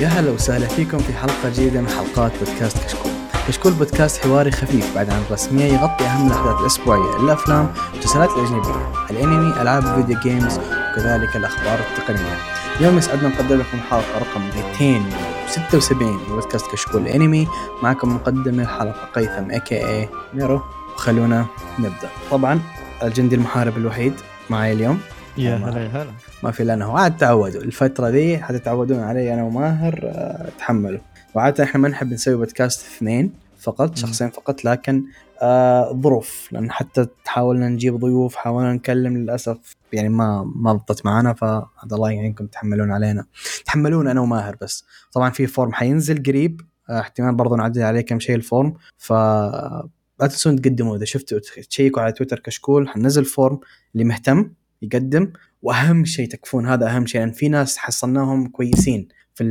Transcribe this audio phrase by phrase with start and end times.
[0.00, 3.12] يا هلا وسهلا فيكم في حلقة جديدة من حلقات بودكاست كشكول.
[3.48, 9.62] كشكول بودكاست حواري خفيف بعيد عن الرسمية يغطي أهم الأحداث الأسبوعية، الأفلام، المسلسلات الأجنبية، الأنمي،
[9.62, 12.36] ألعاب ال video games، وكذلك الأخبار التقنية.
[12.80, 17.48] اليوم يسعدنا نقدم لكم حلقة رقم 276 من بودكاست كشكول الأنمي،
[17.82, 20.62] معكم مقدم الحلقة قيثم AKA ميرو،
[20.94, 21.46] وخلونا
[21.78, 22.08] نبدأ.
[22.30, 22.60] طبعا
[23.02, 24.14] الجندي المحارب الوحيد
[24.50, 25.00] معي اليوم
[25.38, 26.10] يا هلا يا هلا.
[26.42, 27.60] ما في الا انه عاد تعودوا.
[27.60, 31.00] الفترة ذي حتتعودون علي أنا وماهر آه، تحملوا.
[31.34, 35.04] وعادة إحنا ما نحب نسوي بودكاست اثنين فقط شخصين فقط لكن
[35.42, 36.48] آه ظروف.
[36.52, 39.58] لأن حتى حاولنا نجيب ضيوف حاولنا نكلم للأسف
[39.92, 43.24] يعني ما ما ضبطت معنا فهذا الله يعينكم تحملون علينا.
[43.66, 44.84] تحملون أنا وماهر بس.
[45.12, 46.60] طبعا في form حينزل قريب
[46.90, 50.96] آه، احتمال برضو نعدل عليه كم شيء ال form ف لا تنسون تقدموا.
[50.96, 51.38] إذا شفتوا
[51.70, 53.60] check وا على تويتر كشكول حننزل form
[53.94, 54.50] اللي مهتم
[54.82, 59.44] يقدم وأهم شيء تكفون هذا أهم شيء لأن في ناس حصلناهم كويسين في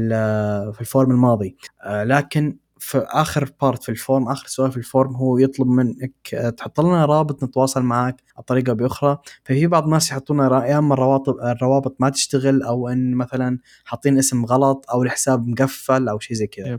[0.73, 1.57] في ال form الماضي.
[1.83, 5.67] آه، لكن في آخر part في ال form آخر سؤال في ال form هو يطلب
[5.67, 9.17] منك آه، تحط لنا رابط نتواصل معك بطريقة بأخرى.
[9.43, 14.45] ففي بعض الناس يحطون يا أما الروابط الروابط ما تشتغل أو إن مثلا حاطين اسم
[14.45, 16.77] غلط أو الحساب مقفل أو شيء زي كذا.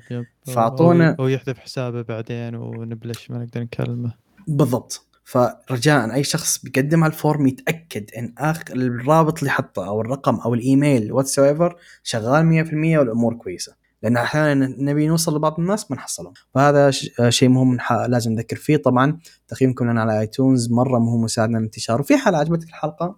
[0.54, 4.12] فأعطونا- هو يحذف حسابه بعدين ونبلش ما نقدر نكلمه.
[4.48, 5.06] بالضبط.
[5.30, 10.34] فرجاء أي شخص بيقدم على ال form يتأكد إن اخر الرابط اللي حطه أو الرقم
[10.34, 13.74] أو الإيميل whatever شغال 100% والأمور كويسة.
[14.02, 16.32] لأن أحيانا نبي نوصل لبعض الناس ما نحصلهم.
[16.54, 16.90] فهذا
[17.28, 18.76] شيء مهم لازم نذكر فيه.
[18.76, 22.00] طبعا تقييمكم لنا على ايتونز مرة مهم وساعدنا الانتشار.
[22.00, 23.16] وفي حال عجبتك الحلقة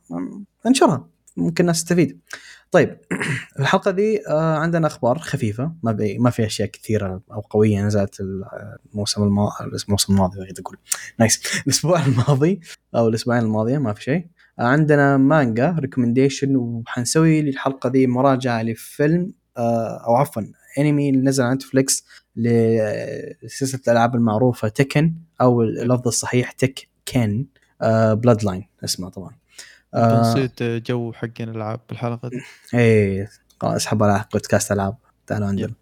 [0.66, 1.08] انشرها.
[1.36, 2.20] ممكن الناس تستفيد.
[2.72, 2.98] طيب
[3.60, 8.20] الحلقة دي آه، عندنا أخبار خفيفة ما بي ما في أشياء كثيرة أو قوية نزلت
[8.94, 9.52] الموسم الماضي
[9.88, 10.76] الموسم الماضي بغيت أقول.
[11.18, 12.60] nice الأسبوع الماضي
[12.94, 14.26] أو الأسبوعين الماضية ما في شيء.
[14.58, 20.42] عندنا مانجا recommendation وحنسوي للحلقة دي مراجعة لفيلم آه، أو عفوا
[20.78, 22.04] انمي اللي نزل على نتفليكس
[22.36, 27.46] لسلسله الألعاب المعروفة تيكن أو اللفظ الصحيح تيككن
[28.12, 29.41] Bloodline اسمه طبعا.
[29.94, 32.40] نسيت جو حقين الألعاب بالحلقة دي.
[33.60, 34.96] خلاص أسحب على بودكاست ألعاب.
[35.26, 35.72] تعالوا عندنا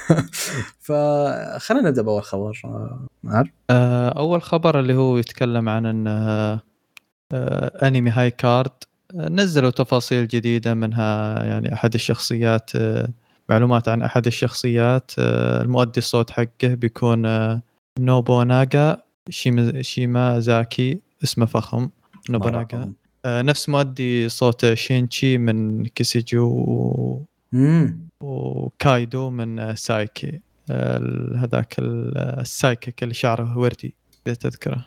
[0.86, 2.58] فخلينا نبدأ بأول خبر.
[3.22, 6.60] ماهر آه، أول خبر اللي هو يتكلم عن إن آه،
[7.32, 8.70] آه، أنمي High Card
[9.14, 12.70] نزلوا تفاصيل جديدة منها يعني أحد الشخصيات
[13.48, 17.22] معلومات عن أحد الشخصيات المؤدي الصوت حقه بيكون
[17.98, 19.02] نوبوناغا
[19.80, 21.90] شيمازاكي اسمه فخم
[22.30, 22.92] نوبوناغا.
[23.26, 27.20] نفس مؤدي صوت شينشي من كيسيجو
[28.20, 30.40] وكايدو من آه، سايكي.
[30.70, 33.94] آه، هذاك ال- آه، ال psychic اللي شعره وردي
[34.26, 34.86] اذا تذكره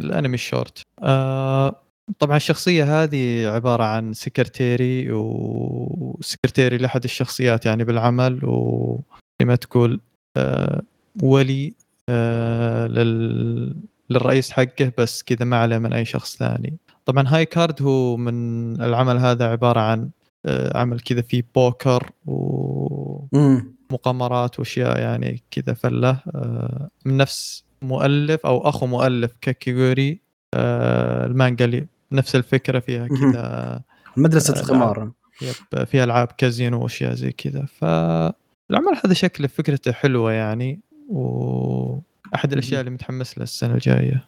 [0.00, 0.82] الأنمي الشورت.
[1.02, 1.82] آه،
[2.18, 10.00] طبعا الشخصية هذه عبارة عن سكرتيري وسكرتيري لأحد الشخصيات يعني بالعمل وزي ما تقول
[10.36, 10.82] آه،
[11.22, 11.74] ولي
[12.08, 13.76] آه، لل
[14.10, 16.76] للرئيس حقه بس كذا ما عليه من أي شخص ثاني.
[17.08, 18.34] طبعا High Card هو من
[18.80, 20.10] العمل هذا عبارة عن
[20.46, 22.10] آه، عمل كذا فيه بوكر
[23.90, 26.20] ومقامرات وأشياء يعني كذا فلة.
[26.34, 30.20] آه، من نفس مؤلف أو أخو مؤلف كاكيغوري
[30.54, 33.08] آه، المانجا اللي نفس الفكرة فيها.
[33.08, 33.80] كذا
[34.16, 35.10] مدرسة آه، القمار
[35.42, 37.66] يب فيها ألعاب كازينو وأشياء زي كذا.
[37.66, 44.24] فالعمل هذا شكله فكرته حلوة يعني واحد الأشياء اللي متحمس لها السنة الجاية.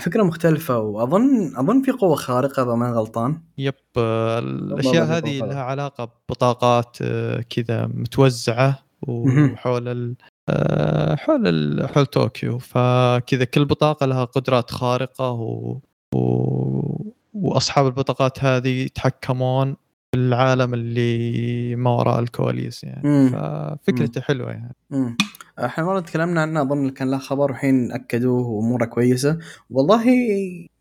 [0.00, 5.38] فكرة مختلفة وأظن أظن في قوة خارقة إذا ما غلطان يب آه، الأشياء هذه.
[5.38, 8.84] لها علاقة ببطاقات آه، كذا متوزعة.
[9.08, 10.16] وحول ال
[10.48, 11.88] آه، حول ال...
[11.88, 15.78] حول طوكيو فكذا كل بطاقة لها قدرات خارقة و...
[16.14, 17.12] و...
[17.34, 19.76] وأصحاب البطاقات هذه يتحكمون
[20.12, 23.30] في العالم اللي ما وراء الكواليس يعني مم.
[23.30, 25.16] ففكرته حلوة يعني امم
[25.58, 29.38] إحنا مرة تكلمنا عنه أظن كان له خبر وحين أكدوه وأموره كويسة.
[29.70, 30.04] والله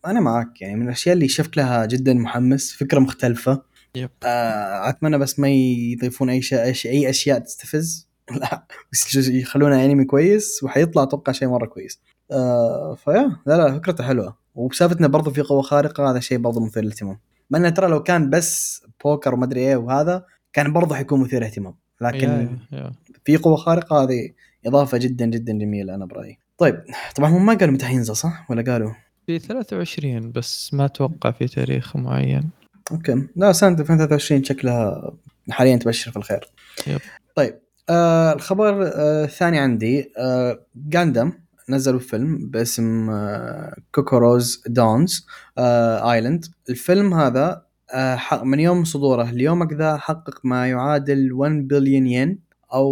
[0.06, 3.62] أنا معك يعني من الأشياء اللي شكلها جدا محمس فكرة مختلفة.
[3.96, 4.10] يب.
[4.24, 8.08] آه، أتمنى بس ما يضيفون أي شيء أي أشياء تستفز.
[8.42, 12.02] لا بس يخلونها أنمي كويس وحيطلع أتوقع شيء مرة كويس.
[12.31, 14.38] آه فيا لا لا فكرته حلوة.
[14.56, 17.19] وبسالفتنا برضو في قوة خارقة هذا شيء برضو مثير للاهتمام.
[17.50, 21.46] مع إنه ترى لو كان بس بوكر وما أدري إيه وهذا كان برضو حيكون مثير
[21.46, 22.92] اهتمام لكن yeah yeah.
[23.26, 24.30] في قوة خارقة هذه
[24.65, 26.38] إضافة جدا جدا جميلة أنا برأيي.
[26.57, 26.83] طيب
[27.15, 28.92] طبعا هم ما قالوا متى حينزل صح؟ ولا قالوا؟
[29.27, 32.50] في 23 بس ما أتوقع في تاريخ معين
[32.92, 35.12] أوكي لا سنة 2023 شكلها
[35.50, 36.50] حاليا تبشر في الخير.
[36.88, 37.00] yep.
[37.36, 41.34] طيب آه الخبر آه الثاني عندي آه جاندام
[41.69, 45.25] نزلوا فيلم باسم آه Cucuruz Doan's
[45.57, 52.07] آه Island الفيلم هذا آه من يوم صدوره اليوم ذا حقق ما يعادل 1 بليون
[52.07, 52.39] ين
[52.74, 52.89] أو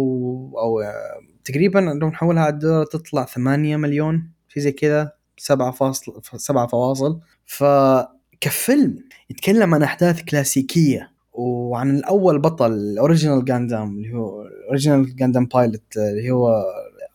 [0.58, 6.22] أو آه، تقريبا لو نحولها على الدولار تطلع 8 مليون شيء زي كذا 7 فاصل
[6.36, 7.20] 7 فواصل.
[7.46, 8.98] فكفيلم
[9.30, 15.96] يتكلم عن أحداث كلاسيكية وعن الأول بطل ال original جاندام اللي هو original جاندام pilot
[15.96, 16.64] اللي هو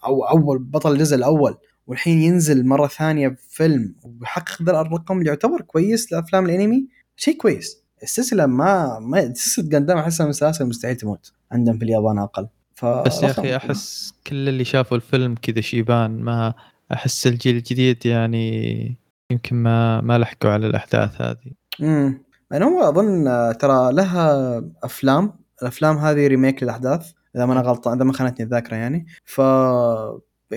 [0.05, 1.57] أو أول بطل الجزء الأول.
[1.87, 6.87] والحين ينزل مرة ثانية بفيلم ويحقق ذا الرقم اللي يعتبر كويس لأفلام الأنمي.
[7.15, 7.83] شيء كويس.
[8.03, 11.33] السلسلة ما ما سلسلة جاندام أحسها من السلاسل مستحيل تموت.
[11.51, 12.47] عندهم في اليابان أقل.
[12.83, 16.53] بس يا أخي أحس كل اللي شافوا الفيلم كذا شيبان ما
[16.93, 18.97] أحس الجيل الجديد يعني
[19.31, 21.53] يمكن ما ما لحقوا على الأحداث هذه.
[21.81, 23.23] امم أنا هو أظن
[23.57, 28.75] ترى لها أفلام الأفلام هذه remake للاحداث إذا ما أنا غلطان إذا ما خانتني الذاكرة
[28.75, 29.05] يعني.
[29.25, 29.41] ف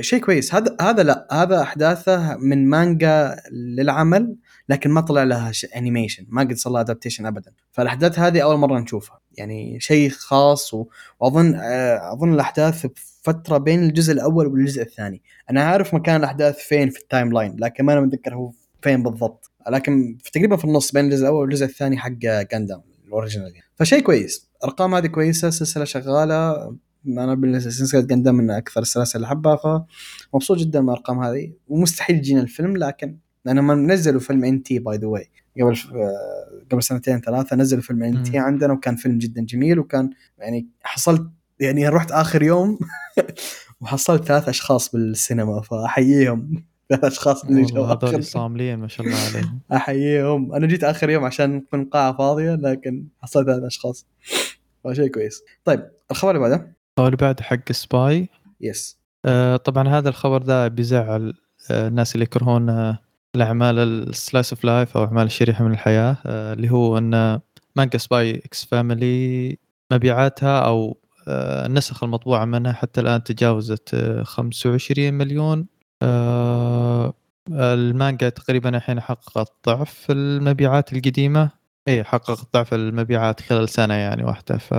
[0.01, 0.55] شيء كويس.
[0.55, 4.37] هذا هذا لا هذا أحداثه من مانجا للعمل
[4.69, 7.53] لكن ما طلع لها animation ما قد صار لها adaptation ابدا.
[7.73, 9.20] فالأحداث هذه أول مرة نشوفها.
[9.41, 10.87] يعني شيء خاص و...
[11.21, 12.87] وأظن آه، أظن الأحداث
[13.23, 15.23] فترة بين الجزء الأول والجزء الثاني.
[15.51, 18.53] أنا عارف مكان الأحداث فين في ال timeline لكن ما أنا متذكر هو
[18.83, 19.51] فين بالضبط.
[19.71, 22.11] لكن في تقريبا في النص بين الجزء الأول والجزء الثاني حق
[22.53, 24.51] جاندام ال original فشيء كويس.
[24.65, 26.77] ارقام هذه كويسة السلسله شغالة.
[27.07, 29.87] أنا بالسلسله جاندام من أكثر السلاسل اللي أحبها
[30.33, 31.53] فمبسوط جدا من الأرقام هذه.
[31.69, 35.31] ومستحيل يجينا الفيلم لكن لأنهم نزلوا فيلم ان تي by the way
[35.61, 35.77] قبل
[36.73, 41.31] قبل سنتين ثلاثة نزلوا فيلم ان تي عندنا وكان فيلم جدا جميل وكان يعني حصلت
[41.61, 42.79] يعني رحت آخر يوم
[43.81, 46.65] وحصلت ثلاث أشخاص بالسينما فأحييهم.
[46.89, 49.61] ثلاث أشخاص اللي جو هذول صاملين ما شاء الله عليهم.
[49.73, 50.55] أحييهم.
[50.55, 54.07] أنا جيت آخر يوم عشان تكون القاعه فاضية لكن حصلت ثلاث أشخاص.
[54.85, 55.43] فشيء كويس.
[55.65, 58.29] طيب الخبر اللي بعده؟ الخبر اللي بعده حق Spy.
[58.61, 61.35] Yes آه طبعا هذا الخبر ده بيزعل
[61.71, 62.97] آه الناس اللي يكرهون
[63.37, 67.41] الأعمال ال slice of life أو أعمال الشريحة من الحياة آه اللي هو إن
[67.77, 69.59] مانجا Spy x Family
[69.93, 70.99] مبيعاتها أو
[71.29, 75.67] آه النسخ المطبوعة منها حتى الآن تجاوزت آه 25 مليون
[76.03, 77.15] آه
[77.51, 81.51] المانجا تقريبا الحين حققت ضعف المبيعات القديمة.
[81.89, 84.59] اي حققت ضعف المبيعات خلال سنة يعني واحدة.
[84.59, 84.75] ف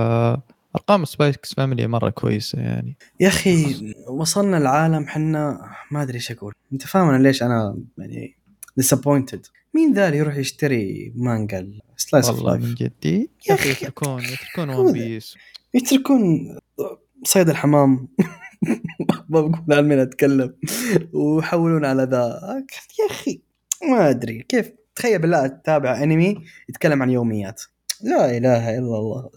[0.76, 2.96] أرقام Spy x Family مرة كويسة يعني.
[3.20, 6.52] يا أخي وصلنا العالم حنا ما أدري إيش أقول.
[6.72, 8.36] أنت فاهم أنا ليش أنا يعني
[8.76, 13.30] disappointed مين ذا اللي يروح يشتري مانجا slice والله من جدي.
[13.48, 15.36] يا أخي يتركون يتركون One Piece
[15.74, 16.56] يتركون
[17.24, 18.08] صيد الحمام.
[19.28, 20.54] ما بقول عن مين أتكلم.
[21.12, 22.40] ويحولون على ذا.
[23.00, 23.40] يا أخي
[23.90, 24.42] ما أدري.
[24.42, 27.62] كيف؟ تخيل بالله تتابع أنمي يتكلم عن يوميات.
[28.02, 29.30] لا إله إلا الله.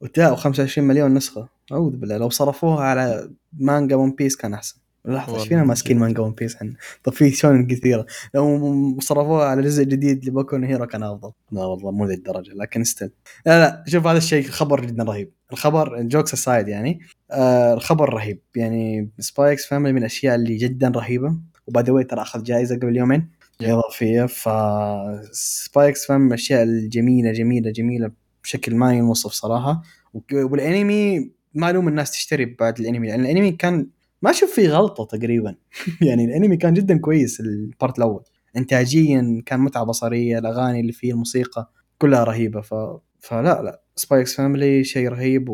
[0.00, 1.48] وتلاقوا 25 مليون نسخة.
[1.72, 2.16] أعوذ بالله.
[2.16, 4.76] لو صرفوها على مانجا One Piece كان أحسن.
[5.04, 6.74] لحظة إيش فينا ماسكين مانجا One Piece إحنا؟
[7.04, 8.06] طب في شونن كثيرة.
[8.34, 11.32] لو صرفوها على جزء جديد لبوكو هيرو كان أفضل.
[11.52, 13.10] لا والله مو ذي الدرجة لكن still
[13.46, 15.32] لا لا شوف هذا الشيء خبر جدا رهيب.
[15.52, 17.00] الخبر jokes aside يعني
[17.30, 18.40] آه الخبر رهيب.
[18.56, 21.36] يعني Spy x Family من الأشياء اللي جدا رهيبة.
[21.66, 23.28] و by the ترى أخذ جائزة قبل يومين
[23.62, 24.26] إضافية.
[24.26, 24.48] ف
[25.32, 28.10] Spy x Fam من الأشياء الجميلة جميلة جميلة
[28.44, 29.82] بشكل ما ينوصف صراحة.
[30.32, 33.86] والأنمي معلوم الناس تشتري بعد الأنمي لأن الأنمي كان
[34.22, 35.54] ما أشوف فيه غلطة تقريبا.
[36.08, 38.24] يعني الأنمي كان جدا كويس ال part الأول.
[38.56, 42.60] إنتاجيا كان متعة بصرية الأغاني اللي فيه الموسيقى كلها رهيبة.
[42.60, 42.74] ف...
[43.18, 43.80] فلا لا.
[43.96, 45.48] Spy x Family شيء رهيب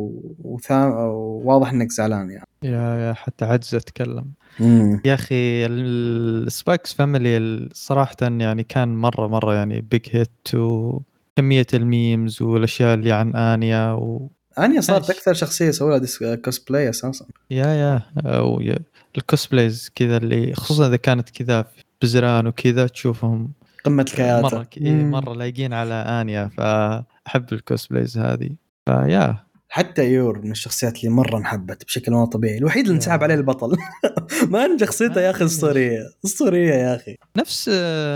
[0.45, 2.47] وثام وواضح إنك زعلان يعني.
[2.63, 4.33] Yeah yeah حتى عجز أتكلم.
[4.61, 5.01] مم.
[5.05, 11.67] يا أخي ال Spy x Family صراحة يعني كان مرة مرة يعني big hit وكميه
[11.75, 17.27] ال memes والأشياء اللي عن انيا و انيا صارت أكثر شخصية سووا لها كوسبلاي أساسا
[17.51, 18.79] yeah yeah.
[19.17, 21.65] ال cosplays كذا اللي خصوصا إذا كانت كذا
[22.03, 23.53] بزران وكذا تشوفهم
[23.85, 24.79] قمة الكياتة مرة ك...
[24.83, 28.51] مرة لايقين على آنيا فأحب ال cosplays هذه.
[28.87, 29.47] فيا.
[29.69, 33.77] حتى يور من الشخصيات اللي مرة انحبت بشكل مو طبيعي الوحيد اللي انسحب عليه البطل.
[34.51, 37.17] ما أن شخصيته يا أخي اسطوريه اسطوريه يا أخي.
[37.37, 37.71] نفس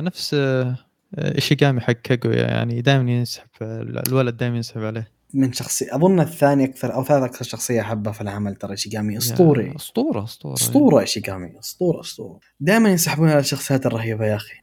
[0.05, 0.37] نفس
[1.19, 3.49] إيشيغامي حق كاغويا يعني دائما ينسحب
[4.09, 5.20] الولد دائما ينسحب عليه.
[5.35, 9.77] من شخصية أظن الثاني أكثر أو ثالث أكثر شخصية أحبها في العمل ترى شيغامي أسطوري.
[9.77, 10.55] أسطورة أسطورة.
[10.55, 12.41] أسطورة شيغامي أسطورة أسطورة.
[12.61, 14.55] دائما ينسحبون على الشخصيات الرهيبة يا أخي.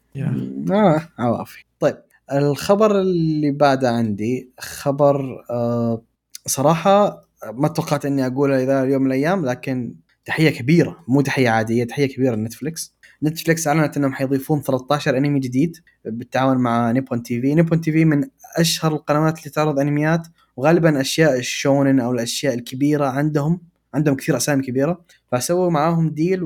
[0.71, 1.63] آه عوافي.
[1.79, 1.97] طيب
[2.31, 6.01] الخبر اللي بعده عندي خبر آه
[6.45, 9.95] صراحة ما توقعت إني أقوله إذا اليوم من الأيام لكن
[10.25, 15.39] تحية كبيرة مو تحية عادية تحية كبيرة ل Netflix Netflix أعلنت إنهم حيضيفون 13 أنمي
[15.39, 17.55] جديد بالتعاون مع Nippon TV.
[17.55, 18.23] Nippon TV من
[18.57, 20.27] أشهر القنوات اللي تعرض أنميات
[20.57, 23.61] وغالبا أشياء الشونن أو الأشياء الكبيرة عندهم
[23.93, 26.43] عندهم كثير أسامي كبيرة فسووا معاهم deal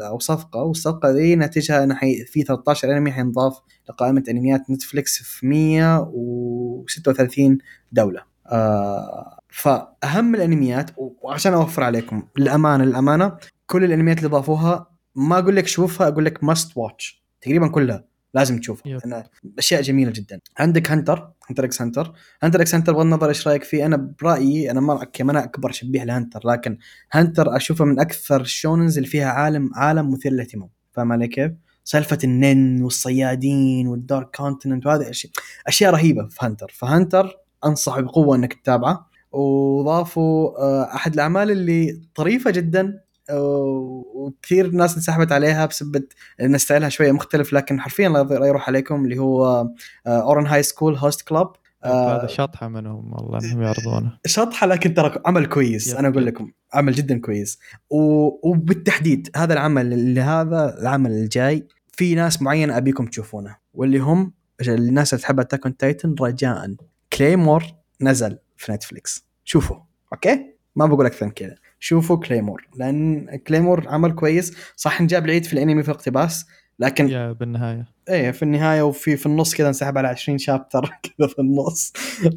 [0.00, 1.98] أو صفقة والصفقة ذي نتيجها إنه.
[2.26, 7.58] في 13 أنمي حينضاف لقائمة أنميات Netflix في 136
[7.92, 15.56] دولة آه فأهم الأنميات وعشان أوفر عليكم للأمانة للأمانة كل الأنميات اللي ضافوها ما أقول
[15.56, 19.00] لك شوفها أقول لك must watch تقريبا كلها لازم تشوفها yep.
[19.04, 19.24] أنا
[19.58, 20.40] أشياء جميلة جدا.
[20.58, 22.12] عندك Hunter Hunter x Hunter.
[22.42, 26.04] Hunter x Hunter بغض النظر إيش رأيك فيه أنا برأيي أنا ما أنا أكبر شبيه
[26.04, 26.78] ل Hunter لكن
[27.12, 30.68] Hunter أشوفه من أكثر الشوننز اللي فيها عالم عالم مثير للاهتمام.
[30.92, 31.52] فاهم علي كيف؟
[31.84, 35.32] سالفة النين والصيادين وال Dark Continent وهذه اشياء
[35.66, 36.72] أشياء رهيبة في Hunter.
[36.74, 39.12] ف Hunter انصح بقوة إنك تتابعه.
[39.32, 46.04] وضافوا آه، أحد الأعمال اللي طريفة جدا وكثير ناس انسحبت عليها بسبب
[46.40, 49.68] إن style ها شوية مختلف لكن حرفيا لا يروح عليكم اللي هو
[50.06, 51.52] Ouran High School Host Club
[51.84, 54.18] هذا شطحة منهم والله إنهم يعرضونه.
[54.26, 56.26] شطحة لكن ترى عمل كويس أنا أقول.
[56.26, 57.58] لكم عمل جدا كويس.
[57.90, 64.32] وبالتحديد هذا العمل اللي هذا العمل الجاي في ناس معينه أبيكم تشوفونه واللي هم
[64.68, 66.74] الناس اللي تحب Attack on Titan رجاء.
[67.12, 67.64] Claymore
[68.00, 69.76] نزل في Netflix شوفوا
[70.12, 74.56] okay؟ ما بقول أكثر من كذا شوفوا Claymore لأن Claymore عمل كويس.
[74.76, 76.46] صح انجاب العيد في الأنمي في الاقتباس
[76.78, 77.86] لكن يا بالنهاية.
[78.08, 81.92] إيه في النهاية وفي في النص كذا انسحب على 20 chapter كذا في النص.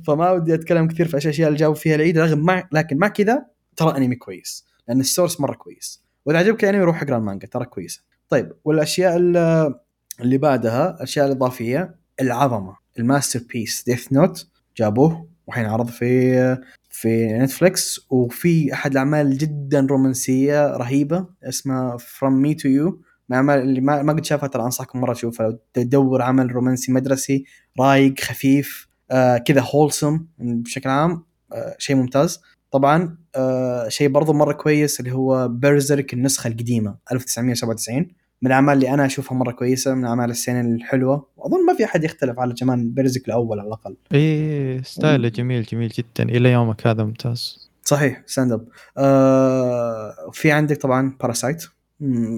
[0.07, 3.45] فما ودي أتكلم كثير في الاشياء اللي جاوا فيها العيد رغم مع لكن مع كذا
[3.75, 6.03] ترى أنمي كويس لأن ال source مرة كويس.
[6.25, 8.01] وإذا عجبك الأنمي روح اقرأ المانجا ترى كويسة.
[8.29, 14.47] طيب والأشياء اللي بعدها الاشياء الاضافيه العظمة ال masterpiece Death Note
[14.77, 16.57] جابوه والحين عرض في
[16.95, 22.93] في Netflix وفي أحد الأعمال جدا رومانسية رهيبة اسمها From Me to You.
[23.29, 25.47] من الأعمال اللي ما, ما قد شافها ترى انصحكم مرة تشوفها.
[25.49, 27.45] لو تدور عمل رومانسي مدرسي
[27.79, 31.23] رايق خفيف آه كذا wholesome بشكل عام
[31.53, 32.41] آه شيء ممتاز.
[32.71, 38.07] طبعا آه شيء برضو مرة كويس اللي هو Berserk النسخة القديمة 1997
[38.41, 41.27] من الأعمال اللي أنا أشوفها مرة كويسة من اعمال السنة الحلوة.
[41.37, 43.95] وأظن ما في أحد يختلف على جمال Berserk الأول على الأقل.
[44.13, 47.69] إيه style ه جميل جميل جدا إلى يومك هذا ممتاز.
[47.83, 51.65] صحيح stand up آه في عندك طبعا Parasyte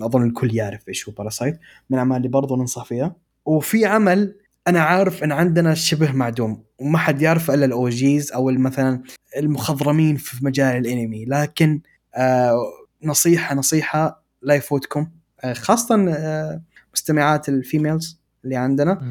[0.02, 3.16] أظن الكل يعرف إيش هو Parasyte من الأعمال اللي برضو ننصح فيها.
[3.46, 4.36] وفي عمل
[4.68, 9.02] أنا عارف إن عندنا شبه معدوم وما حد يعرفه إلا ال OGs أو مثلا
[9.38, 11.26] المخضرمين في مجال الأنمي.
[11.26, 11.82] لكن
[12.16, 12.58] آه
[13.04, 15.08] نصيحة نصيحة لا يفوتكم.
[15.54, 16.62] خاصة آه
[16.94, 19.02] مستمعات ال females اللي عندنا.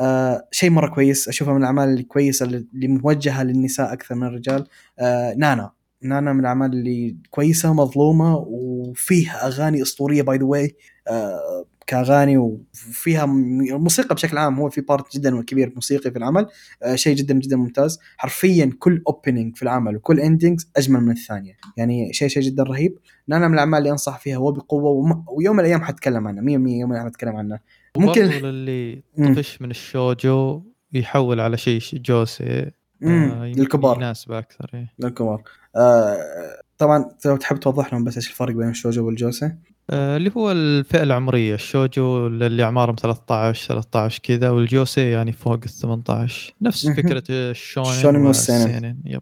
[0.00, 4.66] آه شيء مرة كويس أشوفها من الأعمال الكويسة اللي موجهة للنساء أكثر من الرجال.
[4.98, 5.70] آه نانا.
[6.02, 10.76] نانا من الأعمال اللي كويسة مظلومة وفيها أغاني أسطورية by the way
[11.96, 16.46] كأغاني وفيها موسيقى بشكل عام هو في part جدا كبير موسيقي في العمل
[16.82, 17.98] آه شيء جدا جدا ممتاز.
[18.16, 21.56] حرفيا كل opening في العمل وكل endings أجمل من الثانية.
[21.76, 22.98] يعني شيء شيء جدا رهيب.
[23.28, 26.62] نانا من الأعمال اللي أنصح فيها وبقوه وم- ويوم من الأيام حتكلم عنها 100% يوم
[26.62, 27.60] من الأيام حتكلم عنها.
[27.96, 29.34] ممكن وبرضو للي مم.
[29.34, 32.70] طفش من الشوجو يحول على شيء جوسي
[33.02, 33.96] آه، للكبار.
[33.96, 34.92] يناسبه أكثر إيه.
[34.98, 35.42] للكبار.
[35.76, 36.18] آه
[36.78, 39.52] طبعا لو تحب توضح لهم بس إيش الفرق بين الشوجو والجوسي؟
[39.92, 45.68] آه، اللي هو الفئة العمرية الشوجو اللي أعمارهم 13 13 كذا والجوسي يعني فوق ال
[45.68, 46.86] 18 نفس
[47.30, 48.62] الشونن الشونن والسينن.
[48.62, 48.96] والسينن.
[49.04, 49.20] yep.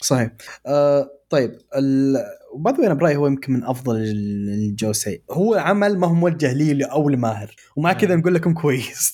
[0.00, 0.30] صحيح
[0.66, 2.16] آه طيب ال...
[2.52, 6.84] وبعد أنا برأيي هو يمكن من أفضل ال- الجوسي هو عمل ما هو موجه لي
[6.84, 8.18] أو لماهر ومع كذا نعم.
[8.18, 9.12] نقول لكم كويس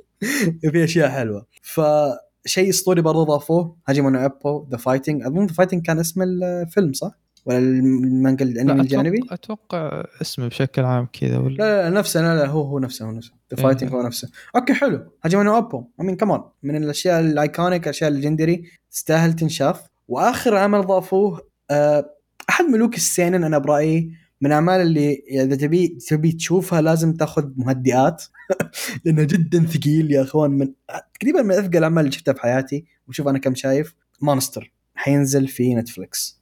[0.72, 5.82] في أشياء حلوة فشيء اسطوري برضه ضافوه هاجيمي نو ايبو The Fighting أظن The Fighting
[5.82, 11.38] كان اسم الفيلم صح؟ ولا المانجا الانمي لا الجانبي؟ أتوقع أتوقع اسمه بشكل عام كذا
[11.38, 13.32] ولا؟ لا لا نفسه لا لا هو هو نفسه هو نفسه.
[13.54, 13.62] The.
[13.62, 14.30] Fighting هو نفسه.
[14.56, 15.12] okay حلو.
[15.24, 19.82] هاجيمي نو ايبو I mean كمان من الأشياء ال iconic الأشياء ال legendary تستاهل تنشاف.
[20.08, 22.10] وآخر عمل ضافوه آه،
[22.50, 28.24] أحد ملوك السينن أنا برأيي من الاعمال اللي إذا تبي تبي تشوفها لازم تاخذ مهدئات.
[29.04, 30.50] لأنه جدا ثقيل يا أخوان.
[30.50, 30.72] من
[31.20, 32.84] تقريبا من أثقل الأعمال اللي شفتها في حياتي.
[33.08, 33.94] وشوف أنا كم شايف.
[34.20, 36.40] مونستر حينزل في نتفلكس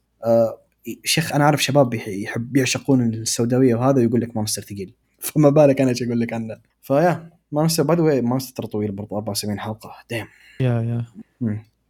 [1.03, 4.93] شيخ أنا عارف شباب يح- يحب يعشقون السوداوية وهذا ويقول لك مونستر ثقيل.
[5.19, 6.57] فما بالك أنا إيش أقول لك عنه.
[6.81, 9.91] فيا مونستر by the way مونستر ترى طويل برضه 74 حلقة.
[10.09, 10.25] damn
[10.59, 11.05] yeah yeah.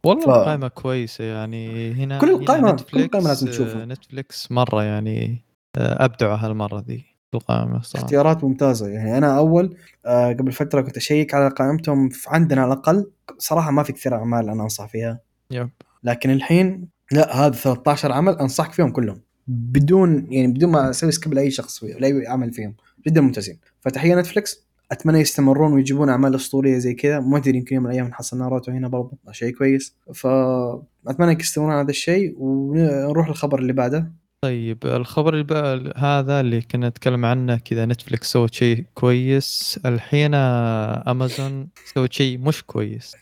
[0.04, 1.92] والله ف- القائمة كويسة يعني.
[1.92, 2.38] هنا كل هنا
[2.76, 3.82] القائمة- كل القائمة لازم تشوفها.
[3.82, 5.42] آه، نتفليكس مرة يعني
[5.76, 8.04] آه، أبدعوا هالمرة ذي القائمة صراحة.
[8.04, 9.18] اختيارات ممتازة يعني.
[9.18, 9.76] أنا أول
[10.06, 14.48] آه قبل فترة كنت أشيك على قائمتهم عندنا على الأقل صراحة ما في كثير أعمال
[14.50, 15.18] أنا أنصح فيها.
[15.50, 15.70] yep.
[16.04, 19.20] لكن الحين لا هذا 13 عمل أنصحك فيهم كلهم.
[19.48, 22.74] بدون يعني بدون ما أسوي skip لأي شخص لأي عمل فيهم.
[23.06, 23.58] جدا ممتازين.
[23.80, 27.20] فتحية نتفلكس أتمنى يستمرون ويجيبون أعمال أسطورية زي كذا.
[27.20, 29.94] ما أدري يمكن يوم من الأيام نحصل ناروتو هنا برضه شيء كويس.
[30.14, 32.34] فاتمنى يستمرون على هذا الشيء.
[32.38, 34.12] ونروح للخبر اللي بعده.
[34.40, 37.86] طيب الخبر اللي بقى هذا اللي كنا نتكلم عنه كذا.
[37.86, 39.80] نتفلكس سوت شيء كويس.
[39.86, 43.16] الحين أمازون سوت شيء مش كويس.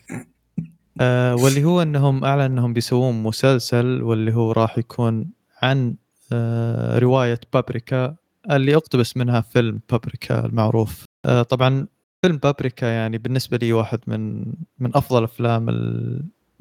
[1.01, 5.25] آه واللي هو إنهم أعلن إنهم بيسوون مسلسل واللي هو راح يكون
[5.63, 5.95] عن
[6.33, 8.15] آه رواية بابريكا
[8.51, 11.05] اللي أقتبس منها فيلم بابريكا المعروف.
[11.25, 11.87] آه طبعا
[12.21, 14.45] فيلم بابريكا يعني بالنسبة لي واحد من
[14.79, 15.69] من أفضل أفلام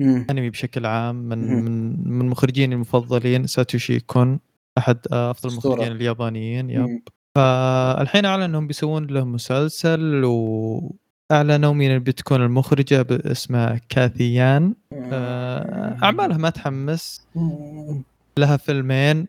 [0.01, 4.41] الأنمي بشكل عام من من من مخرجيني المفضلين ساتوشي كون
[4.79, 7.03] أحد أفضل المخرجين اليابانيين يب.
[7.35, 10.25] فالحين أعلن إنهم بيسوون له مسلسل
[11.31, 17.27] واعلنوا مين بتكون المخرجة اسمها كاثي يان آه، أعمالها ما تحمس.
[18.39, 19.27] لها فيلمين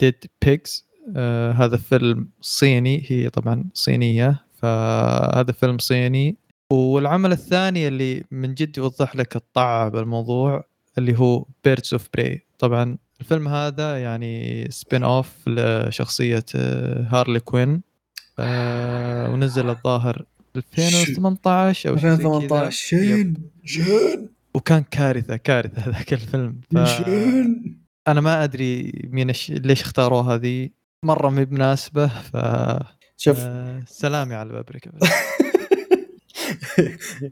[0.00, 0.86] Dead آه، Pigs
[1.16, 6.36] آه، هذا فيلم صيني هي طبعا صينية فهذا فيلم صيني.
[6.70, 10.64] والعمل الثاني اللي من جد يوضح لك الطعة بالموضوع
[10.98, 16.44] اللي هو Birds of Prey طبعا الفيلم هذا يعني spin off لشخصية
[17.10, 17.82] هارلي كوين
[18.38, 20.24] ونزل الظاهر
[20.58, 23.34] 2018 أو 2018 شين.
[23.64, 24.28] شين.
[24.54, 26.60] وكان كارثة كارثة هذاك الفيلم.
[26.74, 26.78] ف...
[28.08, 29.50] أنا ما أدري مين الش...
[29.50, 30.70] ليش اختاروا هذه.
[31.04, 32.36] مرة مي بمناسبه ف
[33.16, 33.38] شوف.
[33.40, 34.90] آه سلامي على بابريكا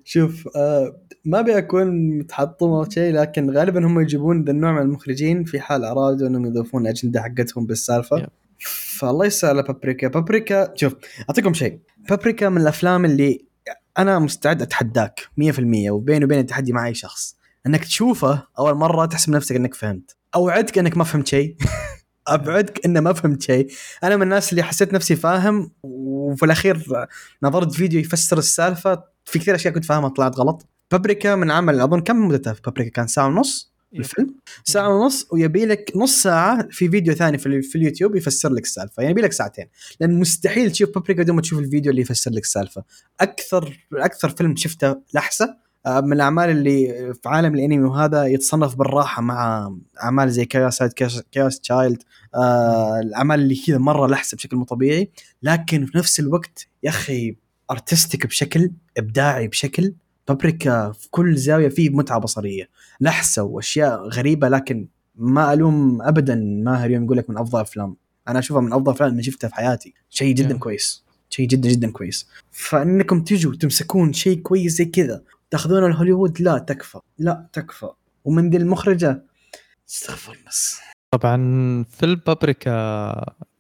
[0.04, 4.82] شوف آه ما أبي أكون متحطم أو شيء لكن غالبا هم يجيبون ذا النوع من
[4.82, 8.22] المخرجين في حال أرادوا إنهم يضيفون الأجندة حقتهم بالسالفة.
[8.22, 8.28] yep.
[8.58, 10.08] فالله يسر على بابريكا.
[10.08, 10.94] بابريكا شوف
[11.28, 11.80] أعطيكم شيء.
[12.10, 13.44] بابريكا من الأفلام اللي
[13.98, 17.36] أنا مستعد أتحداك 100% وبيني وبين التحدي مع أي شخص.
[17.66, 20.16] إنك تشوفه أول مرة تحسب نفسك إنك فهمت.
[20.34, 21.56] أوعدك إنك ما فهمت شيء.
[22.28, 23.68] أبعدك إنه ما فهمت شيء.
[24.04, 26.86] أنا من الناس اللي حسيت نفسي فاهم وفي الأخير
[27.42, 29.02] نظرت فيديو يفسر السالفة.
[29.24, 30.66] في كثير أشياء كنت فاهمها طلعت غلط.
[30.90, 35.92] بابريكا من عمل أظن كم مدته بابريكا؟ كان ساعة ونص؟ الفيلم؟ ساعة ونص ويبي لك
[35.96, 39.02] نص ساعة في فيديو ثاني في, في اليوتيوب يفسر لك السالفة.
[39.02, 39.66] يعني يبي لك ساعتين.
[40.00, 42.84] لأن مستحيل تشوف بابريكا بدون ما تشوف الفيديو اللي يفسر لك السالفة.
[43.20, 45.56] أكثر أكثر فيلم شفته لحسة
[45.86, 49.70] آه، من الأعمال اللي في عالم الأنمي وهذا يتصنف بالراحة مع
[50.02, 50.82] أعمال زي Chaos
[51.32, 52.02] Chaos Child
[53.02, 55.10] الأعمال اللي كذا مرة لحسة بشكل مو طبيعي.
[55.42, 57.36] لكن في نفس الوقت يا أخي
[57.70, 59.94] artistic بشكل إبداعي بشكل
[60.28, 62.68] بابريكا في كل زاوية فيه متعة بصرية.
[63.00, 66.34] لحسه واشياء غريبة لكن ما ألوم ابدا
[66.64, 67.96] ماهر يوم يقول لك من أفضل أفلام.
[68.28, 69.94] أنا أشوفها من أفضل أفلام اللي شفتها في حياتي.
[70.10, 70.58] شيء جدا yeah.
[70.58, 71.04] كويس.
[71.30, 72.28] شيء جدا جدا كويس.
[72.52, 75.22] فإنكم تجوا تمسكون شيء كويس زي كذا.
[75.50, 76.98] تاخذونه لهوليوود لا تكفى.
[77.18, 77.88] لا تكفى.
[78.24, 79.22] ومن دي المخرجة؟
[79.88, 80.78] استغفر بس
[81.10, 82.70] طبعا فيلم بابريكا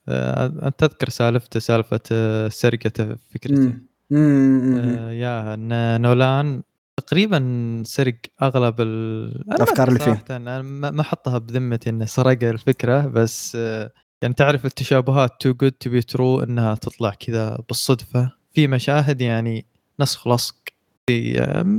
[0.08, 3.72] أه تذكر سالفته سالفة آه، سرقته فكرته.
[4.12, 6.62] آه يا ان نولان
[6.96, 10.24] تقريبا سرق أغلب الأفكار اللي فيه.
[10.30, 13.90] أنا ما احطها بذمتي انه سرق الفكرة بس آه
[14.22, 18.32] يعني تعرف التشابهات too good to be true إنها تطلع كذا بالصدفة.
[18.52, 19.66] في مشاهد يعني
[20.00, 20.54] نسخ لصق.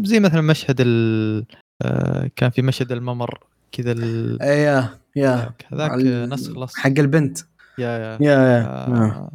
[0.04, 1.46] زي مثلا مشهد ال
[1.82, 3.40] آه، كان في مشهد الممر
[3.72, 4.38] كذا ال...
[4.42, 5.54] yeah yeah.
[5.74, 5.92] هذاك
[6.34, 6.78] نسخ لصق.
[6.78, 7.38] حق البنت.
[7.78, 9.30] yeah yeah yeah.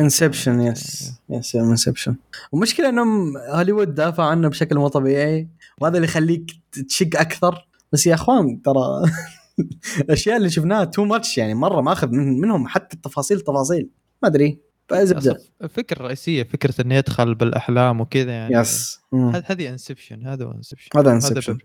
[0.00, 2.16] Inception yes yes Inception
[2.52, 5.48] والمشكلة إنهم هوليوود دافع عنه بشكل مو طبيعي
[5.80, 6.50] وهذا اللي يخليك
[6.88, 7.68] تشق أكثر.
[7.92, 9.10] بس يا إخوان ترى
[10.00, 13.90] الأشياء اللي شفناها too much يعني مرة ماخذ من منهم حتى التفاصيل تفاصيل.
[14.22, 14.60] ما أدري.
[14.88, 18.54] فزبده الفكرة الرئيسيه فكرة إنه يدخل بالأحلام وكذا يعني.
[18.54, 19.00] yes
[19.46, 21.58] هذه Inception هذا Inception هذا Inception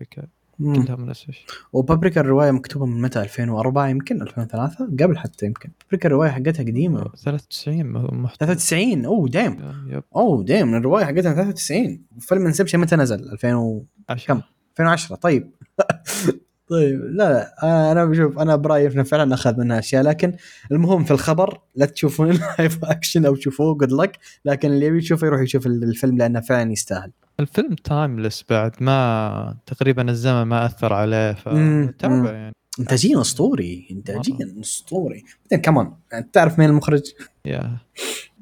[0.60, 5.70] كلها من Inception وبابريكا الرواية مكتوبة من متى؟ 2004 يمكن 2003 قبل حتى يمكن.
[5.84, 7.04] بابريكا الرواية حقتها قديمة.
[7.16, 7.86] 93
[8.22, 8.36] محتوى.
[8.38, 9.58] 93 oh damn
[10.16, 13.84] oh damn الرواية حقتها 93 فيلم Inception متى نزل؟ 2000 و...
[14.26, 15.50] كم؟ 2010 طيب.
[16.70, 17.92] طيب لا لا.
[17.92, 20.02] أنا بشوف أنا برأيي إنه فعلا أخذ منها أشياء.
[20.02, 20.34] لكن
[20.72, 24.98] المهم في الخبر لا تشوفون ال live action أو تشوفوه good luck لكن اللي يبي
[24.98, 27.10] يشوفه يروح يشوف الفيلم لأنه فعلا يستاهل.
[27.40, 32.54] الفيلم timeless بعد ما تقريبا الزمن ما أثر عليه فتابع يعني.
[32.80, 37.02] انتاجيا اسطوري انتاجيا اسطوري بعدين كمان يعني تعرف مين المخرج؟
[37.44, 37.78] yeah.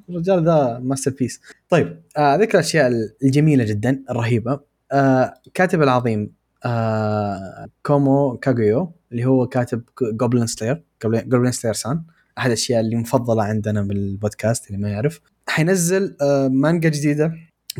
[0.08, 2.92] الرجال ذا masterpiece طيب آه ذكر الأشياء
[3.24, 4.60] الجميلة جدا الرهيبة.
[4.92, 6.32] آه كاتب العظيم
[6.64, 12.02] آه كومو كاغيو اللي هو كاتب Goblin Slayer Goblin Slayer سان
[12.38, 15.20] أحد الأشياء اللي مفضلة عندنا بالبودكاست اللي ما يعرف.
[15.48, 17.34] حينزل آه مانجا جديدة.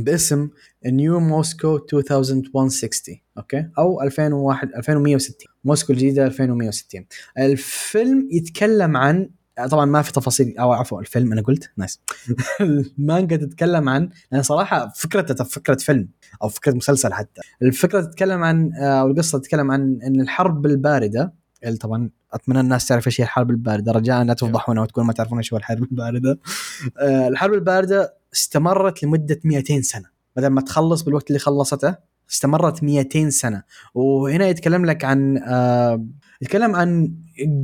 [0.05, 0.49] باسم
[0.87, 7.07] نيو موسكو 2160 okay؟ أو 2001 2160 موسكو الجديدة 2160
[7.39, 9.31] الفيلم يتكلم عن
[9.67, 12.01] طبعا ما في تفاصيل أو عفوا الفيلم أنا قلت؟ nice.
[12.61, 16.09] المانجا تتكلم عن يعني صراحة فكرته فكرة فيلم
[16.43, 17.41] أو فكرة مسلسل حتى.
[17.63, 21.35] الفكرة تتكلم عن أو القصة تتكلم عن إن الحرب الباردة
[21.65, 23.93] اللي طبعا أتمنى الناس تعرف إيش هي الحرب الباردة.
[23.93, 26.39] رجاء لا تفضحونا وتقول ما تعرفون إيش هو الحرب الباردة.
[27.01, 30.05] آه، الحرب الباردة استمرت لمدة 200 سنة.
[30.37, 31.97] بدل ما تخلص بالوقت اللي خلصته
[32.31, 33.63] استمرت 200 سنة.
[33.95, 36.07] وهنا يتكلم لك عن آه
[36.43, 37.15] يتكلم عن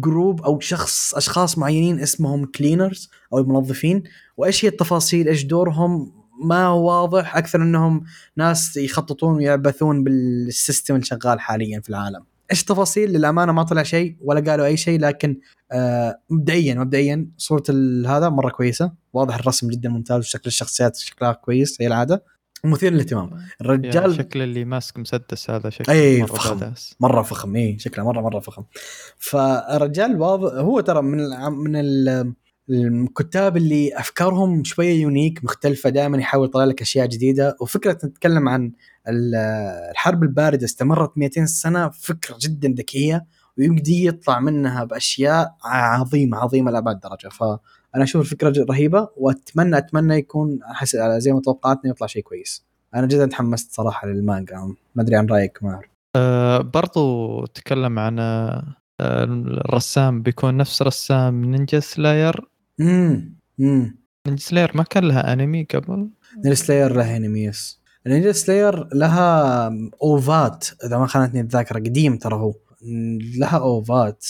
[0.00, 4.02] group أو شخص أشخاص معينين اسمهم cleaners أو المنظفين.
[4.36, 6.12] وإيش هي التفاصيل؟ إيش دورهم؟
[6.44, 7.36] ما واضح.
[7.36, 8.04] أكثر إنهم
[8.36, 12.24] ناس يخططون ويعبثون بال system اللي شغال حاليا في العالم.
[12.50, 15.38] إيش التفاصيل؟ للأمانة ما طلع شيء ولا قالوا أي شيء لكن
[15.72, 17.64] آه مبدئيا مبدئيا صورة
[18.06, 19.03] هذا مرة كويسة.
[19.14, 22.24] واضح الرسم جدا ممتاز وشكل الشخصيات شكلها كويس زي العادة.
[22.64, 23.30] مثير للاهتمام.
[23.60, 26.58] الرجال شكل اللي ماسك مسدس هذا شكله اي مرة فخم.
[26.58, 26.94] باداس.
[27.00, 27.56] مرة فخم.
[27.56, 28.62] اي شكله مرة مرة فخم.
[29.18, 31.18] فالرجال واضح هو ترى من
[31.50, 32.32] من ال-
[32.70, 37.56] الكتاب اللي أفكارهم شوية يونيك مختلفة دائما يحاول يطلع لك أشياء جديدة.
[37.60, 38.72] وفكرة نتكلم عن
[39.08, 39.34] ال-
[39.90, 43.26] الحرب الباردة استمرت 200 سنة فكرة جدا ذكية
[43.58, 47.28] ويمدي يطلع منها بأشياء عظيمة عظيمة لأبعد درجة.
[47.94, 50.58] فانا أشوف الفكرة رهيبة واتمنى أتمنى يكون
[50.94, 52.64] على زي ما توقعت انه يطلع شيء كويس.
[52.94, 54.56] أنا جدا تحمست صراحة للمانجا
[54.94, 61.44] ما أدري عن رأيك ما اعرف آه، برضو تكلم عن آه، الرسام بيكون نفس رسام
[61.44, 62.48] نينجا سلاير؟
[62.80, 67.80] امم امم نينجا سلاير ما كان لها أنمي قبل؟ نينجا سلاير لها أنمي yes.
[68.06, 69.70] نينجا سلاير لها
[70.02, 72.54] OVA ات إذا ما خانتني الذاكرة قديم ترى هو.
[73.38, 74.26] لها OVA ات.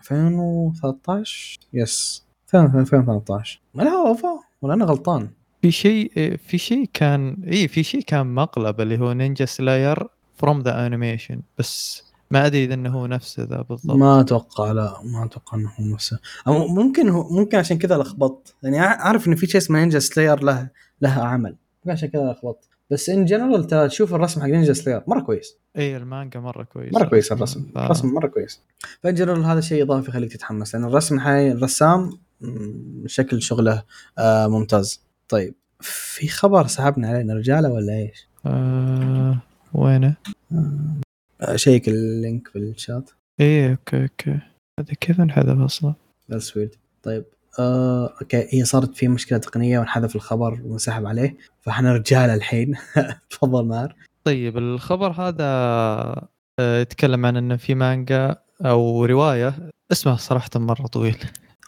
[0.00, 2.25] 2013 yes.
[2.54, 4.28] 2013 ما لها OVA
[4.62, 5.28] ولا أنا غلطان.
[5.62, 10.60] في شيء في شيء كان اي في شيء كان مقلب اللي هو نينجا سلاير from
[10.62, 13.96] the animation بس ما أدري إذا إنه هو نفسه ذا بالضبط.
[13.96, 18.54] ما أتوقع لا ما أتوقع إنه هو نفسه ممكن هو ممكن عشان كذا لخبطت.
[18.62, 20.68] يعني أعرف إنه في شيء اسمه نينجا سلاير له
[21.00, 21.56] لها عمل.
[21.78, 22.68] ممكن عشان كذا لخبطت.
[22.90, 25.56] بس in general ترى تشوف الرسم حق نينجا سلاير مرة كويس.
[25.78, 26.94] اي المانجا مرة كويس.
[26.94, 27.66] مرة كويس الرسم.
[27.74, 28.60] ف- الرسم مرة كويس.
[29.02, 30.74] ف in general هذا شيء إضافي يخليك تتحمس.
[30.74, 32.10] لأن الرسم حاليا الرسام
[33.06, 33.82] شكل شغله
[34.18, 35.00] آه ممتاز.
[35.28, 39.38] طيب في خبر سحبنا علينا رجاله ولا إيش؟ آه
[39.74, 40.16] وينه؟
[41.40, 43.10] آه check ال link في الشات.
[43.40, 44.38] إيه okay okay.
[44.80, 45.94] هذا كيف انحذف أصلا؟
[46.30, 47.24] that's weird طيب
[47.58, 52.74] آه، okay هي صارت في مشكلة تقنية وانحذف الخبر وانسحب عليه فاحنا رجاله الحين.
[53.30, 53.96] تفضل مار.
[54.24, 55.44] طيب الخبر هذا
[56.58, 59.54] آه، يتكلم عن إنه في مانجا أو رواية
[59.92, 61.16] اسمها صراحة مرة طويل.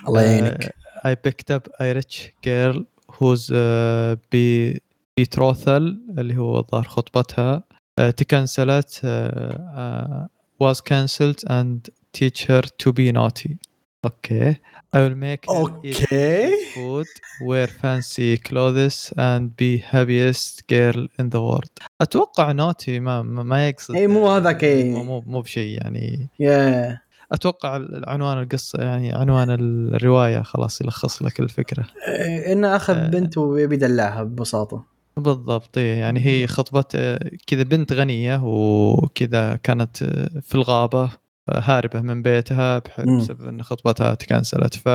[0.09, 2.85] الله يعينك I picked up a rich girl
[3.19, 4.79] whose uh, be
[5.21, 7.63] betrothal اللي هو ظهر خطبتها
[8.01, 10.27] uh, ت cancelled ت uh, uh,
[10.61, 13.59] was cancelled and teach her to be naughty.
[14.07, 14.59] Okay.
[14.93, 17.07] I will make okay food,
[17.43, 21.71] wear fancy clothes and be happiest girl in the world.
[22.01, 24.85] أتوقع naughty ما ما يقصد إي مو هذاك إي.
[24.91, 27.01] مو مو, بشيء يعني يا
[27.33, 33.09] أتوقع عنوان القصة يعني عنوان الرواية خلاص يلخص لك الفكرة إيه، إنه أخذ آه.
[33.09, 34.85] بنت ويبي يدلعها ببساطة
[35.17, 41.11] بالضبط إيه، يعني هي خطبت آه، كذا بنت غنية وكذا كانت آه، في الغابة
[41.51, 42.83] هاربه من بيتها.
[42.99, 44.89] بسبب إن خطبتها تكنسلت ف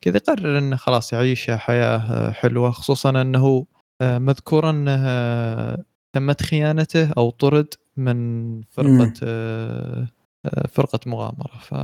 [0.00, 3.66] كذا قرر إنه خلاص يعيش حياة حلوة خصوصا إنه
[4.02, 9.12] مذكور إنه تمت خيانته أو طرد من فرقة
[10.72, 11.74] فرقة مغامرة ف.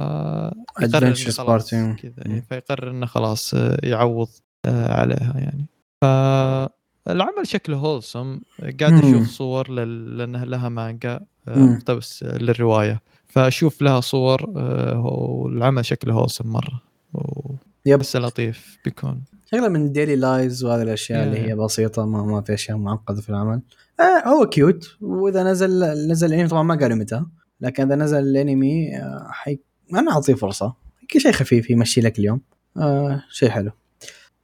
[2.02, 2.12] كذا.
[2.26, 4.28] إيه، فيقرر إنه خلاص آه، يعوض
[4.64, 5.66] آه، عليها يعني
[6.02, 8.40] فالعمل شكله هولسم
[8.80, 8.92] قاعد.
[9.04, 11.58] أشوف صور لل- لأنها لها مانجا آه،.
[11.58, 16.82] مقتبس للرواية فأشوف لها صور آه، والعمل شكله wholesome مرة
[17.14, 17.54] و-
[17.86, 17.98] yep.
[17.98, 21.46] بس لطيف بيكون شغله من daily lives وهذه الأشياء اللي yeah.
[21.48, 23.60] هي بسيطة ما, ما في أشياء معقدة في العمل
[24.00, 27.22] آه هو cute وإذا نزل نزل الأنمي طبعا ما قالوا متى
[27.60, 29.58] لكن إذا نزل الأنمي آه حي...
[29.94, 30.74] أنا أعطيه فرصة.
[31.10, 32.40] كل شيء خفيف يمشي لك اليوم.
[32.76, 33.70] آه شيء حلو.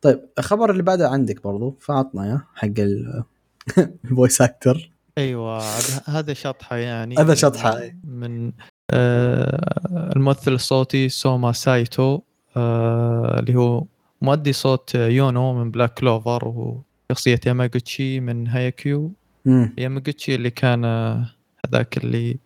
[0.00, 3.24] طيب الخبر اللي بعده عندك برضو فعطنا يا حق ال-
[4.04, 5.62] ال voice actor أيوه
[6.06, 7.16] هذا شطحة يعني.
[7.18, 7.96] هذا شطحة، أي.
[8.04, 8.52] من
[8.90, 12.20] آه، الممثل الصوتي سوما سايتو
[12.56, 13.84] آه، اللي هو
[14.22, 19.12] مؤدي صوت يونو من بلاك كلوفر وشخصية ياماغوتشي من هايكيو.
[19.78, 21.26] ياماغوتشي اللي كان آه،
[21.66, 22.36] هذاك اللي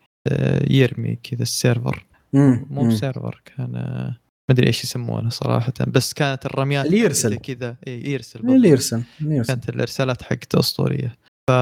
[0.71, 2.07] يرمي كذا ال server.
[2.33, 2.89] مو.
[2.89, 4.17] ب server كان ما
[4.51, 7.37] أدري إيش يسمونه صراحة بس كانت الرميات اللي يرسل.
[7.37, 8.71] كذا إيه، يرسل اللي بالضبط.
[8.71, 11.17] يرسل اللي يرسل كانت الإرسالات حقته أسطورية
[11.51, 11.53] ف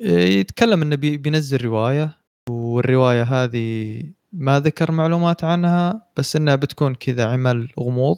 [0.00, 2.16] يتكلم إنه بي- بينزل رواية
[2.50, 4.02] والرواية هذه
[4.32, 8.16] ما ذكر معلومات عنها بس إنها بتكون كذا عمل غموض.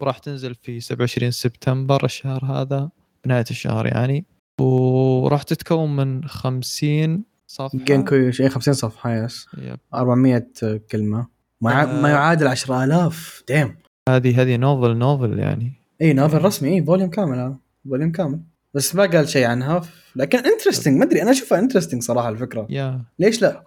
[0.00, 2.90] وراح تنزل في 27 سبتمبر الشهر هذا
[3.24, 4.24] بنهايه الشهر يعني
[4.60, 7.78] وراح تتكون من 50 صفحة.
[7.84, 9.46] جينكو شيء 50 صفحة يس.
[9.58, 9.76] يب.
[9.94, 10.46] 400
[10.90, 11.26] كلمة.
[11.60, 12.00] ما آه.
[12.02, 13.76] ما يعادل 10000 ديم
[14.08, 15.72] هذه هذه نوفل نوفل يعني.
[16.02, 16.74] اي نافل رسمي.
[16.74, 17.56] اي فوليوم كامل هذا.
[17.88, 18.40] فوليوم كامل.
[18.74, 19.82] بس ما قال شيء عنها.
[20.16, 22.66] لكن انترستنج ما أدري أنا أشوفها انترستنج صراحة الفكرة.
[22.70, 23.02] يا.
[23.18, 23.62] ليش لا؟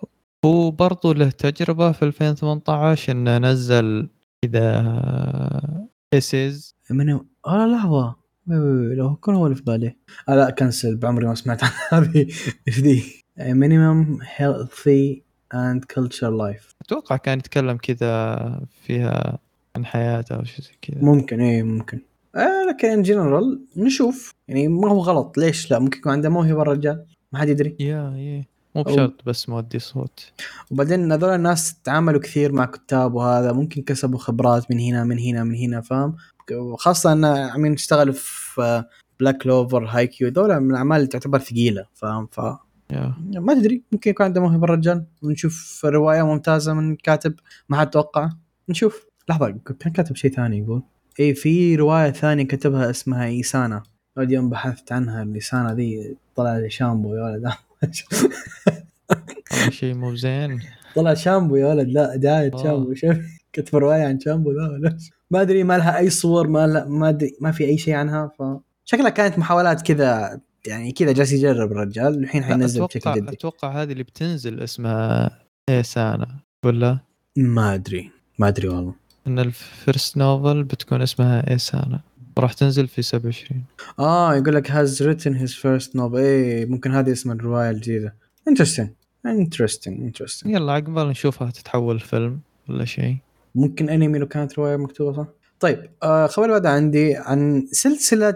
[0.45, 4.09] هو برضو له تجربة في 2018 إنه نزل
[4.41, 4.83] كذا
[6.13, 8.15] اسيز من آه لحظة.
[8.97, 9.95] لو كان هو اللي في بالي.
[10.29, 12.27] آه لا كنسل بعمري ما سمعت عن هذه.
[12.67, 13.03] إيش ذي؟
[13.39, 15.23] minimum healthy
[15.53, 18.35] and culture life أتوقع كان يتكلم كذا
[18.81, 19.37] فيها
[19.75, 21.01] عن حياته أو شيء زي كذا.
[21.01, 22.01] ممكن إيه ممكن.
[22.35, 24.33] آه لكن in general نشوف.
[24.47, 25.37] يعني ما هو غلط.
[25.37, 27.05] ليش لا؟ ممكن يكون عنده موهبة الرجال.
[27.31, 27.75] ما حد يدري.
[27.79, 28.43] yeah yeah
[28.75, 30.31] مو بشرط بس مؤدي صوت.
[30.71, 33.51] وبعدين هذول الناس تعاملوا كثير مع كتاب وهذا.
[33.51, 36.15] ممكن كسبوا خبرات من هنا من هنا من هنا فاهم؟
[36.77, 38.83] خاصة إن عم يشتغلوا في
[39.19, 42.41] بلاك كلوفر هايكيو دول من الأعمال اللي تعتبر ثقيلة فاهم؟ ف
[42.91, 45.05] يا ما تدري ممكن يكون عنده موهبة الرجال.
[45.21, 47.33] ونشوف رواية ممتازة من كاتب
[47.69, 48.29] ما حد توقع.
[48.69, 49.07] نشوف.
[49.29, 50.83] لحظة كان كاتب شيء ثاني يقول.
[51.19, 53.83] اي في رواية ثانية كتبها اسمها إيسانا.
[54.15, 57.51] بعد يوم بحثت عنها الإيسانا ذي طلع لي شامبو يا ولد.
[59.69, 60.59] شيء مو زين
[60.95, 61.87] طلع شامبو يا ولد.
[61.87, 62.63] لا دايت آه.
[62.63, 62.93] شامبو.
[62.93, 63.17] شوف
[63.53, 64.67] كتب رواية عن شامبو ذا.
[64.67, 64.97] ولا؟
[65.31, 68.31] ما أدري ما لها أي صور ما لها ما أدري ما في أي شيء عنها.
[68.39, 68.43] ف
[68.85, 73.31] شكلها كانت محاولات كذا يعني كذا جالس يجرب الرجال الحين حينزل بشكل جدي.
[73.31, 75.39] أتوقع هذه اللي بتنزل اسمها
[75.69, 76.27] إيسانا
[76.65, 76.99] ولا؟
[77.37, 78.93] ما أدري ما أدري والله.
[79.27, 82.01] إن ال first novel بتكون اسمها إيسانا.
[82.37, 83.63] وراح تنزل في 27
[83.99, 86.15] آه يقول لك has written his first novel.
[86.15, 88.15] إيه ممكن هذه اسم الرواية الجديدة.
[88.49, 88.87] Interesting
[89.27, 90.45] interesting interesting.
[90.45, 92.39] يلا عقبال نشوفها تتحول فيلم
[92.69, 93.17] ولا شيء.
[93.55, 95.27] ممكن أنمي لو كانت رواية مكتوبة صح؟
[95.59, 98.35] طيب آه خبر بعد عندي عن سلسلة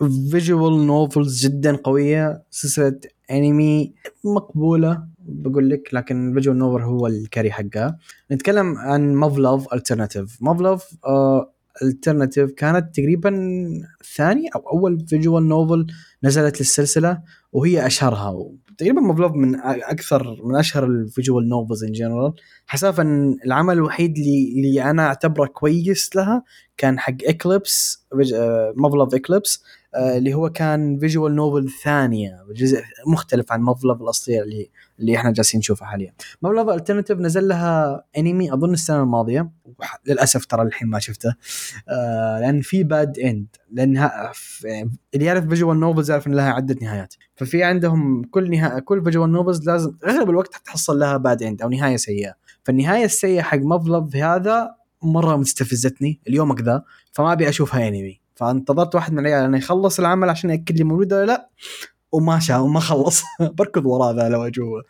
[0.00, 7.13] visual novels جدا قوية سلسلة انمي مقبولة بقول لك لكن ال visual novel هو ال
[7.13, 7.98] carry حقها.
[8.32, 10.84] نتكلم عن مافلوف ألترناتيف مافلوف
[11.82, 13.30] ألترناتيف كانت تقريبا
[14.16, 15.86] ثاني أو أول visual novel
[16.24, 18.48] نزلت للسلسلة وهي أشهرها.
[18.78, 22.32] تقريبا مافلوف من أكثر من أشهر ال visual novels in general
[22.66, 26.42] حسافة ان العمل الوحيد اللي, اللي أنا أعتبره كويس لها
[26.76, 28.06] كان حق إكليبس
[28.76, 29.62] مافلوف إكليبس
[29.94, 34.70] اللي هو كان visual novel ثانية جزء مختلف عن مافلوف الأصلية اللي
[35.00, 36.14] اللي إحنا جالسين نشوفها حاليا.
[36.44, 39.50] اوف ألترناتيف نزل لها انمي أظن السنة الماضية.
[40.06, 41.34] للأسف ترى الحين ما شفته.
[41.88, 44.32] آه لأن في bad end لانها
[45.14, 47.14] اللي يعرف visual novels يعرف إن لها عدة نهايات.
[47.36, 51.68] ففي عندهم كل نهايه كل visual novels لازم أغلب الوقت تحصل لها bad end أو
[51.68, 52.34] نهاية سيئة.
[52.64, 59.12] فالنهاية السيئة حق مافلوف هذا مرة مستفزتني اليوم ذا فما أبي أشوفها انمي فانتظرت واحد
[59.12, 61.50] من العيال إنه يخلص العمل عشان يأكد لي موجود ولا لا
[62.12, 63.22] وما شاء وما خلص.
[63.58, 64.82] بركض وراه ذا لو اشوفه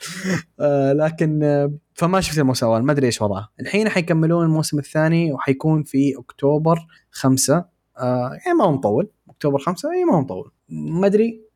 [0.61, 3.49] آه لكن آه فما شفت الموسم ما أدري إيش وضعه.
[3.61, 6.79] الحين حيكملون الموسم الثاني وحيكون في أكتوبر
[7.11, 7.65] خمسة.
[7.99, 9.11] آه يعني ما هو مطول.
[9.31, 10.51] أكتوبر خمسة إي ما هو مطول.
[10.69, 11.47] ما أدري.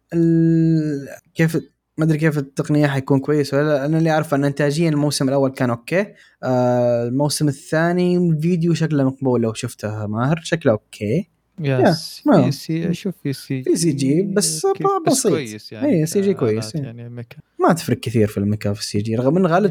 [1.35, 1.57] كيف
[1.99, 3.87] ما أدري كيف التقنية حيكون كويس ولا لا.
[3.87, 6.07] أنا اللي أعرفه إن إنتاجيا الموسم الأول كان أوكي.
[6.43, 11.31] آه الموسم الثاني الفيديو شكله مقبول لو شفته ماهر شكله أوكي.
[11.65, 14.67] yes ما- في C أشوف في C في C G بس
[15.07, 15.33] بسيط.
[15.33, 16.75] كويس يعني إيه، CG كويس،.
[16.75, 17.25] يعني
[17.59, 19.71] ما تفرق كثير في الميكا في ال CG رغم ان غالب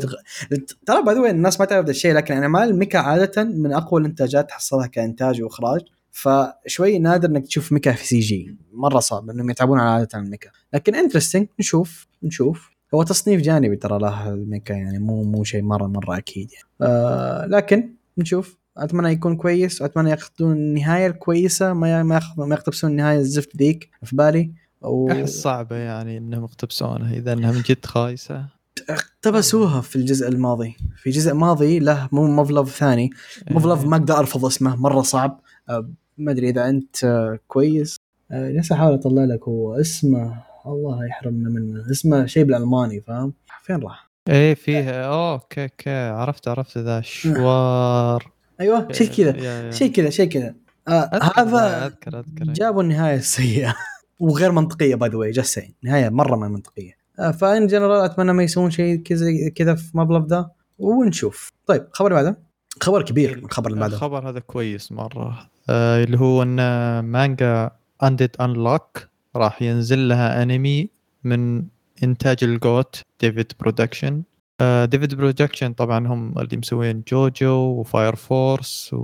[0.86, 4.50] ترى by the الناس ما تعرف ذا الشيء لكن اعمال الميكا عادة من أقوى الإنتاجات
[4.50, 9.90] تحصلها كإنتاج وإخراج فشوي نادر إنك تشوف ميكا في CG مرة صعب إنهم يتعبون على
[9.90, 15.44] عادة الميكا لكن interesting نشوف نشوف هو تصنيف جانبي ترى له الميكا يعني مو مو
[15.44, 16.68] شيء مرة مرة أكيد يعني.
[16.82, 23.18] آه لكن نشوف أتمنى يكون كويس وأتمنى ياخذون النهاية الكويسة ما ما ما يقتبسون النهايه
[23.18, 24.52] الزفت ذيك في بالي.
[24.82, 25.12] و...
[25.12, 28.46] أحس صعبة يعني إنهم يقتبسونها إذا إنها من جد خايسة.
[28.90, 30.78] اقتبسوها في الجزء الماضي.
[30.98, 33.10] في جزء ماضي له مو مافلوف ثاني.
[33.52, 35.40] مافلوف ما أقدر أرفض اسمه مرة صعب.
[35.70, 37.96] أه، ما أدري إذا أنت أه، كويس.
[38.32, 41.92] جالس احاول اطلع لك هو اسمه الله يحرمنا منه.
[41.92, 45.06] اسمه شيء بالألماني فاهم؟ فين راح؟ إيه فيها.
[45.06, 45.90] اوه أوكي أوكي.
[45.90, 49.72] عرفت عرفت ذا شوار أيوه شيء كذا.
[49.72, 50.56] شيء كذا شيء كذا.
[50.88, 52.54] آه أذكر ذا، هذا أذكر أذكر.
[52.54, 53.76] جابوا النهاية السيئة.
[54.20, 56.92] وغير منطقية by the way just نهاية مرة ما منطقية.
[57.20, 60.52] آه، ف in general أتمنى ما يسوون شيء كذا كذا في مافلوف ذا.
[60.80, 61.52] ونشوف.
[61.66, 62.40] طيب خبر بعده.
[62.82, 63.96] خبر كبير الخبر اللي بعده.
[63.96, 65.50] الخبر هذا كويس مرة.
[65.70, 67.72] آه اللي هو إن مانجا
[68.04, 70.90] أنديد أنلوك راح ينزل لها انمي
[71.24, 71.64] من
[72.04, 74.24] إنتاج ال GOAT ديفيد برودكشن
[74.62, 78.96] ديفيد برودكشن طبعا هم اللي مسوين جوجو وفاير فورس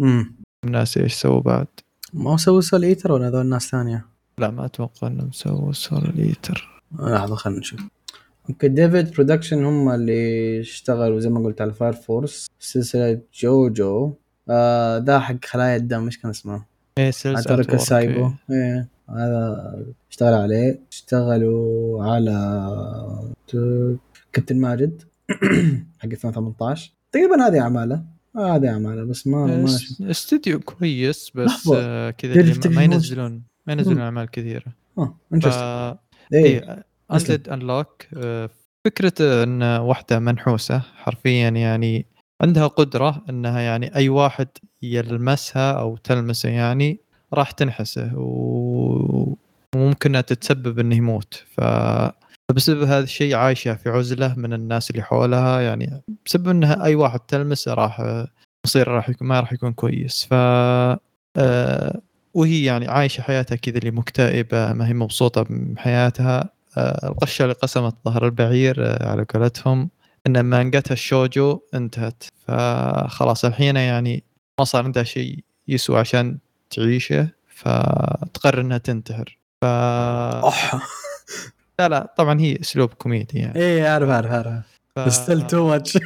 [0.00, 0.34] امم
[0.64, 1.66] والناس إيش سووا بعد؟
[2.12, 4.06] ما هو سووا سول إيتر ولا هذول ناس ثانية؟
[4.38, 6.82] لا ما أتوقع إنهم سووا سول إيتر.
[6.98, 7.80] لحظة خلينا نشوف.
[8.50, 14.12] أوكي ديفيد برودكشن هم اللي اشتغلوا زي ما قلت على فاير فورس سلسلة جوجو.
[14.50, 16.64] آه ده حق خلايا الدم إيش كان اسمه؟
[16.98, 20.80] إيه سيلز آت وورك سايبو إيه هذا اشتغل عليه.
[20.92, 22.32] اشتغلوا على
[24.32, 25.02] كابتن ماجد
[26.00, 28.04] حق 2018 تقريبا هذه أعماله
[28.36, 31.68] هذه أعماله بس ما ما إس- استوديو كويس بس.
[31.74, 32.34] آه، كذا
[32.70, 32.82] ما-.
[32.82, 33.98] ينزلون ما ينزلون.
[34.00, 34.64] أعمال كثيرة
[34.98, 36.74] آه interesting
[37.10, 37.34] أسلم.
[37.34, 38.02] أنديد أنلوك
[38.84, 42.06] فكرة إن واحدة منحوسة حرفيا يعني
[42.42, 44.48] عندها قدرة إنها يعني أي واحد
[44.82, 47.00] يلمسها أو تلمسه يعني
[47.32, 49.36] راح تنحسه و-
[49.76, 51.60] وممكن إنها تتسبب إنه يموت ف
[52.48, 57.20] فبسبب هذا الشيء عايشة في عزلة من الناس اللي حولها يعني بسبب إنها أي واحد
[57.20, 58.24] تلمسه راح
[58.66, 60.26] مصيره راح يكون ما راح يكون كويس.
[60.30, 60.34] ف
[61.36, 62.00] آه،
[62.34, 66.50] وهي يعني عايشة حياتها كذا اللي مكتئبة ما هي مبسوطة بحياتها.
[66.76, 69.90] آه، القشة اللي قسمت ظهر البعير آه، على قولتهم
[70.26, 72.24] إن مانجتها الشوجو انتهت.
[72.46, 74.24] فخلاص الحين يعني
[74.58, 76.38] ما صار عندها شيء يسوى عشان
[76.70, 79.38] تعيشه فتقرر إنها تنتحر.
[79.60, 79.64] ف
[81.82, 83.56] لا لا طبعا هي أسلوب كوميدي يعني.
[83.56, 84.52] إيه عارف عارف عارف
[84.96, 85.00] ف...
[85.00, 85.98] بس still too much.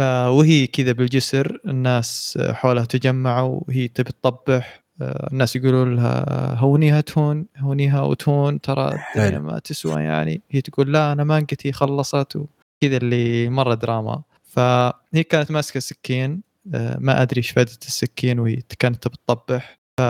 [0.00, 4.80] وهي كذا بالجسر الناس حولها تجمعوا وهي تبي تطبح.
[5.02, 8.60] آه، الناس يقولوا لها هونيها تهون هونيها وتهون.
[8.60, 8.98] ترى.
[9.16, 10.42] الدنيا ما تسوى يعني.
[10.50, 12.36] هي تقول لا أنا مانجتي خلصت.
[12.36, 14.22] وكذا اللي مرة دراما.
[14.42, 16.42] فهي كانت ماسكة سكين
[16.74, 19.78] آه، ما أدري إيش فائده السكين وهي كانت تبي تطبح.
[19.98, 20.02] ف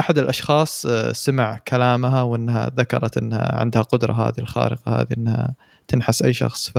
[0.00, 5.54] أحد الأشخاص آه، سمع كلامها وإنها ذكرت إنها عندها قدرة هذه الخارقة هذه إنها
[5.88, 6.70] تنحس أي شخص.
[6.70, 6.76] ف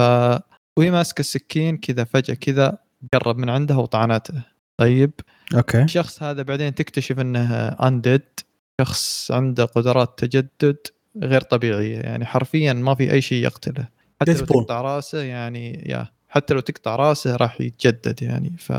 [0.77, 2.77] وهي ماسكه السكين كذا فجأة كذا
[3.13, 4.41] قرب من عندها وطعنته.
[4.77, 5.11] طيب.
[5.55, 5.83] أوكي.
[5.83, 8.39] الشخص هذا بعدين تكتشف إنه undead
[8.81, 10.77] شخص عنده قدرات تجدد
[11.23, 11.99] غير طبيعية.
[11.99, 13.87] يعني حرفيا ما في أي شيء يقتله.
[14.21, 14.45] حتى لو.
[14.45, 18.55] تقطع رأسه يعني يا حتى لو تقطع رأسه راح يتجدد يعني.
[18.57, 18.73] ف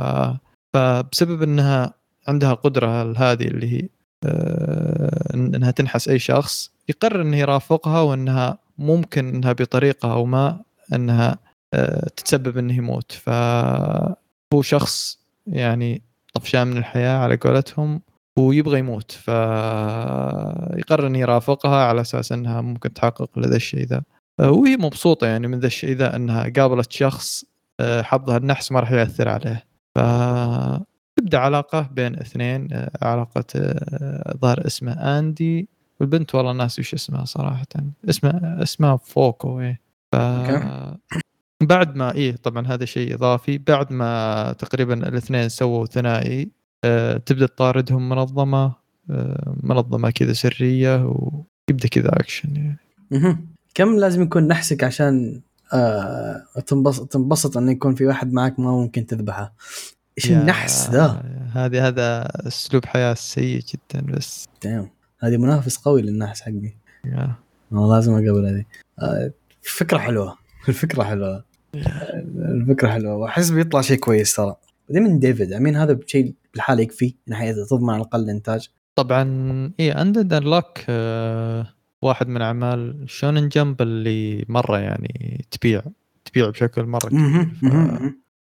[0.74, 1.94] فبسبب إنها
[2.28, 3.88] عندها قدرة هذه اللي هي
[5.34, 10.60] إنها تنحس أي شخص يقرر انه يرافقها وإنها ممكن إنها بطريقة أو ما
[10.94, 11.38] إنها
[11.74, 16.02] آه، تتسبب انه يموت فهو شخص يعني
[16.34, 18.00] طفشان من الحياة على قولتهم
[18.38, 19.12] ويبغى يموت.
[19.12, 24.02] فيقرر انه يرافقها على أساس إنها ممكن تحقق لذا الشيء ذا.
[24.40, 27.44] آه، وهي مبسوطة يعني من ذا الشيء ذا إنها قابلت شخص
[27.80, 29.64] آه، حظها النحس ما راح ياثر عليه.
[29.94, 29.98] ف
[31.30, 35.68] تبدأ علاقة بين اثنين آه، علاقة آه، ظهر اسمه اندي
[36.00, 37.66] والبنت والله ناسي وش اسمها صراحة.
[38.08, 39.80] اسمها اسمها فوكو إيه.
[40.12, 40.16] ف.
[41.62, 43.58] بعد ما إيه طبعا هذا شيء إضافي.
[43.58, 46.50] بعد ما تقريبا الاثنين سووا ثنائي
[46.84, 48.72] آه، تبدأ تطاردهم منظمة
[49.10, 52.78] آه، منظمة كذا سرية ويبدا كذا اكشن يعني
[53.10, 53.46] مهم.
[53.74, 55.40] كم لازم يكون نحسك عشان
[55.72, 59.52] آه تنبسط تنبسط انه يكون في واحد معك ما ممكن تذبحه؟
[60.18, 64.48] إيش النحس ذا؟ هذه هذا أسلوب حياة سيء جدا بس.
[64.64, 64.90] دايم.
[65.20, 66.74] هذه منافس قوي للنحس حقي.
[67.04, 67.34] يا.
[67.70, 68.64] والله لازم أقبل هذه.
[68.98, 70.38] آه فكرة حلوة.
[70.68, 71.44] الفكرة حلوة.
[72.36, 73.16] الفكرة حلوة.
[73.16, 74.56] وأحس بيطلع شيء كويس ترى.
[74.88, 75.52] بعدين من ديفيد.
[75.52, 77.14] امين هذا شيء بالحاله يكفي.
[77.26, 79.24] من حيث تضمن على الأقل الانتاج طبعا
[79.80, 81.66] إيه Undead Unluck آه
[82.02, 85.82] واحد من أعمال Shonen Jump اللي مرة يعني تبيع.
[86.24, 87.48] تبيع بشكل مرة كبير.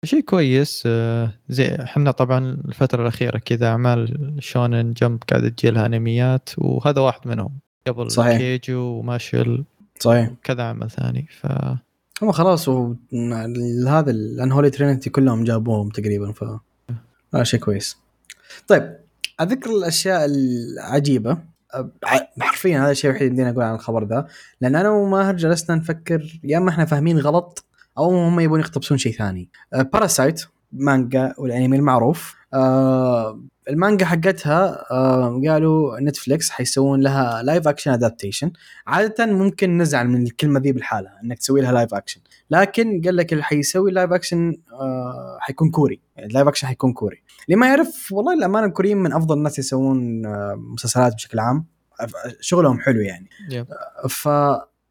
[0.05, 5.85] شيء كويس آه، زي إحنا طبعا الفترة الأخيرة كذا أعمال شونن جمب قاعدة تجي لها
[5.85, 8.37] أنميات وهذا واحد منهم قبل صحيح.
[8.37, 9.63] كيجو وماشل
[9.99, 11.47] صحيح كذا عمل ثاني ف
[12.21, 12.69] هم خلاص.
[13.87, 16.43] هذا الانهولي ترينتي كلهم جابوهم تقريبا ف
[17.33, 17.97] هذا شيء كويس
[18.67, 18.97] طيب
[19.41, 21.37] أذكر الأشياء العجيبة
[22.39, 24.27] حرفيا هذا الشيء الوحيد اللي أقول عن الخبر ذا
[24.61, 27.65] لأن أنا وماهر جلسنا نفكر يا أما إحنا فاهمين غلط
[27.97, 29.49] أو هم يبون يقتبسون شيء ثاني.
[29.93, 32.35] Parasyte مانجا والأنمي المعروف.
[32.53, 38.51] آه المانجا حقتها آه قالوا نتفليكس حيسوون لها live action adaptation
[38.87, 43.33] عادة ممكن نزعل من الكلمة ذي بالحالة إنك تسوي لها live action لكن قال لك
[43.33, 46.01] اللي حيسوي live action آه حيكون كوري.
[46.19, 47.23] ال live action حيكون كوري.
[47.45, 51.65] اللي ما يعرف والله الأمانة الكوريين من أفضل الناس يسوون آه مسلسلات بشكل عام.
[52.39, 53.29] شغلهم حلو يعني.
[53.49, 53.67] Yep.
[54.09, 54.29] ف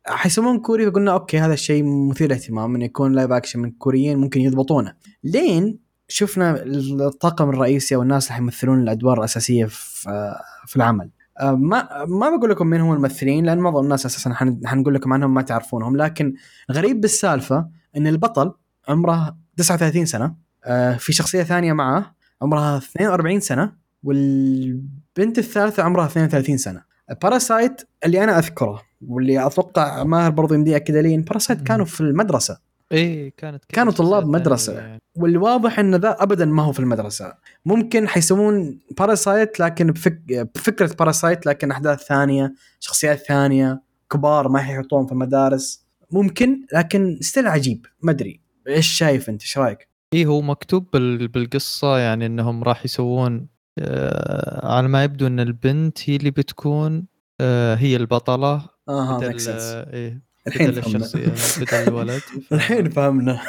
[0.07, 4.40] حيسوون كوري فقلنا أوكي هذا الشيء مثير للاهتمام إنه يكون live action من الكوريين ممكن
[4.40, 4.94] يضبطونه.
[5.24, 5.78] لين
[6.09, 6.62] شفنا
[7.07, 10.34] الطاقم الرئيسي أو الناس اللي حيمثلون الأدوار الأساسية في
[10.66, 11.11] في العمل.
[11.40, 15.12] آه، ما ما بقول لكم مين هم الممثلين لأن معظم الناس أساسا حن- حنقول لكم
[15.12, 16.34] عنهم ما تعرفونهم لكن
[16.72, 18.52] غريب بالسالفة إن البطل
[18.88, 20.34] عمره 39 سنة
[20.64, 26.82] آه، في شخصية ثانية معه عمرها 42 سنة والبنت الثالثة عمرها 32 سنة.
[27.22, 31.64] Parasyte اللي أنا أذكره واللي أتوقع ماهر برضو يمدي كذا لين Parasyte مم.
[31.64, 32.59] كانوا في المدرسة
[32.92, 34.57] إيه كانت كانوا طلاب.
[34.57, 35.00] ثانوية يعني.
[35.16, 37.34] واللي واضح إن ذا ابدا ما هو في المدرسة
[37.66, 40.22] ممكن حيسوون Parasyte لكن بفك...
[40.55, 47.46] بفكرة Parasyte لكن أحداث ثانية شخصيات ثانية كبار ما حيحطوهم في المدارس ممكن لكن still
[47.46, 52.64] عجيب ما أدري إيش شايف أنت إيش رأيك؟ إيه هو مكتوب بال- بالقصة يعني إنهم
[52.64, 53.46] راح يسوون
[53.78, 57.07] آه على ما يبدو إن البنت هي اللي بتكون
[57.40, 60.97] آه هي البطلة أها بدل آه إيه الحين بدل فهمنا.
[60.97, 62.18] الشخصية بدل الولد.
[62.20, 63.41] ف- الحين فهمنا.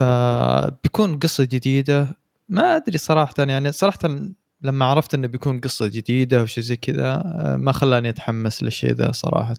[0.00, 2.08] فبيكون قصة جديدة.
[2.48, 3.98] ما أدري صراحة يعني صراحة
[4.62, 9.12] لما عرفت إنه بيكون قصة جديدة وشي زي كذا آه، ما خلاني أتحمس للشيء ذا
[9.12, 9.56] صراحة.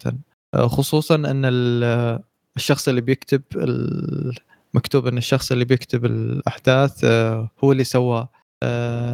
[0.53, 2.19] آه، خصوصا إن ال-
[2.57, 3.41] الشخص اللي بيكتب
[4.73, 7.05] مكتوب إن الشخص اللي بيكتب الأحداث
[7.63, 8.27] هو اللي سوى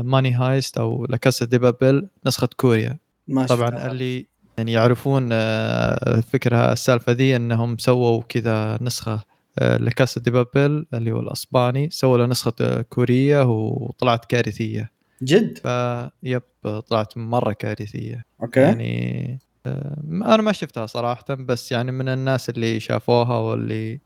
[0.04, 2.98] Money Heist أو La Casa de Papel نسخة كوريا.
[3.28, 3.92] ما طبعا.
[3.92, 4.26] اللي
[4.58, 9.20] يعني يعرفون آه، الفكرة السالفة ذي أنهم سووا كذا نسخة
[9.60, 14.92] آه، La Casa de Papel اللي هو الأسباني سووا له نسخة آه، كورية وطلعت كارثية.
[15.24, 16.42] جد؟ ف yep
[16.90, 18.26] طلعت مرة كارثية.
[18.42, 18.60] أوكي.
[18.60, 24.00] يعني آه، أنا ما شفتها صراحة بس يعني من الناس اللي شافوها واللي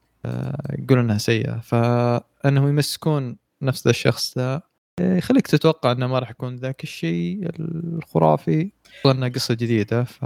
[0.80, 1.60] يقولون إنها سيئة.
[1.60, 4.62] فانهم يمسكون نفس الشخص ذا
[5.02, 8.72] يخليك تتوقع إنه ما راح يكون ذاك الشيء الخرافي.
[9.06, 10.26] وانها قصة جديدة ف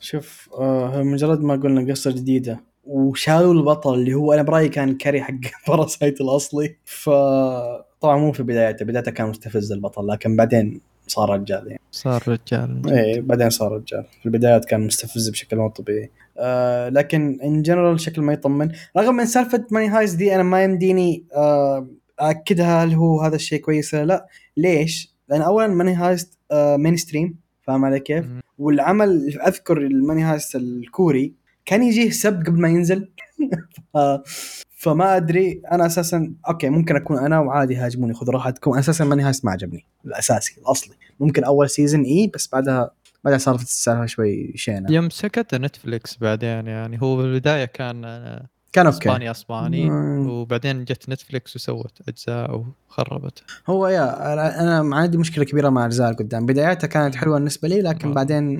[0.00, 5.22] شوف آه مجرد ما قلنا قصة جديدة وشالوا البطل اللي هو أنا برأيي كان carry
[5.22, 5.34] حق
[5.68, 6.76] Parasyte الأصلي.
[6.84, 7.10] ف
[8.00, 11.80] طبعا مو في بدايته بدايته كان مستفز البطل لكن بعدين صار رجال يعني.
[11.90, 12.82] صار رجال.
[12.92, 14.04] إيه بعدين صار رجال.
[14.20, 16.10] في البدايات كان مستفز بشكل مو طبيعي.
[16.38, 18.72] آه لكن in general شكل ما يطمن.
[18.96, 21.86] رغم من سالفة Money Heist ذي أنا ما يمديني آه
[22.18, 27.84] اكدها هل هو هذا الشيء كويس ولا لا ليش؟ لأن اولا Money Heist mainstream فاهم
[27.84, 28.26] علي كيف؟
[28.58, 31.34] والعمل أذكر ال Money Heist الكوري
[31.66, 33.08] كان يجيه سب قبل ما ينزل.
[34.84, 39.44] فما أدري أنا أساسا أوكي ممكن أكون أنا وعادي هاجموني خذ راحتكم أساسا Money Heist
[39.44, 42.90] ما عجبني الأساسي الأصلي ممكن أول season إي بس بعدها
[43.24, 48.86] بعدها صارت السالفه شوي شينة يوم سكت نتفليكس بعدين يعني هو بالبدايه كان آه، كان
[48.86, 48.98] أوكي.
[48.98, 49.90] إسباني أسباني.
[49.90, 50.30] مم.
[50.30, 53.42] وبعدين جت نتفليكس وسوت أجزاء وخربت.
[53.66, 58.08] هو يا أنا عندي مشكلة كبيرة مع اجزاء قدام بداياتها كانت حلوة بالنسبة لي لكن
[58.08, 58.14] آه.
[58.14, 58.58] بعدين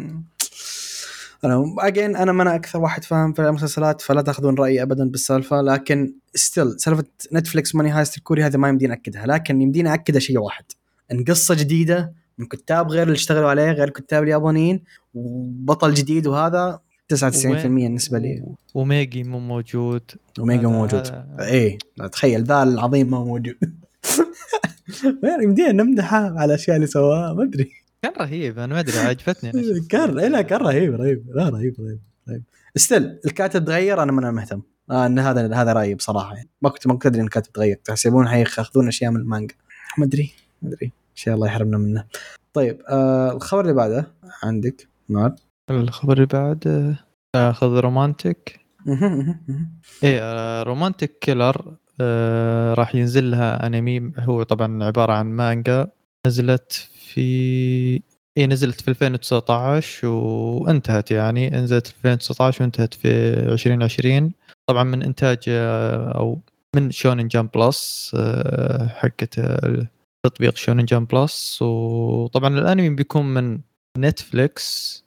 [1.44, 5.60] أنا again أنا ما أنا أكثر واحد فاهم في المسلسلات فلا تأخذون رأيي ابدا بالسالفة.
[5.60, 9.26] لكن still سالفة نتفلكس Money Heist الكوري هذا ما يمديني أكدها.
[9.26, 10.64] لكن يمديني اكدها شيء واحد.
[11.12, 14.82] إن قصة جديدة من كتاب غير اللي اشتغلوا عليه غير الكتاب اليابانيين
[15.14, 16.80] وبطل جديد وهذا
[17.12, 18.44] 99% بالنسبة لي.
[18.74, 20.02] وميجي مو موجود.
[20.38, 21.06] اوميجا هذا- موجود.
[21.96, 23.54] لا تخيل ذا العظيم ما هو موجود
[25.42, 27.70] يمدينا نمدحه على الاشياء اللي سواها ما أدري.
[28.02, 29.52] كان رهيب أنا ما أدري عجبتني.
[29.90, 32.42] كان لا كان رهيب رهيب لا رهيب رهيب رهيب.
[32.76, 34.62] Still الكاتب تغير أنا ما أنا مهتم.
[34.90, 36.48] آه إن هذا هذا رأيي بصراحة يعني.
[36.62, 37.80] ما كنت ما كنت أدري إن الكاتب تغير.
[37.84, 39.54] تحسبون حياخذون أشياء من المانجا.
[39.98, 40.32] ما أدري
[40.62, 40.86] ما أدري.
[40.86, 42.04] ان شاء الله يحرمنا منه.
[42.52, 45.34] طيب آه الخبر اللي بعده عندك نار
[45.70, 46.66] الخبر اللي بعد
[47.34, 48.60] آه، أخذ رومانتك.
[50.04, 55.86] إيه آه، رومانتك كيلر آه، راح ينزل لها انمي هو طبعا عبارة عن مانجا
[56.26, 56.72] نزلت
[57.12, 57.20] في
[58.36, 61.50] إيه نزلت في 2019 وانتهت يعني.
[61.50, 63.08] نزلت في 2019 وانتهت في
[63.52, 64.32] 2020
[64.66, 66.40] طبعا من إنتاج آه، أو
[66.76, 69.86] من Shonen Jump Plus آه، حقت آه،
[70.26, 71.62] تطبيق Shonen Jump Plus.
[71.62, 73.60] وطبعا الأنمي بيكون من
[73.98, 75.03] نتفليكس آه،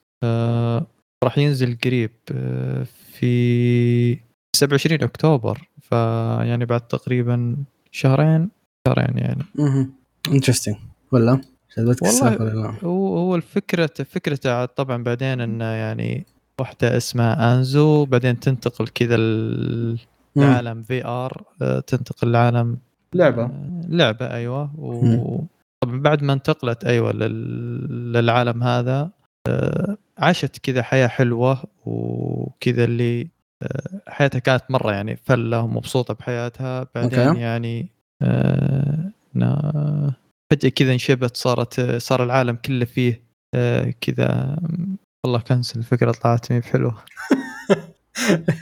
[1.24, 4.20] راح ينزل قريب آه، في
[4.56, 7.56] 27 أكتوبر فيعني بعد تقريبا
[7.92, 8.50] شهرين
[8.88, 9.94] شهرين يعني مهم.
[10.32, 10.76] Interesting
[11.12, 11.42] ولا؟
[11.78, 16.26] والله- ولا؟ هو هو الفكرة فكرته عاد طبعا بعدين انه يعني
[16.62, 20.00] واحدة اسمها أنزو بعدين تنتقل كذا ال-
[20.36, 20.44] مم.
[20.44, 21.44] لعالم VR
[21.88, 22.78] تنتقل لعالم
[23.14, 24.72] لعبة آه، لعبة أيوه.
[24.80, 25.48] وطبعا
[26.02, 29.10] بعد ما انتقلت أيوه لل- للعالم هذا
[29.48, 33.28] آه، عاشت كذا حياة حلوة وكذا اللي
[33.64, 37.40] آه، حياتها كانت مرة يعني فلة ومبسوطة بحياتها بعدين أوكي.
[37.40, 37.90] يعني
[38.22, 40.14] آه، نا-
[40.52, 43.22] فجأة كذا انشبت صارت صار العالم كله فيه
[43.56, 44.58] آه، كذا
[45.26, 46.96] والله cancel الفكرة طلعت مي بحلوة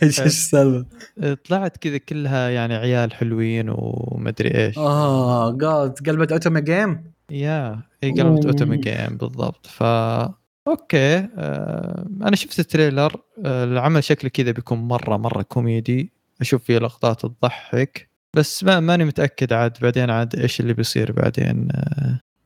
[0.03, 0.85] إيش إيش السالفة؟
[1.19, 7.81] آه، طلعت كذا كلها يعني عيال حلوين ومدري إيش آه جاد قلبت otome game yeah
[8.03, 8.45] هي قلبت.
[8.45, 9.83] otome game بالضبط ف
[10.67, 16.11] أوكي آه أنا شفت ال trailer آه العمل شكله كذا بيكون مرة مرة كوميدي.
[16.41, 21.67] أشوف فيه لقطات تضحك بس ما ماني متأكد عاد بعدين عاد إيش اللي بيصير بعدين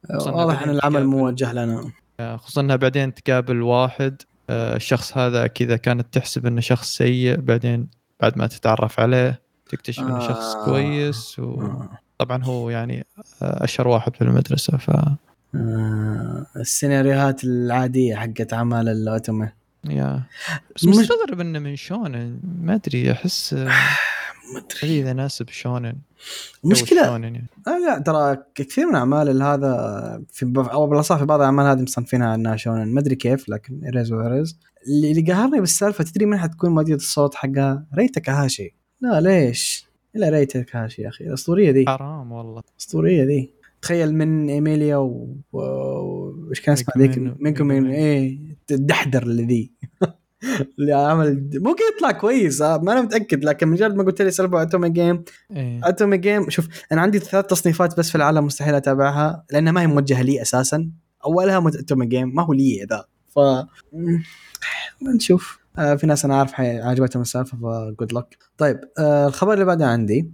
[0.09, 1.91] خصوصاً واضح إن العمل موجه لنا.
[2.19, 7.35] آه خصوصا إنها بعدين تقابل واحد آه الشخص هذا كذا كانت تحسب إنه شخص سيء
[7.35, 7.87] بعدين
[8.19, 10.65] بعد ما تتعرف عليه تكتشف إنه شخص آه.
[10.65, 13.05] كويس وطبعا هو يعني
[13.41, 14.91] آه، أشهر واحد في المدرسة ف
[15.55, 19.49] آه، السيناريوهات العادية حقت أعمال ال otome.
[19.89, 20.23] Yeah.
[20.75, 22.39] بس مش- مستغرب إنه من shonen.
[22.61, 23.65] ما أدري أحس آه،
[24.53, 25.01] ما أدري.
[25.01, 25.95] إذا ناسب shonen.
[26.73, 27.47] shonen يعني.
[27.67, 31.81] آه لا ترى كثير من أعمال هذا في ب- أو بالأصح في بعض الأعمال هذه
[31.81, 32.87] مصنفينها إنها shonen.
[32.87, 36.69] ما أدري كيف لكن it is what it is اللي قهرني بالسالفة تدري من حتكون
[36.69, 39.85] مؤدية الصوت حقها؟ ري تاكاهاشي لا ليش؟
[40.15, 41.23] إلا ري تاكاهاشي يا أخي.
[41.27, 42.61] الأسطورية ذي حرام والله.
[42.79, 47.91] اسطوريه ذي تخيل من إيميليا و و- كان اسمها ذيك؟ ميغومين.
[47.91, 48.39] إيه
[48.71, 49.71] الدحدر اللي ذي.
[50.79, 54.61] اللي عمل ممكن يطلع كويس آه، ما أنا متأكد لكن مجرد ما قلت لي سالفه
[54.61, 55.23] otome game.
[55.55, 55.79] إيه.
[55.83, 59.87] otome game شوف أنا عندي ثلاث تصنيفات بس في العالم مستحيل أتابعها لأنها ما هي
[59.87, 60.89] موجهة لي أساسا.
[61.25, 63.05] أولها أتومي جيم ما هو لي ذا
[63.35, 63.39] ف
[65.15, 65.59] نشوف.
[65.77, 70.31] آه في ناس أنا عارف عجبتهم السالفة فجود لك طيب آه الخبر اللي بعده عندي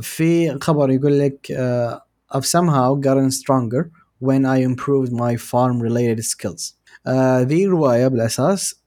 [0.00, 2.02] في خبر يقول لك آه
[2.34, 3.82] I've somehow gotten stronger
[4.28, 6.74] when I improved my farm related skills.
[7.06, 8.82] آه ذي روايه بالأساس.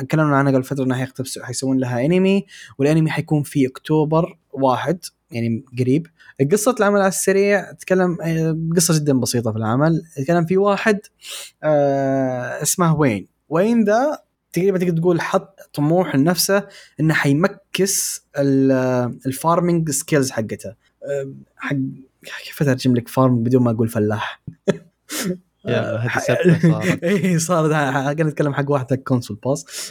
[0.00, 2.46] تكلمنا عنها قبل فترة حيقتبس حيسوون لها انمي
[2.78, 4.98] والانمي حيكون في اكتوبر واحد
[5.30, 6.06] يعني قريب.
[6.52, 10.02] قصة العمل على السريع تتكلم آه، قصة جدا بسيطة في العمل.
[10.16, 10.98] تتكلم في واحد
[11.62, 13.26] آه اسمه وين.
[13.48, 14.18] وين ذا
[14.52, 16.68] تقريبا تقدر تقول حط طموح لنفسه
[17.00, 20.74] إنه حي max ال- ال farming skills حقته.
[21.56, 21.76] حق
[22.44, 24.42] كيف اترجم لك farm بدون ما أقول فلاح.
[27.04, 27.72] اي صارت.
[27.72, 29.90] قاعد نتكلم حق واحد حق console بس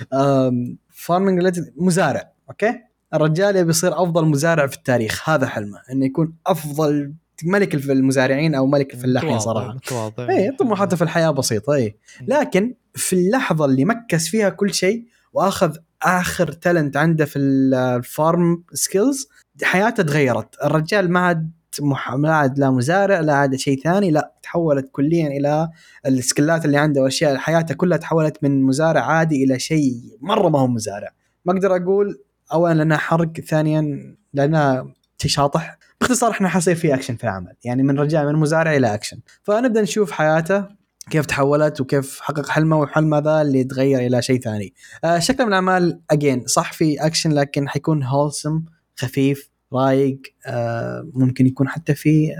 [0.89, 2.73] farming مزارع أوكي؟
[3.13, 5.29] الرجال يبي يصير أفضل مزارع في التاريخ.
[5.29, 7.13] هذا حلمه إنه يكون أفضل
[7.43, 9.73] ملك المزارعين أو ملك الفلاحين صراحة.
[9.73, 15.05] متواضع اي طموحاته في الحياة بسيطة اي لكن في اللحظة اللي max فيها كل شيء
[15.33, 19.29] وأخذ آخر talent عنده في ال farm skills
[19.63, 20.55] حياته تغيرت.
[20.63, 21.51] الرجال ما عاد.
[21.81, 25.69] ما عاد لا مزارع لا عاد شيء ثاني لا تحولت كليا إلى
[26.05, 30.67] السكلات اللي عنده والاشياء حياته كلها تحولت من مزارع عادي إلى شيء مرة ما هو
[30.67, 31.09] مزارع.
[31.45, 32.21] ما أقدر أقول
[32.53, 37.83] اولا لأنها حرق ثانيا لأنها شيء شاطح باختصار إحنا حيصير في أكشن في العمل يعني
[37.83, 39.19] من رجال من مزارع إلى أكشن.
[39.43, 40.65] فنبدأ نشوف حياته
[41.09, 44.73] كيف تحولت وكيف حقق حلمه وحلمه ذا اللي تغير إلى شيء ثاني.
[45.03, 48.63] آه شكل من الأعمال again صح في أكشن لكن حيكون wholesome
[48.95, 49.49] خفيف.
[49.73, 52.33] رايق آه ممكن يكون حتى في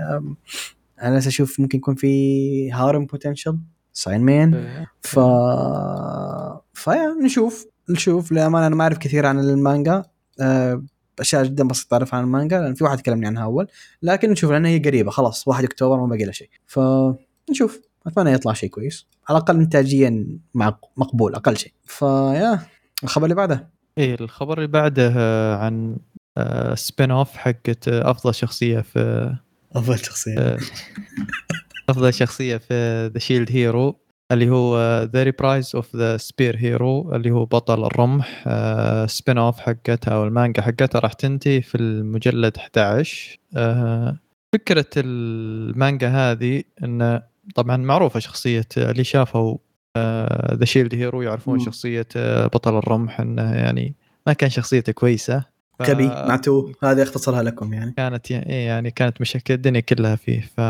[1.02, 3.58] أنا أشوف ممكن يكون في harem potential
[3.92, 4.86] sign إيه.
[5.02, 5.18] ف
[6.74, 8.32] ف yeah نشوف نشوف.
[8.32, 10.04] للأمانة أنا ما أعرف كثير عن المانجا
[10.40, 10.84] آه،
[11.20, 13.66] أشياء جدا بسيطة أعرفها عن المانجا لأن في واحد كلمني عنها أول.
[14.02, 16.48] لكن نشوف لأن هي قريبة خلاص 1 أكتوبر ما باقي لها شيء.
[16.66, 19.06] فنشوف أتمنى يطلع شيء كويس.
[19.28, 20.26] على الأقل انتاجيا
[20.96, 21.72] مقبول أقل شيء.
[21.84, 22.60] ف yeah
[23.04, 23.68] الخبر اللي بعده.
[23.98, 25.96] إيه الخبر اللي بعده آه، عن
[26.74, 29.34] spin-off حقت آه، أفضل شخصية في
[29.76, 30.38] أفضل شخصية.
[30.38, 30.58] آه،
[31.88, 33.96] أفضل شخصية في The Shield Hero
[34.32, 38.44] اللي هو The Reprise of the Spear Hero اللي هو بطل الرمح.
[39.06, 44.18] spin-off حقتها أو المانجا حقتها راح تنتهي في المجلد 11 آه،
[44.54, 47.22] فكرة المانجا هذه انه
[47.54, 49.58] طبعا معروفة شخصية اللي شافوا
[50.54, 51.64] The Shield Hero يعرفون مم.
[51.64, 53.94] شخصية آه، بطل الرمح انه يعني
[54.26, 55.44] ما كان شخصيته كويسة.
[55.80, 57.92] ف- كبي معتوه هذه أختصرها لكم يعني.
[57.96, 60.40] كانت يعني إيه يعني كانت مشاكل الدنيا كلها فيه.
[60.56, 60.60] ف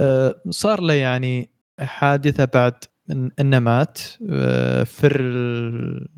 [0.00, 2.74] آه، صار له يعني حادثة بعد
[3.12, 3.98] إن- إنه مات
[4.30, 5.08] آه، في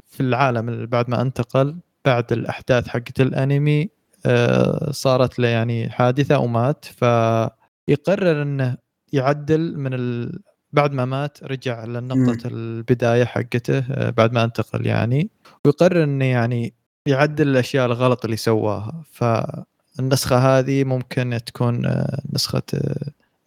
[0.06, 3.88] في العالم بعد ما انتقل بعد الأحداث حقت الأنمي
[4.26, 6.84] آه، صارت له يعني حادثة ومات.
[6.84, 8.76] فيقرر إنه
[9.12, 10.38] يعدل من ال...
[10.72, 15.30] بعد ما مات رجع لنقطة البداية حقته بعد ما انتقل يعني.
[15.64, 16.74] ويقرر إنه يعني
[17.10, 19.02] يعدل الأشياء الغلط اللي سواها.
[19.12, 22.96] فالنسخة هذه ممكن تكون آه، نسخة آه،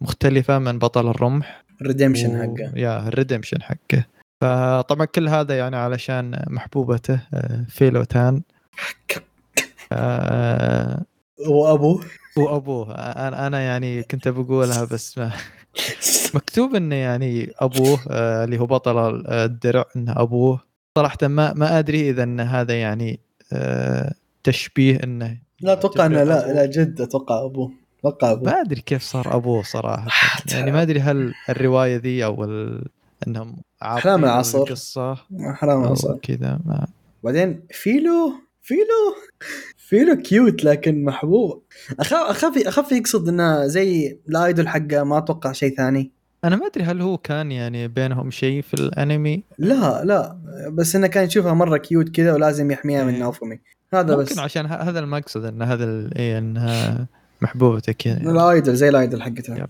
[0.00, 1.64] مختلفة من بطل الرمح.
[1.80, 2.72] ال redemption و- حقه.
[2.78, 4.04] Yeah ال redemption حقه.
[4.40, 8.42] فطبعا كل هذا يعني علشان محبوبته آه، فيلوتان
[11.48, 12.04] وأبوه؟
[12.36, 12.94] وأبوه.
[13.46, 15.30] أنا يعني كنت بقولها بس ما
[16.34, 18.00] مكتوب انه يعني أبوه
[18.44, 20.60] اللي هو بطل الدرع انه أبوه.
[20.98, 23.20] صراحة ما ما أدري إذا إن هذا يعني
[24.44, 26.52] تشبيه إنه لا أتوقع إنه لا.
[26.52, 30.08] لا جد أتوقع أبوه أتوقع أبوه ما أدري كيف صار أبوه صراحة
[30.52, 32.84] يعني ما أدري هل الرواية ذي أو ال...
[33.26, 34.58] إنهم أحلام العصر.
[34.58, 35.10] القصة
[35.62, 36.18] أو أصلاً.
[36.22, 36.86] كذا ما
[37.22, 38.32] بعدين فيلو
[38.62, 39.14] فيلو
[39.76, 41.62] فيلو cute لكن محبوب
[42.00, 46.12] أخاف أخاف أخاف يقصد إنه زي ال idol حقه ما أتوقع شيء ثاني
[46.44, 50.38] أنا ما أدري هل هو كان يعني بينهم شيء في الأنمي؟ لا لا
[50.72, 53.20] بس إنه كان يشوفها مرة cute كذا ولازم يحميها من إيه.
[53.20, 53.58] ناوفومي
[53.94, 54.38] هذا ممكن بس.
[54.38, 57.06] عشان هذا المقصد إن هذا إيه إنها
[57.40, 58.16] محبوبتك كذا.
[58.30, 59.66] ال idol زي ال idol حقته yep.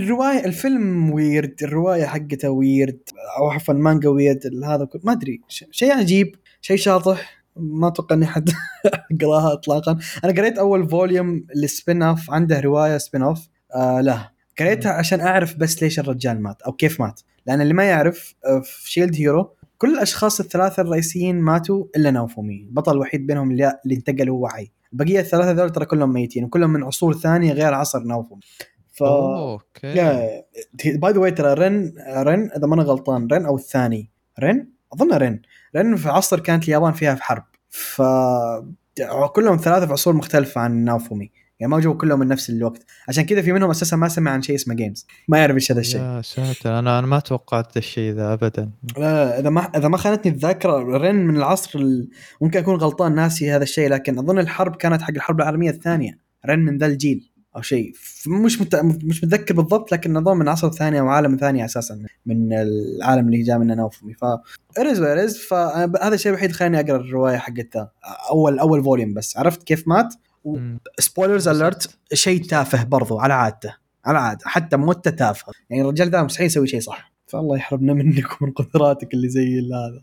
[0.00, 2.98] الرواية الفيلم weird الرواية حقته weird
[3.38, 5.40] أو عفوا المانجا weird هذا كل- ما أدري
[5.70, 7.38] شيء عجيب شيء شاطح.
[7.56, 8.50] ما أتوقع إني حد
[9.20, 9.98] قراها اطلاقا.
[10.24, 15.82] أنا قريت أول volume ال spin-off عنده رواية spin-off آه له قريتها عشان أعرف بس
[15.82, 17.20] ليش الرجال مات أو كيف مات.
[17.46, 22.62] لأن اللي ما يعرف آه، في Shield Hero كل الأشخاص الثلاثة الرئيسيين ماتوا إلا ناوفومي
[22.62, 24.70] البطل الوحيد بينهم اللي, اللي انتقل هو وحي.
[24.92, 28.40] البقية الثلاثة ذول ترى كلهم ميتين وكلهم من عصور ثانية غير عصر ناوفومي
[28.92, 29.94] ف أوكي.
[30.84, 34.10] By the way ترى رن رن إذا ما أنا غلطان رن أو الثاني.
[34.40, 35.40] رن؟ أظن رن.
[35.76, 37.44] رن في عصر كانت اليابان فيها في حرب.
[37.68, 38.02] ف
[39.32, 41.30] كلهم ثلاثة في عصور مختلفة عن ناوفومي
[41.60, 42.82] يعني ما جو كلهم من نفس الوقت.
[43.08, 45.80] عشان كذا في منهم أساسا ما سمع عن شيء اسمه جيمز ما يعرف إيش هذا
[45.80, 46.00] الشيء.
[46.00, 48.70] يا ساتر أنا أنا ما توقعت الشيء ذا ابدا.
[48.98, 52.08] لا إذا ما إذا ما خانتني الذاكرة رن من العصر ال...
[52.40, 56.18] ممكن أكون غلطان ناسي هذا الشيء لكن أظن الحرب كانت حق الحرب العالمية الثانية.
[56.46, 57.92] رن من ذا الجيل أو شيء.
[58.26, 58.76] مش مت...
[58.76, 62.02] مش متذكر بالضبط لكن أظن من عصر ثاني أو عالم ثاني أساسا.
[62.26, 64.24] من العالم اللي جاء منه نوفمي ف
[64.78, 67.92] ارز وارز فهذا الشيء الوحيد خلاني أقرأ الرواية حقتها
[68.30, 69.36] اول أول volume بس.
[69.36, 70.14] عرفت كيف مات.
[70.98, 73.74] spoilers alert شيء تافه برضو على عادته
[74.04, 77.12] على عادة حتى موته تافهه يعني الرجال ذا مستحيل يسوي شيء صح.
[77.26, 80.02] فالله يحرمنا منك ومن قدراتك اللي زي ال- هذا.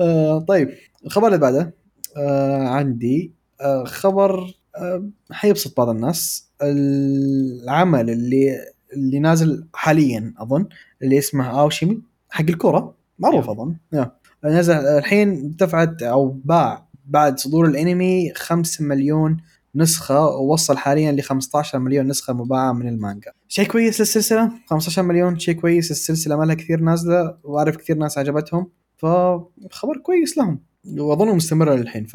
[0.00, 0.70] آه طيب
[1.06, 1.74] الخبر اللي بعده
[2.16, 6.50] آه عندي آه خبر آه حيبسط بعض الناس.
[6.62, 8.56] العمل اللي
[8.92, 10.66] اللي نازل حاليا أظن
[11.02, 12.94] اللي اسمه أوشيمي حق الكورة.
[13.18, 13.50] معروف.
[13.50, 13.76] أظن.
[14.44, 19.36] نزل الحين دفعت أو باع بعد صدور الأنمي 5 مليون
[19.76, 23.32] نسخة ووصل حاليا ل 15 مليون نسخة مباعة من المانجا.
[23.48, 28.18] شيء كويس للسلسلة 15 مليون شيء كويس السلسلة ما لها كثير نازلة وأعرف كثير ناس
[28.18, 30.60] عجبتهم فخبر كويس لهم
[30.98, 32.14] وأظنه مستمرة للحين ف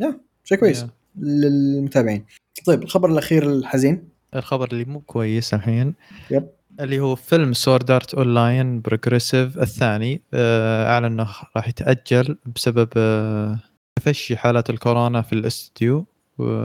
[0.00, 0.86] يا شيء كويس.
[1.16, 2.24] للمتابعين.
[2.66, 5.94] طيب الخبر الأخير الحزين الخبر اللي مو كويس الحين
[6.30, 6.48] يب.
[6.80, 13.58] اللي هو فيلم Sword Art Online Progressive الثاني آه، أعلن إنه راح يتأجل بسبب آه،
[13.96, 16.06] تفشي حالات الكورونا في الاستديو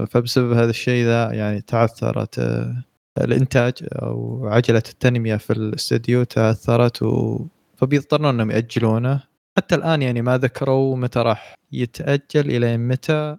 [0.09, 2.83] فبسبب هذا الشيء ذا يعني تعثرت آه،
[3.17, 7.45] الإنتاج أو عجلة التنمية في الاستديو تعثرت و...
[7.75, 9.23] فبيضطرون إنهم يأجلونه.
[9.57, 13.37] حتى الآن يعني ما ذكروا متى راح يتأجل إلى متى.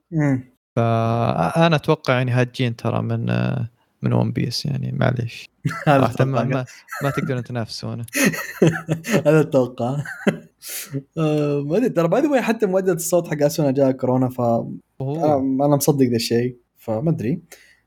[0.76, 3.68] فانا أتوقع يعني هاجين ترى من آه،
[4.02, 5.48] من One Piece يعني معليش.
[5.88, 6.64] هذا ما, ما,
[7.02, 8.06] ما تقدرون تنافسونه.
[9.26, 9.96] هذا التوقع
[11.18, 15.36] آه، ما أدري ترى by the حتى مؤدي الصوت حق أسونا جاء كورونا ف أوه.
[15.38, 17.42] أنا مصدق ذا الشيء فما أدري.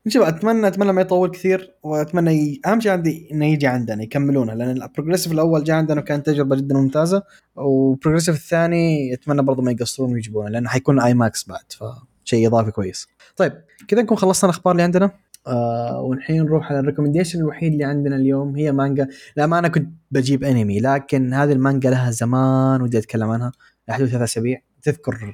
[0.06, 2.60] نشوف اتمنى أتمنى ما يطول كثير وأتمنى ي...
[2.66, 6.56] أهم شيء عندي إنه يجي عندنا يكملونه لأن ال Progressive الأول جاء عندنا وكانت تجربة
[6.56, 7.22] جدا ممتازة
[7.56, 13.08] وال Progressive الثاني أتمنى برضه ما يقصرون ويجيبونه لأنه حيكون IMAX بعد فشيء إضافي كويس.
[13.36, 13.52] طيب
[13.88, 15.10] كذا نكون خلصنا الأخبار اللي عندنا؟
[15.46, 19.68] آه والحين نروح على ال recommendation الوحيد اللي عندنا اليوم هي مانجا لا ما أنا
[19.68, 23.52] كنت بجيب أنمي لكن هذه المانجا لها زمان ودي أتكلم عنها
[23.88, 25.32] لحدود ثلاث أسابيع تذكر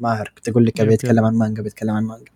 [0.00, 0.94] ماهر كنت أقول لك أبي.
[0.94, 2.32] أتكلم عن مانجا بتكلم عن مانجا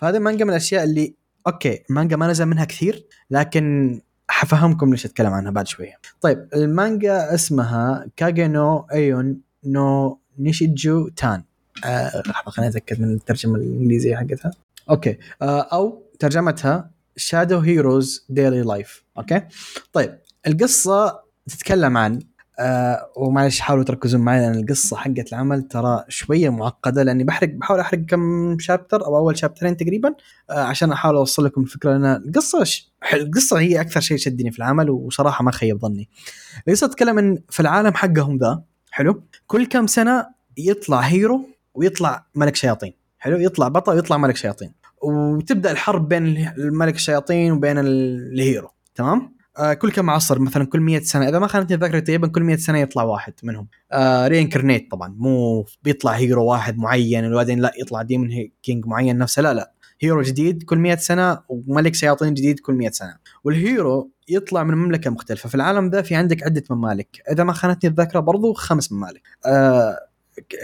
[0.00, 1.14] فهذه المانجا من الأشياء اللي
[1.46, 5.98] okay المانجا ما نزل منها كثير لكن حفهمكم ليش أتكلم عنها بعد شوية.
[6.20, 11.42] طيب المانجا اسمها كاجينو ايون نو نيشيجو تان.
[11.84, 14.50] آه، لحظة خليني أتأكد من الترجمة الإنجليزية حقتها.
[14.90, 19.42] okay آه، أو ترجمتها Shadow Hero's Daily Life okay
[19.92, 22.20] طيب القصة تتكلم عن
[22.58, 27.80] آه ومعلش حاولوا تركزون معي لأن القصة حقت العمل ترى شوية معقدة لأني بحرق بحاول
[27.80, 30.14] أحرق كم chapter أو أول chapterين تقريبا
[30.50, 32.64] آه عشان أحاول أوصل لكم الفكرة لأن القصة.
[33.14, 36.08] القصة هي أكثر شيء شدني في العمل وصراحة ما خيب ظني.
[36.68, 42.56] القصة تتكلم ان في العالم حقهم ذا حلو كل كم سنة يطلع hero ويطلع ملك
[42.56, 44.72] شياطين حلو يطلع بطل ويطلع ملك شياطين
[45.04, 46.26] وتبدأ الحرب بين
[46.58, 51.28] الملك الشياطين وبين ال- ال hero تمام؟ آه كل كم عصر مثلا كل 100 سنة
[51.28, 53.68] إذا ما خانتني الذاكرة تقريبا كل 100 سنة يطلع واحد منهم.
[53.92, 58.30] آه reincarnate طبعا مو بيطلع hero واحد معين وبعدين لا يطلع demon
[58.62, 59.72] king معين نفسه لا لا.
[60.00, 63.16] hero جديد كل 100 سنة وملك شياطين جديد كل 100 سنة.
[63.44, 65.48] وال hero يطلع من مملكة مختلفة.
[65.48, 67.08] في العالم ذا في عندك عدة ممالك.
[67.32, 69.22] إذا ما خانتني الذاكرة برضو خمس ممالك.
[69.46, 69.98] آه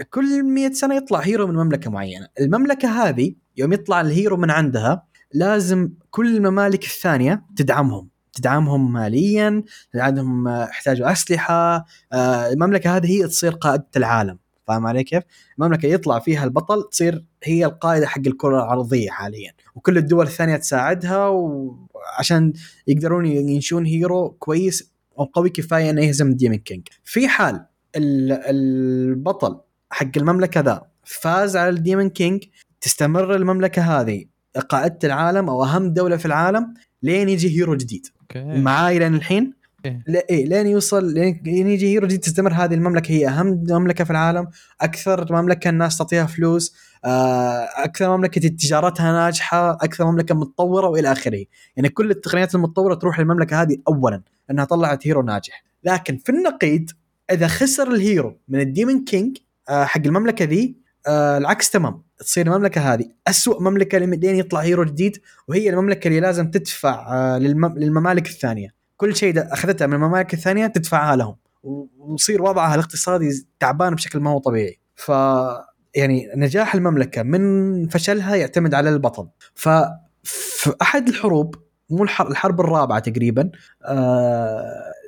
[0.09, 2.27] كل 100 سنة يطلع hero من مملكة معينة.
[2.39, 5.03] المملكة هذه يوم يطلع ال hero من عندها
[5.33, 8.09] لازم كل الممالك الثانية تدعمهم.
[8.33, 9.63] تدعمهم ماليا
[9.93, 14.37] تدعمهم آه، يحتاجوا أسلحة آه، المملكة هذه هي تصير قائدة العالم.
[14.67, 15.23] فاهم علي كيف؟
[15.59, 19.51] المملكة يطلع فيها البطل تصير هي القائدة حق الكرة الأرضية حاليا.
[19.75, 22.53] وكل الدول الثانية تساعدها وعشان
[22.87, 27.65] يقدرون ينشون hero كويس أو قوي كفاية إنه يهزم demon king في حال ال-
[27.95, 32.43] البطل حق المملكة ذا فاز على ال demon king
[32.81, 34.25] تستمر المملكة هذه
[34.69, 36.73] قائدة العالم أو أهم دولة في العالم
[37.03, 38.07] لين يجي hero جديد.
[38.35, 39.53] معاي لين الحين.
[39.85, 40.45] إيه.
[40.45, 43.11] لين يوصل لين لين يجي hero جديد تستمر هذه المملكة.
[43.11, 44.47] هي أهم مملكة في العالم.
[44.81, 46.75] أكثر مملكة الناس تعطيها فلوس.
[47.05, 49.71] آه، أكثر مملكة تجارتها ناجحة.
[49.71, 51.45] أكثر مملكة متطورة وإلى آخره.
[51.75, 54.21] يعني كل التقنيات المتطورة تروح للمملكة هذه أول
[54.51, 55.63] لأنها طلعت hero ناجح.
[55.83, 56.89] لكن في النقيض
[57.31, 59.37] إذا خسر ال hero من ال demon king
[59.69, 60.77] آه، حق المملكة ذي
[61.07, 62.03] آه، العكس تمام.
[62.17, 65.17] تصير المملكة هذه أسوأ مملكة لين يطلع hero جديد
[65.47, 68.69] وهي المملكة اللي لازم تدفع آه، للم- للممالك الثانية.
[68.97, 71.35] كل شيء أخذتها من الممالك الثانية تدفعها لهم.
[71.63, 74.79] ويصير وضعها الاقتصادي تعبان بشكل ما هو طبيعي.
[74.95, 75.09] ف
[75.95, 79.27] يعني نجاح المملكة من فشلها يعتمد على البطل.
[79.55, 79.69] ف
[80.23, 81.55] في أحد الحروب
[81.89, 83.51] مو الحرب الرابعة تقريبا
[83.85, 84.63] آه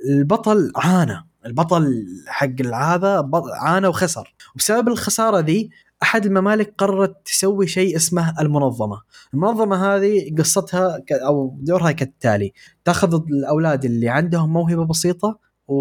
[0.09, 1.27] البطل عانى.
[1.45, 3.29] البطل حق هذا
[3.61, 4.35] عانى وخسر.
[4.55, 5.69] وبسبب الخساره ذي
[6.03, 9.01] أحد الممالك قررت تسوي شيء اسمه المنظمة.
[9.33, 12.53] المنظمة هذه قصتها أو دورها كالتالي
[12.85, 15.73] تأخذ الأولاد اللي عندهم موهبة بسيطة و...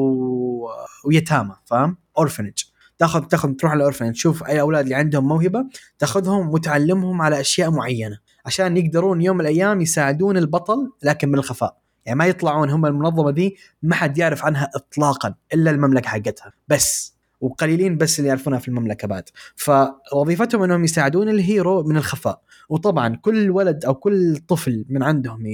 [1.05, 2.53] ويتامى فاهم؟ orphanage
[2.99, 5.65] تاخذ تأخذ تروح على ال orphanage تشوف أي أولاد اللي عندهم موهبة
[5.99, 11.82] تأخذهم وتعلمهم على أشياء معينة عشان يقدرون يوم من الأيام يساعدون البطل لكن من الخفاء.
[12.07, 16.53] يعني ما يطلعون هم المنظمة دي ما حد يعرف عنها اطلاقا إلا المملكة حقتها.
[16.69, 19.25] بس وقليلين بس اللي يعرفونها في المملكة بعد.
[19.57, 22.41] فوظيفتهم إنهم يساعدون الهيرو من الخفاء.
[22.69, 25.47] وطبعا كل ولد أو كل طفل من عندهم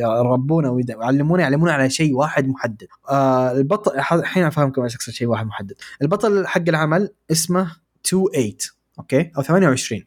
[0.00, 2.86] يربونه ويعلمونه يعلمونه على شيء واحد محدد.
[3.10, 5.74] آه البطل الحين أفهمكم إيش اقصد شيء واحد محدد.
[6.02, 8.54] البطل حق العمل اسمه 28
[8.98, 10.04] okay؟ أو 28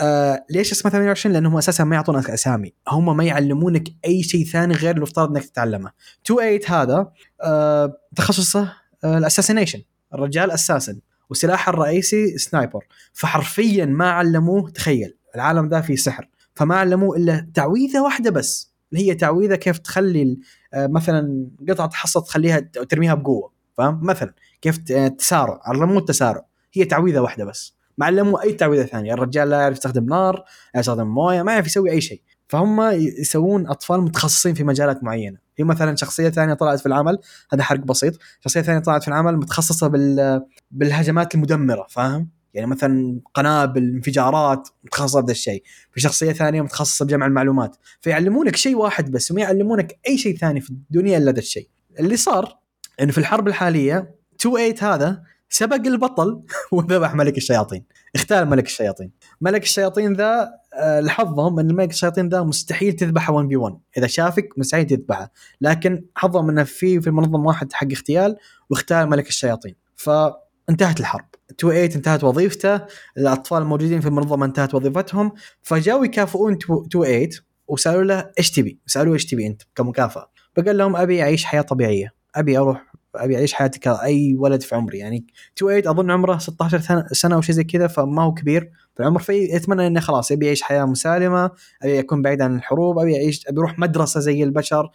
[0.00, 2.72] آه ليش اسمه 28 لانهم أساسا ما يعطونك أسامي.
[2.88, 5.90] هم ما يعلمونك أي شيء ثاني غير المفترض إنك تتعلمه.
[6.26, 8.72] 28 هذا آه تخصصه
[9.04, 9.82] آه ال assassination
[10.14, 11.00] الرجال assassin
[11.30, 12.84] وسلاحه الرئيسي sniper.
[13.12, 16.28] فحرفيا ما علموه تخيل العالم ذا فيه سحر.
[16.54, 20.38] فما علموه إلا تعويذة واحدة بس اللي هي تعويذة كيف تخلي
[20.74, 26.84] آه، مثلا قطعة حصى تخليها ترميها بقوة فاهم؟ مثلا كيف آه، تسارع علموه التسارع هي
[26.84, 27.75] تعويذة واحدة بس.
[27.98, 29.14] ما علموه أي تعويذة ثانية.
[29.14, 30.44] الرجال لا يعرف يستخدم نار
[30.74, 32.22] لا يستخدم موية ما يعرف يسوي أي شيء.
[32.48, 32.80] فهم
[33.20, 35.38] يسوون أطفال متخصصين في مجالات معينة.
[35.56, 37.18] في مثلا شخصية ثانية طلعت في العمل
[37.52, 38.14] هذا حرق بسيط.
[38.40, 45.20] شخصية ثانية طلعت في العمل متخصصة بال بالهجمات المدمرة فاهم؟ يعني مثلا قنابل انفجارات متخصصة
[45.20, 45.62] بهذا الشيء.
[45.92, 47.76] في شخصية ثانية متخصصة بجمع المعلومات.
[48.00, 51.68] فيعلمونك شيء واحد بس وما يعلمونك أي شيء ثاني في الدنيا إلا ذا الشيء.
[52.00, 52.58] اللي صار
[53.00, 56.42] إنه في الحرب الحالية 28 هذا سبق البطل
[56.72, 57.84] وذبح ملك الشياطين.
[58.14, 59.10] اغتال ملك الشياطين.
[59.40, 64.06] ملك الشياطين ذا آه، لحظهم أن ملك الشياطين ذا مستحيل تذبحه 1 في 1 إذا
[64.06, 65.32] شافك مستحيل تذبحه.
[65.60, 68.36] لكن حظهم أنه في في المنظمة واحد حق اغتيال
[68.70, 69.74] واغتال ملك الشياطين.
[69.96, 71.26] فانتهت الحرب.
[71.60, 72.80] 28 انتهت وظيفته.
[73.18, 75.32] الأطفال الموجودين في المنظمة انتهت وظيفتهم.
[75.62, 77.28] فجاوا يكافئون 28
[77.68, 82.14] وسألوا له إيش تبي؟ سألوه إيش تبي أنت كمكافأة؟ فقال لهم أبي أعيش حياة طبيعية.
[82.34, 82.85] أبي أروح
[83.24, 84.98] أبي أعيش حياتي كأي ولد في عمري.
[84.98, 85.26] يعني
[85.58, 89.20] 28 أظن عمره 16 سنة- سنة أو شيء زي كذا فما هو كبير في العمر.
[89.20, 91.50] فيتمنى إنه خلاص يبي يعيش حياة مسالمة
[91.82, 94.90] أبي أكون بعيد عن الحروب أبي اعيش أبي أروح مدرسة زي البشر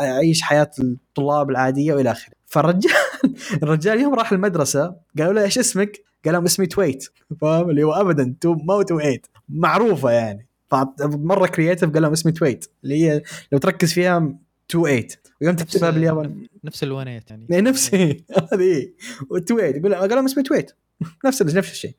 [0.00, 2.32] أعيش حياة الطلاب العادية وإلى آخره.
[2.46, 2.92] فالرجال
[3.62, 7.08] الرجال يوم راح المدرسة قالوا له إيش اسمك؟ قال لهم اسمي تويت.
[7.40, 9.26] فاهم؟ اللي هو ابدا تو ما تويت.
[9.48, 10.46] معروفة يعني.
[10.70, 12.66] فمره كرييتيف قال لهم اسمي تويت.
[12.84, 14.34] اللي هي لو تركز فيها
[14.72, 15.08] 28
[15.40, 16.50] ويوم تكتبها بالياباني.
[16.64, 17.46] نفس الونيت يعني.
[17.50, 17.70] يعني.
[17.70, 18.92] نفسي هذه
[19.30, 20.72] وتويت يقول قال لهم اسمي تويت
[21.26, 21.94] نفس نفس الشيء.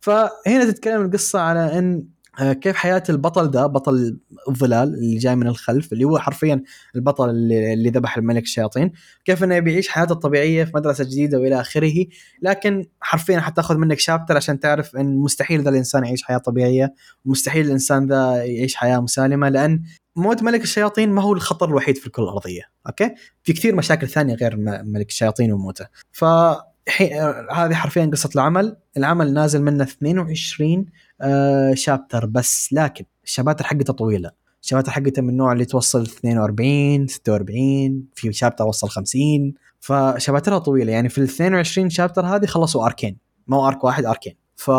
[0.00, 5.46] فهنا تتكلم القصة على إن آه، كيف حياة البطل ده بطل الظلال اللي جاي من
[5.46, 6.62] الخلف اللي هو حرفيا
[6.96, 8.92] البطل اللي, اللي ذبح الملك الشياطين.
[9.24, 12.06] كيف إنه بيعيش حياته الطبيعية في مدرسة جديدة وإلى آخره.
[12.42, 16.94] لكن حرفيا حتاخذ منك chapter عشان تعرف إن مستحيل ذا الإنسان يعيش حياة طبيعية
[17.24, 19.48] ومستحيل الإنسان ذا يعيش حياة مسالمة.
[19.48, 19.82] لأن
[20.16, 24.34] موت ملك الشياطين ما هو الخطر الوحيد في الكره الأرضية okay؟ في كثير مشاكل ثانية
[24.34, 25.86] غير ملك الشياطين وموته.
[26.12, 28.76] ف آه، هذه حرفيا قصة العمل.
[28.96, 30.86] العمل نازل منه 22
[31.20, 34.30] آه chapter بس لكن الشباتر حقته طويلة.
[34.62, 41.08] الشباتر حقته من النوع اللي توصل 42 46 في شابتر وصل 50 فشباترها طويلة يعني
[41.08, 43.16] في ال 22 شابتر هذه خلصوا أركين.
[43.46, 44.34] ما هو أرك واحد أركين.
[44.56, 44.70] ف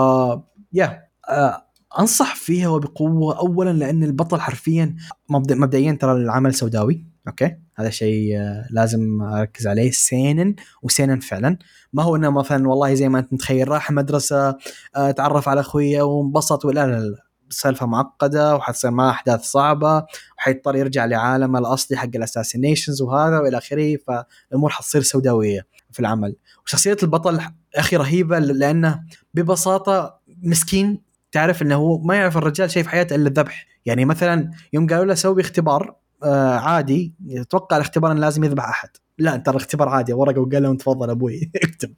[0.73, 1.66] يا آه
[1.99, 4.95] أنصح فيها وبقوة اولا لأن البطل حرفيا
[5.29, 11.57] مبدئيا ترى العمل سوداوي أوكي؟ هذا شيء آه، لازم أركز عليه سينن وسينن فعلا.
[11.93, 14.57] ما هو إنه مثلا والله زي ما أنت متخيل راح مدرسه
[14.95, 20.05] آه، تعرف على اخويه وانبسط ولا لا لا سالفة معقدة وحتصير معاه أحداث صعبة
[20.37, 26.35] وحيضطر يرجع لعالمه الأصلي حق الأساسينيشنز وهذا وإلى آخره فالأمور حتصير سوداوية في العمل.
[26.65, 27.39] وشخصية البطل
[27.75, 33.27] أخي رهيبة لأنه ببساطة مسكين تعرف إنه هو ما يعرف الرجال شيء في حياته إلا
[33.27, 33.67] الذبح.
[33.85, 38.89] يعني مثلا يوم قالوا له سوي اختبار آه عادي يتوقع الاختبار انه لازم يذبح أحد.
[39.17, 41.51] لا ترى اختبار عادي ورقة وقال لهم تفضل أبوي.
[41.63, 41.93] اكتب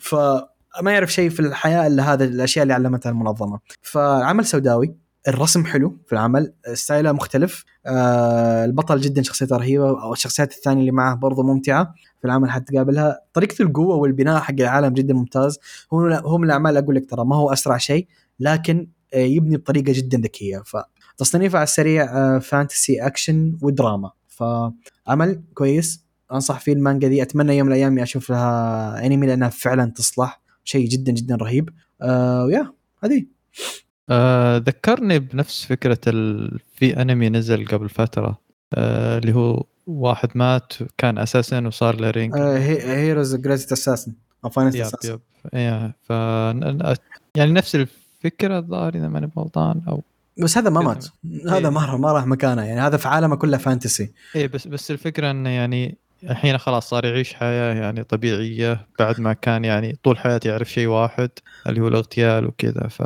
[0.00, 3.58] فما يعرف شيء في الحياة إلا هذا الأشياء اللي علمتها المنظمة.
[3.82, 4.96] فعمل سوداوي
[5.28, 10.92] الرسم حلو في العمل style ه مختلف آه البطل جدا شخصيته رهيبة والشخصيات الثانية اللي
[10.92, 13.20] معه برضه ممتعة في العمل حتقابلها.
[13.32, 15.58] طريقة القوة والبناء حق العالم جدا ممتاز.
[15.92, 18.08] هو هو من الأعمال أقول لك ترى ما هو أسرع شيء
[18.40, 20.62] لكن آه يبني بطريقة جدا ذكية.
[20.66, 26.06] فتصنيفه على السريع fantasy action ودراما فعمل كويس.
[26.32, 30.40] أنصح فيه المانجا دي أتمنى يوم من الأيام أشوف لها انمي لأنها فعلا تصلح.
[30.64, 31.70] شيء جدا جدا رهيب.
[32.02, 32.72] آه يا
[33.04, 33.26] هذه.
[34.10, 36.58] آه ذكرني بنفس فكرة ال...
[36.74, 38.40] في انمي نزل قبل فترة.
[38.74, 44.14] آه اللي هو واحد مات كان أساسا وصار له رينج آه هيروز جريتست اساسن
[44.44, 45.20] أو فاينل يب يب
[46.02, 46.10] ف
[47.36, 47.86] يعني نفس
[48.26, 50.02] الفكرة الظاهر إذا ماني غلطان أو
[50.38, 51.06] بس هذا ما مات.
[51.48, 52.80] هذا ما ما راح مكانه يعني.
[52.80, 54.10] هذا في عالمه كله فانتسي.
[54.36, 59.32] إيه بس بس الفكرة إنه يعني الحين خلاص صار يعيش حياة يعني طبيعية بعد ما
[59.32, 61.30] كان يعني طول حياته يعرف شيء واحد
[61.66, 62.88] اللي هو الاغتيال وكذا.
[62.88, 63.02] ف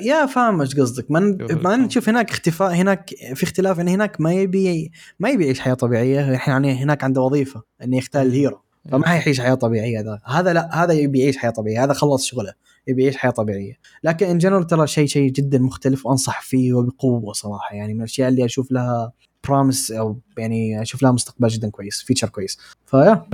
[0.00, 1.10] يا فاهم إيش قصدك.
[1.10, 5.60] ما ما نشوف هناك اختفاء هناك في اختلاف إن هناك ما يبي ما يبي يعيش
[5.60, 6.40] حياة طبيعية.
[6.46, 8.60] يعني هناك عنده وظيفة إنه يختال الهيرو
[8.90, 10.20] فما حيعيش حياة طبيعية هذا.
[10.24, 11.84] هذا لا هذا يبي يعيش حياة طبيعية.
[11.84, 12.52] هذا خلص شغله.
[12.88, 13.78] يبي يعيش حياة طبيعية.
[14.04, 17.74] لكن in general ترى شيء شيء جدا مختلف وأنصح فيه وبقوة صراحة.
[17.74, 19.12] يعني من الأشياء اللي أشوف لها
[19.48, 22.58] promise أو يعني أشوف لها مستقبل جدا كويس future كويس.
[22.86, 23.26] فيا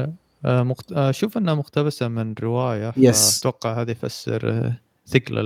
[0.45, 0.93] مخت...
[0.93, 4.73] أشوف إنها مقتبسة من رواية yes أتوقع هذا يفسر
[5.07, 5.37] ثقل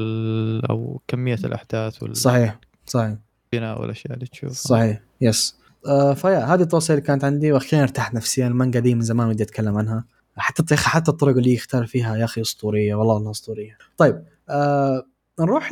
[0.70, 2.16] أو كمية الأحداث وال...
[2.16, 3.16] صحيح صحيح.
[3.54, 4.54] البناء والاشياء اللي تشوفها.
[4.54, 5.56] صحيح yes
[5.86, 8.46] آه ف yeah هذه التوصية اللي كانت عندي وأخيرا ارتحت نفسيا.
[8.46, 10.04] المانجا دي من زمان ودي أتكلم عنها.
[10.36, 13.78] حتى حتى الطرق اللي يختار فيها يا أخي أسطورية والله إنها أسطورية.
[13.96, 15.06] طيب آه
[15.40, 15.70] نروح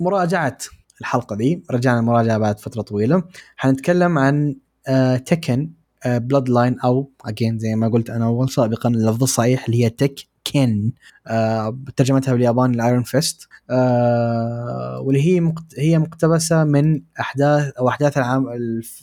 [0.00, 0.58] لمراجعة
[1.00, 3.22] الحلقة دي رجعنا المراجعه بعد فترة طويلة.
[3.56, 4.56] حنتكلم عن
[4.88, 5.70] آه Tekken
[6.06, 10.14] Bloodline أو again زي ما قلت أنا أول سابقا اللفظ الصحيح اللي هي Tek
[10.44, 10.92] ken
[11.26, 15.64] آه ترجمتها باليابان ال iron fist آه واللي هي مقت...
[15.78, 18.46] هي مقتبسة من أحداث أو أحداث العام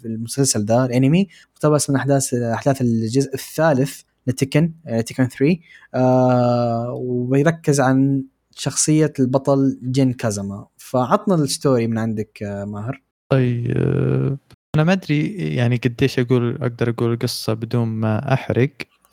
[0.06, 4.72] المسلسل ده الأنمي مقتبس من احداث أحداث الجزء الثالث ل Tekken
[5.06, 5.58] Tekken 3
[5.96, 8.24] آه وبيركز عن
[8.56, 10.68] شخصية البطل جين كازاما.
[10.78, 13.02] فعطنا ال story من عندك آه ماهر.
[13.30, 14.38] طيب
[14.76, 18.70] أنا ما أدري يعني قديش أقول أقدر أقول القصة بدون ما أحرق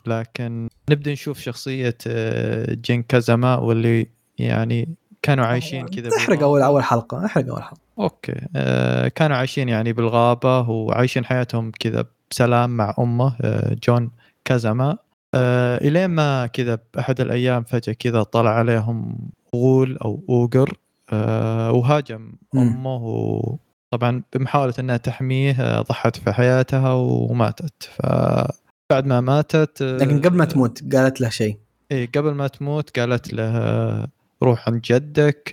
[0.07, 4.07] لكن نبدأ نشوف شخصية آه، جين كازاما واللي
[4.39, 7.81] يعني كانوا عايشين كذا احرق أول أول حلقة احرق أول حلقة.
[7.99, 8.47] okay.
[8.55, 14.11] آه كانوا عايشين يعني بالغابة وعايشين حياتهم كذا بسلام مع أمه آه جون
[14.45, 14.97] كازاما.
[15.35, 19.17] آه الين ما كذا بأحد الأيام فجأة كذا طلع عليهم
[19.55, 20.77] غول أو ogre
[21.13, 23.57] آه وهاجم أمه
[23.91, 27.83] طبعا بمحاولة إنها تحميه آه، ضحت في حياتها وماتت.
[27.83, 31.57] فبعد ما ماتت آه، لكن قبل ما تموت قالت له شيء.
[31.91, 34.07] اي قبل ما تموت قالت له آه،
[34.43, 35.51] روح عند جدك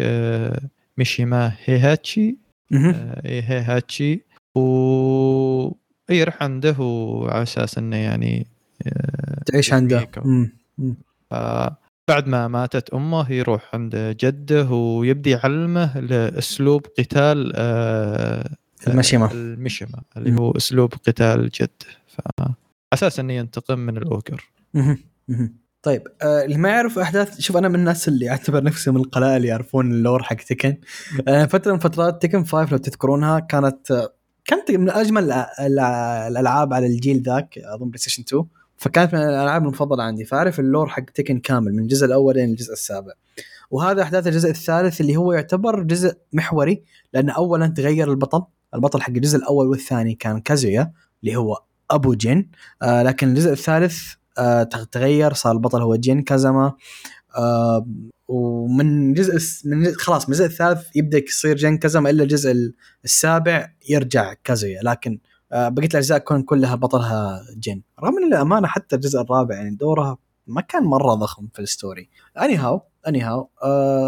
[0.98, 2.36] ميشيما هيهاتشي.
[2.72, 4.20] اي هيهاتشي.
[4.56, 4.60] و
[6.10, 8.46] يروح عنده وعلى أساس إنه يعني
[9.47, 10.09] تعيش عنده.
[12.09, 18.51] بعد ما ماتت أمه يروح عند جده ويبدي يعلمه لأسلوب قتال آه
[18.89, 19.32] المشيمة.
[19.32, 21.70] المشيمة اللي هو أسلوب قتال جده
[22.07, 22.20] ف
[22.93, 24.51] أساس إنه ينتقم من الأوكر.
[25.82, 29.37] طيب آه اللي ما يعرف أحداث شوف أنا من الناس اللي أعتبر نفسي من القلائل
[29.37, 30.76] اللي يعرفون ال lore حق Tekken
[31.28, 34.11] آه فترة من فترات Tekken 5 لو تذكرونها كانت
[34.45, 38.45] كانت من أجمل الألعاب على الجيل ذاك أظن بلاي ستيشن 2
[38.76, 40.24] فكانت من الألعاب المفضلة عندي.
[40.24, 43.12] فأعرف ال lore حق Tekken كامل من الجزء الأول إلى الجزء السابع.
[43.70, 48.42] وهذا أحداث الجزء الثالث اللي هو يعتبر جزء محوري لأن اولا تغير البطل.
[48.74, 52.50] البطل حق الجزء الأول والثاني كان كازويا اللي هو أبو جين.
[52.82, 53.98] آه لكن الجزء الثالث
[54.38, 56.72] آه تغير صار البطل هو جين كازاما.
[57.36, 57.86] آه
[58.28, 62.72] ومن جزء من خلاص من الجزء الثالث يبدأ يصير جين كازاما الا الجزء
[63.04, 64.80] السابع يرجع كازويا.
[64.82, 65.18] لكن
[65.55, 67.82] آه، بقية الأجزاء كون كلها بطلها جين.
[68.00, 72.09] رغم إن الامانه حتى الجزء الرابع يعني دورها ما كان مرة ضخم في ال story.
[72.42, 73.50] anyhow anyhow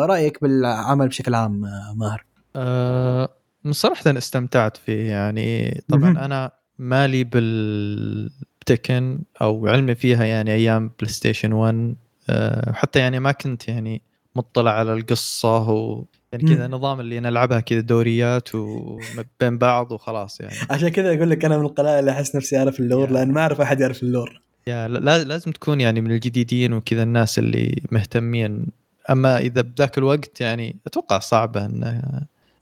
[0.05, 2.25] رأيك بالعمل بشكل عام آه، ماهر؟
[2.57, 3.29] أه
[3.71, 5.81] صراحة استمتعت فيه يعني.
[5.89, 6.19] طبعا م-م.
[6.19, 11.97] أنا مالي بال Tekken أو علمي فيها يعني أيام بلاي ستيشن 1
[12.31, 14.03] أه حتى يعني ما كنت يعني
[14.37, 16.05] مطلع على القصة و
[16.45, 20.55] يعني كذا نظام اللي نلعبها كذا دوريات وبين بعض وخلاص يعني.
[20.71, 23.41] عشان كذا أقول لك أنا من القلائل اللي أحس نفسي أعرف ال lore لأن ما
[23.41, 24.41] أعرف أحد يعرف ال lore.
[24.67, 28.67] yeah لازم تكون يعني من الجديدين وكذا الناس اللي مهتمين.
[29.11, 32.03] أما إذا بذاك الوقت يعني أتوقع صعبه انه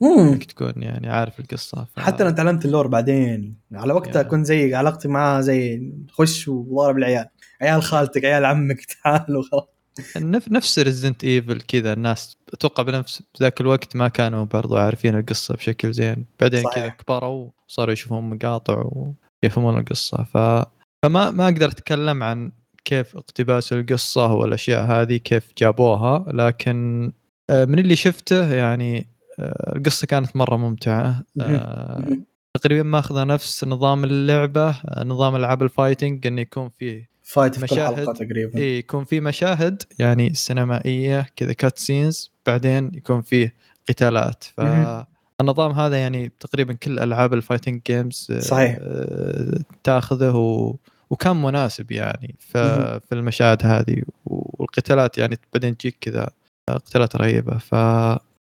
[0.01, 0.19] مم.
[0.19, 1.99] إنك تكون يعني عارف القصة ف...
[1.99, 4.27] حتى أنا تعلمت ال lore بعدين على وقتها يا.
[4.27, 7.25] كنت زي علاقتي معاه زي خش وضارب العيال.
[7.61, 9.63] عيال خالتك عيال عمك تعالوا خلاص
[10.17, 15.55] نف- نفس Resident Evil كذا الناس أتوقع بنفس ذاك الوقت ما كانوا برضو عارفين القصة
[15.55, 16.25] بشكل زين.
[16.39, 16.63] بعدين.
[16.75, 18.83] كذا كبروا وصاروا يشوفون مقاطع
[19.43, 20.23] ويفهمون القصة.
[20.23, 20.37] ف...
[21.03, 22.51] فما ما أقدر أتكلم عن
[22.85, 26.25] كيف اقتباس القصة والاشياء هذه كيف جابوها.
[26.27, 27.11] لكن
[27.49, 29.07] آه، من اللي شفته يعني
[29.39, 31.23] آه، القصة كانت مرة ممتعة.
[31.41, 32.07] آه،
[32.53, 37.75] تقريبا ماخذه نفس نظام اللعبة نظام ألعاب ال fighting انه يكون فيه fight في كل
[37.75, 37.95] مشاهد.
[37.95, 43.53] حلقه تقريبا اي يكون في مشاهد يعني سينمائية كذا cut scenes بعدين يكون فيه
[43.89, 44.43] قتالات.
[44.43, 48.77] فالنظام هذا يعني تقريبا كل ألعاب ال fighting games آه، صحيح.
[48.81, 50.75] آه، تاخذه و...
[51.09, 52.57] وكان مناسب يعني ف...
[52.57, 56.29] في المشاهد هذه والقتالات يعني بعدين تجيك كذا
[56.69, 57.75] قتالات رهيبة ف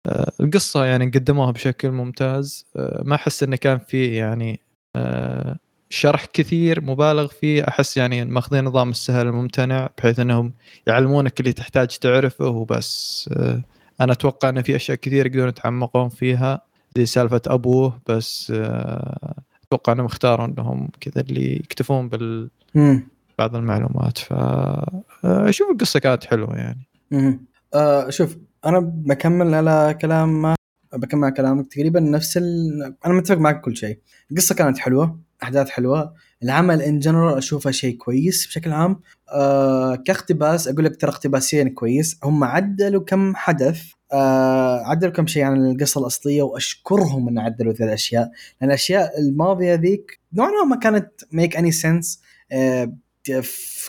[0.07, 4.61] آه، القصة يعني قدموها بشكل ممتاز آه، ما أحس إنه كان فيه يعني
[4.97, 5.57] آه،
[5.95, 7.69] شرح كثير مبالغ فيه.
[7.69, 10.53] أحس يعني ماخذين نظام السهل الممتنع بحيث إنهم
[10.87, 13.31] يعلمونك اللي تحتاج تعرفه وبس.
[13.33, 13.63] آه،
[14.01, 16.61] أنا أتوقع إن في أشياء كثير يقدرون يتعمقون فيها.
[16.97, 19.35] زي سالفة أبوه بس آه،
[19.67, 22.51] أتوقع إنهم اختاروا إنهم كذا اللي يكتفون بال.
[23.39, 24.19] بعض المعلومات.
[24.19, 26.87] ف آه، القصة كانت حلوة يعني.
[27.75, 28.37] آه شوف
[28.67, 30.55] أنا بكمل على كلام
[30.95, 32.95] بكمل على كلامك تقريبا نفس ال...
[33.07, 33.99] أنا متفق معك كل شيء.
[34.31, 35.24] القصة كانت حلوة.
[35.45, 36.15] أحداث حلوة.
[36.43, 39.01] العمل ان جنرال أشوفه شيء كويس بشكل عام.
[39.29, 42.19] آه كاقتباس أقول لك ترى اقتباسيا كويس.
[42.25, 43.83] هم عدلوا كم حدث.
[44.13, 48.31] آه عدلوا كم شيء عن القصة الأصلية وأشكرهم ان عدلوا ذي الأشياء.
[48.61, 52.23] لأن الأشياء الماضية ذيك نوعا ما كانت make any sense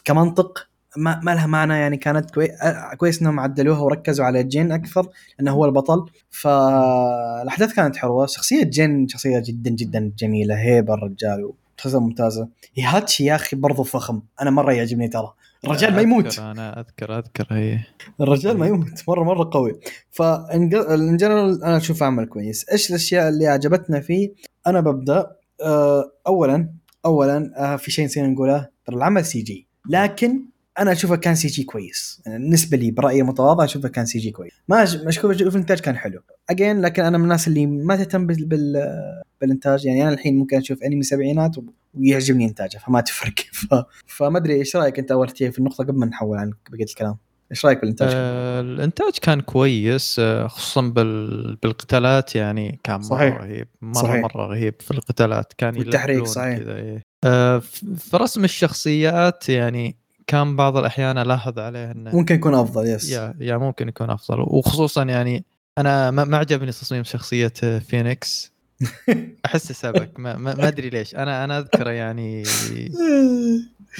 [0.06, 0.68] كمنطق
[0.98, 2.50] ما, ما لها معنى يعني كانت كوي...
[2.98, 6.06] كويس إنهم عدلوها وركزوا على جين أكثر انه هو البطل.
[6.30, 8.26] فالاحداث كانت حلوة.
[8.26, 10.56] شخصية جين شخصية جدا جدا جميلة.
[10.56, 12.48] هيبة الرجال شخصيه ممتازة.
[12.80, 14.22] هيهاتشي يا أخي برضو فخم.
[14.42, 15.34] أنا مرة يعجبني ترى.
[15.66, 16.40] الرجال ما يموت.
[16.40, 17.80] أنا أذكر أذكر هي
[18.22, 19.04] الرجال ما يموت.
[19.08, 19.80] مرة مرة قوي.
[20.12, 20.70] ف in
[21.18, 22.70] general أنا أشوف عمل كويس.
[22.70, 24.34] إيش الأشياء اللي عجبتنا فيه؟
[24.68, 25.32] أنا ببدأ
[25.62, 26.70] آه، اولا
[27.06, 28.70] اولا آه، في شيء نسينا نقوله.
[28.86, 30.46] ترى العمل CG لكن
[30.80, 34.84] أنا أشوفه كان CG كويس يعني بالنسبة لي برأيي متواضع أشوفه كان CG كويس ما
[34.84, 38.46] أشوف الانتاج كان حلو again لكن أنا من الناس اللي ما تهتم بال...
[38.46, 38.74] بال...
[39.42, 41.56] بالإنتاج يعني أنا الحين ممكن أشوف أنمي سبعينات
[41.94, 43.34] ويعجبني إنتاجه فما تفرق
[43.70, 43.76] ف...
[44.06, 47.18] فما أدري إيش رأيك أنت أول شيء في النقطة قبل ما نحول عن بقية الكلام
[47.52, 51.56] إيش رأيك بالإنتاج؟ آه الإنتاج كان كويس آه، خصوصا بال...
[51.56, 53.38] بالقتالات يعني كان مرة صحيح.
[53.38, 54.24] رهيب مرة صحيح.
[54.24, 56.58] مرة رهيب في القتالات كان والتحريك، صحيح.
[56.58, 57.02] كذا إيه.
[57.24, 57.60] آه
[57.98, 59.98] في رسم الشخصيات يعني
[60.28, 64.40] كان بعض الأحيان ألاحظ عليه إنه ممكن يكون أفضل yes yeah yeah ممكن يكون أفضل.
[64.40, 65.46] وخصوصا يعني
[65.78, 67.48] أنا ما ما عجبني تصميم شخصية
[67.88, 68.52] فينيكس.
[69.46, 70.20] احسه سبك.
[70.20, 71.16] ما, ما, ما أدري ليش.
[71.16, 72.44] أنا أنا أذكره يعني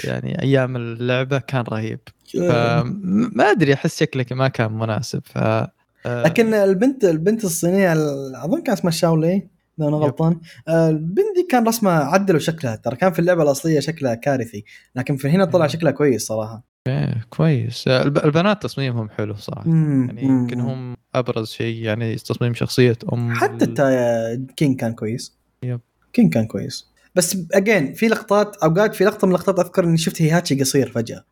[0.04, 2.00] يعني أيام اللعبة كان رهيب.
[2.34, 5.22] فما أدري أحس شكلك ما كان مناسب.
[5.26, 9.48] ف آه، لكن البنت البنت الصينية ال- اظن كان اسمها شاولي
[9.80, 9.96] إذا أنا.
[9.98, 14.66] غلطان آه، البنت دي كان رسمها عدلوا شكلها ترى كان في اللعبة الأصلية شكلها كارثي
[14.96, 15.68] لكن في هنا طلع.
[15.68, 20.24] شكلها كويس صراحة إيه، كويس آه، الب- البنات تصميمهم حلو صراحة مم، يعني.
[20.24, 25.80] يمكن هم أبرز شيء يعني تصميم شخصية أم حتى ال- كينج كان كويس yep.
[26.14, 30.22] كينج كان كويس بس again في لقطات أوقات في لقطة من اللقطات أذكر إني شفت
[30.22, 31.24] هيهاتشي قصير فجأة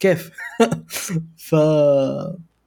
[0.00, 0.30] كيف؟
[1.48, 1.54] ف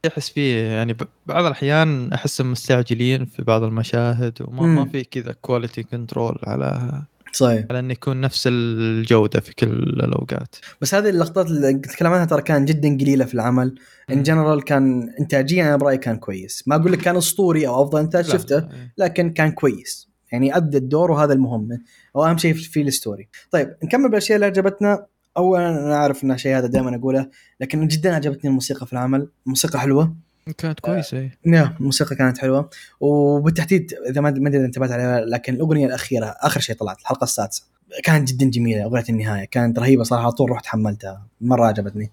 [0.07, 0.95] أحس فيه يعني
[1.25, 4.65] بعض الأحيان احسهم مستعجلين في بعض المشاهد وما.
[4.65, 7.01] ما في كذا quality control على
[7.33, 7.65] صحيح.
[7.69, 10.55] على انه يكون نفس الجودة في كل الأوقات.
[10.81, 13.75] بس هذه اللقطات اللي تتكلم عنها ترى كان جدا قليلة في العمل.
[14.09, 14.23] in.
[14.23, 16.63] general كان انتاجيا أنا برأيي كان كويس.
[16.67, 18.93] ما أقول لك كان أسطوري أو أفضل إنتاج لا، شفته إيه.
[18.97, 20.09] لكن كان كويس.
[20.31, 21.69] يعني أدى الدور وهذا المهم.
[22.13, 25.05] واهم شيء في الستوري طيب نكمل بالأشياء اللي عجبتنا.
[25.37, 27.29] اولا أنا أعرف إن الشيء هذا دائما أقوله
[27.59, 29.29] لكن جدا عجبتني الموسيقى في العمل.
[29.45, 30.15] الموسيقى حلوة.
[30.57, 31.39] كانت كويسة إيه.
[31.45, 32.69] يا الموسيقى كانت حلوة.
[32.99, 37.23] وبالتحديد إذا ما ما أدري إذا انتبهت عليها لكن الأغنية الأخيرة آخر شيء طلعت الحلقة
[37.23, 37.63] السادسة.
[38.03, 39.45] كانت جدا جميلة أغنية النهاية.
[39.45, 41.27] كانت رهيبة صراحة طول رحت حملتها.
[41.41, 42.11] مرة عجبتني.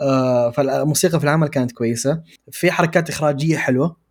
[0.00, 2.22] آه فالموسيقى في العمل كانت كويسة.
[2.50, 4.03] في حركات إخراجية حلوة.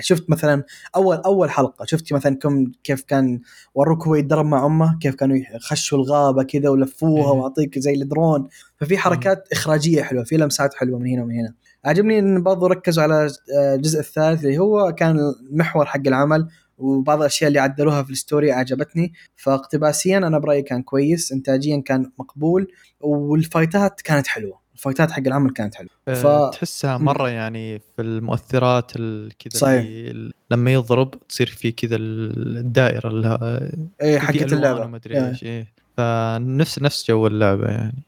[0.00, 0.64] شفت مثلا
[0.96, 3.40] أول أول حلقة شفت مثلا كم كيف كان
[3.74, 7.38] وروك هو يتدرب مع أمه كيف كانوا يخشوا الغابة كذا ولفوها إيه.
[7.40, 8.48] واعطيك زي الدرون.
[8.80, 11.54] ففي حركات إخراجية حلوة في لمسات حلوة من هنا ومن هنا.
[11.84, 13.30] عجبني إن برضو ركزوا على
[13.74, 15.18] الجزء الثالث اللي هو كان
[15.50, 20.82] المحور حق العمل وبعض الأشياء اللي عدلوها في ال story عجبتني فاقتباسيا أنا برأيي كان
[20.82, 22.68] كويس انتاجيا كان مقبول
[23.00, 24.61] والفايتات كانت حلوة.
[24.74, 25.90] الفايتات حق العمل كانت حلوة.
[26.06, 26.50] ف...
[26.52, 28.92] تحسها مرة يعني في المؤثرات
[29.38, 30.12] كذا صحيح.
[30.50, 33.70] لما يضرب تصير في كذا الدائرة اللي
[34.02, 34.86] إيه حقت اللعبة.
[34.86, 35.44] ما أدري إيش.
[35.44, 35.72] إيه.
[35.96, 38.02] فنفس نفس جو اللعبة يعني.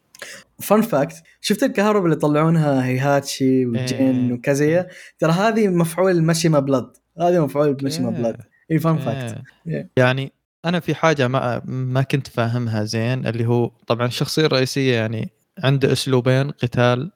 [0.60, 4.32] fun fact شفت الكهرباء اللي يطلعونها هيهاتشي وجين إيه.
[4.32, 4.88] وكازويا؟
[5.18, 6.90] ترى هذه مفعول ميشيما blood.
[7.20, 8.16] هذه مفعول ميشيما إيه.
[8.16, 8.36] blood.
[8.70, 9.88] اي fun fact إيه.
[9.96, 10.32] يعني
[10.64, 15.30] أنا في حاجة ما ما كنت فاهمها زين اللي هو طبعا الشخصية الرئيسية يعني
[15.62, 17.10] عنده أسلوبين قتال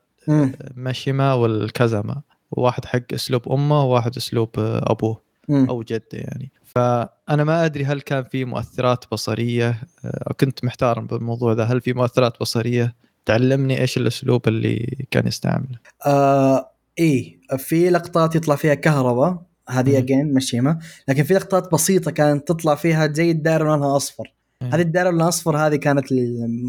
[0.76, 5.20] ماشيما والكازاما واحد حق أسلوب أمه وواحد أسلوب أبوه
[5.50, 6.52] أو جده يعني.
[6.64, 11.92] فأنا ما أدري هل كان في مؤثرات بصرية آه، كنت محتار بالموضوع ذا هل في
[11.92, 12.94] مؤثرات بصرية
[13.26, 17.38] تعلمني إيش الأسلوب اللي كان يستعمله؟ آه إيه.
[17.58, 20.78] في لقطات يطلع فيها كهرباء هذه اجين مشيمة.
[21.08, 24.32] لكن في لقطات بسيطة كانت تطلع فيها زي الدائره لونها أصفر.
[24.62, 26.04] هذه الدائره لونها أصفر هذه كانت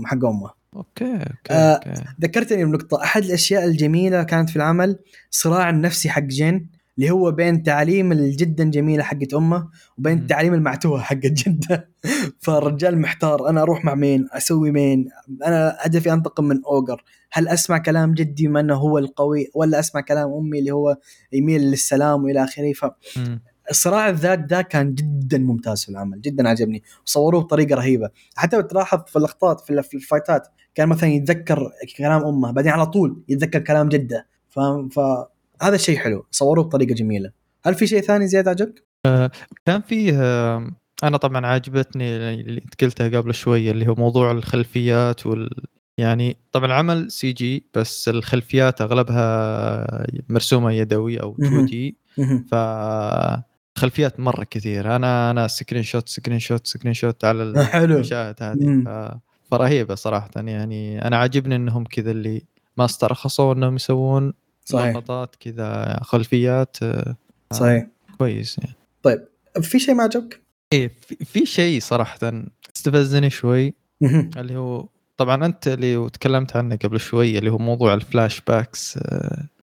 [0.05, 0.58] حق أمه.
[0.75, 2.03] okay okay, آه okay.
[2.21, 3.03] ذكرتني بنقطة.
[3.03, 4.99] أحد الأشياء الجميلة كانت في العمل
[5.29, 11.01] صراع النفسي حق جين اللي هو بين تعليم الجدا جميلة حقت أمه وبين التعليم المعتوه
[11.01, 11.89] حق جده.
[12.43, 15.09] فالرجال محتار أنا أروح مع مين؟ أسوي مين؟
[15.45, 20.01] أنا هدفي أنتقم من اوجر هل أسمع كلام جدي بما أنه هو القوي ولا أسمع
[20.01, 20.97] كلام أمي اللي هو
[21.33, 22.85] يميل للسلام وإلى آخره؟ ف
[23.71, 26.83] الصراع الذاتي ده كان جدا ممتاز في العمل جدا عجبني.
[27.05, 28.09] وصوروه بطريقة رهيبة.
[28.35, 33.59] حتى تلاحظ في اللقطات في الفايتات كان مثلا يتذكر كلام أمه بعدين على طول يتذكر
[33.59, 34.27] كلام جده.
[34.49, 34.99] فاهم ف
[35.61, 37.31] هذا الشيء حلو صوروه بطريقة جميلة.
[37.65, 39.31] هل في شيء ثاني زيادة عجبك؟ آه
[39.65, 40.71] كان فيه آه
[41.03, 45.49] أنا طبعا عجبتني اللي قلتها قبل شوية اللي هو موضوع الخلفيات وال
[45.97, 51.97] يعني طبعا العمل CG بس الخلفيات أغلبها مرسومة يدوي أو 2D
[52.51, 52.55] ف
[53.75, 59.19] خلفيات مرة كثير أنا أنا screenshot screenshot screenshot على المشاهد هذه.
[59.51, 62.41] فرهيبة صراحة يعني أنا عاجبني إنهم كذا اللي
[62.77, 64.33] ما استرخصوا إنهم يسوون
[64.65, 64.95] صحيح.
[64.95, 67.15] لقطات كذا خلفيات آه،
[67.53, 67.87] صحيح.
[68.17, 68.75] كويس يعني.
[69.03, 69.25] طيب
[69.61, 70.41] في شيء ما عجبك؟
[70.73, 70.91] إيه
[71.25, 72.19] في شيء صراحة
[72.75, 73.73] استفزني شوي
[74.37, 74.87] اللي هو
[75.17, 78.99] طبعا أنت اللي تكلمت عنه قبل شوي اللي هو موضوع ال flashbacks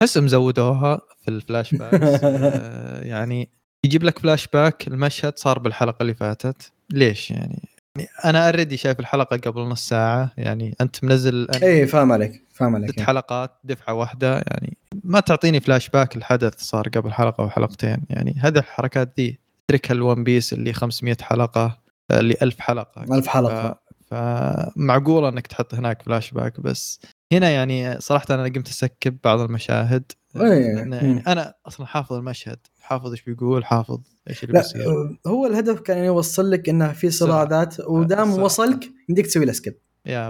[0.01, 3.49] احس مزودوها في ال flashbacks آه، يعني
[3.86, 8.99] يجيب لك فلاش باك المشهد صار بالحلقة اللي فاتت ليش يعني؟ يعني أنا already شايف
[8.99, 13.07] الحلقة قبل نص ساعة يعني أنت منزل اي فاهم عليك فاهم عليك ست يعني.
[13.07, 18.35] حلقات دفعة واحدة يعني ما تعطيني فلاش باك الحدث صار قبل حلقة أو حلقتين يعني
[18.39, 21.79] هذه الحركات دي اتركها ال One Piece اللي 500 حلقة
[22.11, 23.79] اللي 1000 حلقة 1000 حلقة
[24.11, 26.99] فمعقول إنك تحط هناك فلاش باك بس
[27.33, 30.77] هنا يعني صراحة أنا قمت أسكب بعض المشاهد أيه.
[30.77, 33.99] يعني أنا أصلا حافظ المشهد حافظ إيش بيقول حافظ
[34.30, 39.27] إيش اللي بيصير هو الهدف كان يوصل لك إنه في صراع ذات ودام وصلك يمديك
[39.27, 39.77] تسوي له skip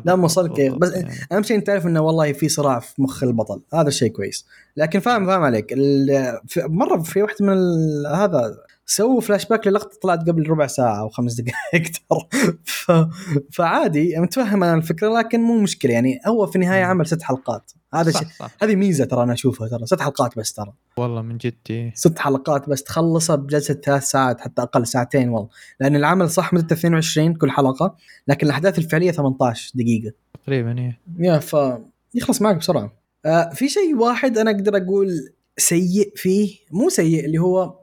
[0.06, 1.14] دام وصلك بس يعني.
[1.32, 4.46] أهم شيء أنت تعرف إنه والله في صراع في مخ البطل هذا الشيء كويس.
[4.78, 5.74] لكن فاهم فاهم عليك
[6.58, 7.58] مرة في واحدة من
[8.06, 8.58] هذا
[8.92, 12.52] سووا فلاش باك للقطة طلعت قبل ربع ساعة أو خمس دقائق ترى.
[12.64, 12.92] ف...
[13.52, 16.20] فعادي متفهم أنا الفكرة لكن مو مشكلة يعني.
[16.28, 17.72] هو في النهاية عمل ست حلقات.
[17.94, 18.28] هذا شيء
[18.62, 20.74] هذه ميزة ترى أنا أشوفها ترى ست حلقات بس ترى.
[20.98, 25.50] والله من جد ست حلقات بس تخلصها بجلسة ثلاث ساعات حتى أقل ساعتين والله.
[25.80, 27.96] لأن العمل صح مدته 22 كل حلقة
[28.28, 30.12] لكن الأحداث الفعلية 18 دقيقة.
[30.44, 31.00] تقريبا إيه.
[31.20, 31.56] يا ف
[32.16, 32.94] يخلص معك بسرعة.
[33.26, 37.80] آه في شيء واحد أنا أقدر أقول سيء فيه مو سيء اللي هو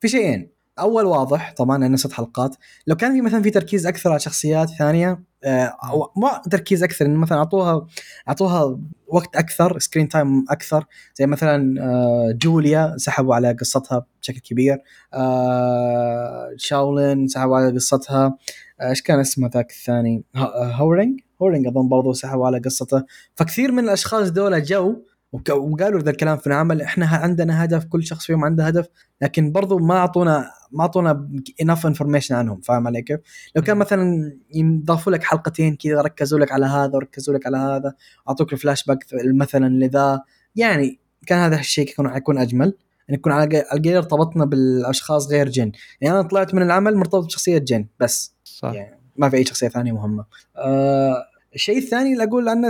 [0.00, 0.55] في شيئين.
[0.78, 4.70] أول واضح طبعا انه ست حلقات لو كان في مثلا في تركيز أكثر على شخصيات
[4.70, 7.86] ثانية أو آه، ما تركيز أكثر إنه مثلا أعطوها
[8.28, 10.84] أعطوها وقت أكثر screen time أكثر.
[11.14, 14.78] زي مثلا آه، جوليا سحبوا على قصتها بشكل كبير.
[15.14, 18.38] آه، شاولين سحبوا على قصتها.
[18.82, 20.24] إيش كان اسمه ذاك الثاني؟
[20.56, 23.04] هورينج؟ هورينج أظن برضو سحبوا على قصته.
[23.34, 24.96] فكثير من الأشخاص دول جو
[25.32, 26.82] وقالوا ذا الكلام في العمل.
[26.82, 28.88] إحنا عندنا هدف كل شخص فيهم عنده هدف.
[29.20, 31.28] لكن برضو ما اعطونا ما أعطونا
[31.62, 33.20] inf- information عنهم فاهم علي كيف؟
[33.56, 37.94] لو كان مثلا يضافوا لك حلقتين كذا ركزوا لك على هذا وركزوا لك على هذا
[38.28, 38.98] أعطوك الفلاش باك
[39.34, 40.22] مثلا لذا
[40.56, 42.76] يعني كان هذا الشيء يكون حيكون أجمل.
[43.10, 45.72] ان يكون على القليل ارتبطنا بالأشخاص غير جن.
[46.00, 48.34] يعني أنا طلعت من العمل مرتبط بشخصية جن بس.
[48.44, 48.72] صح.
[48.72, 50.24] يعني ما في أي شخصية ثانية مهمة.
[50.56, 51.24] آه
[51.54, 52.68] الشيء الثاني اللي أقول عنه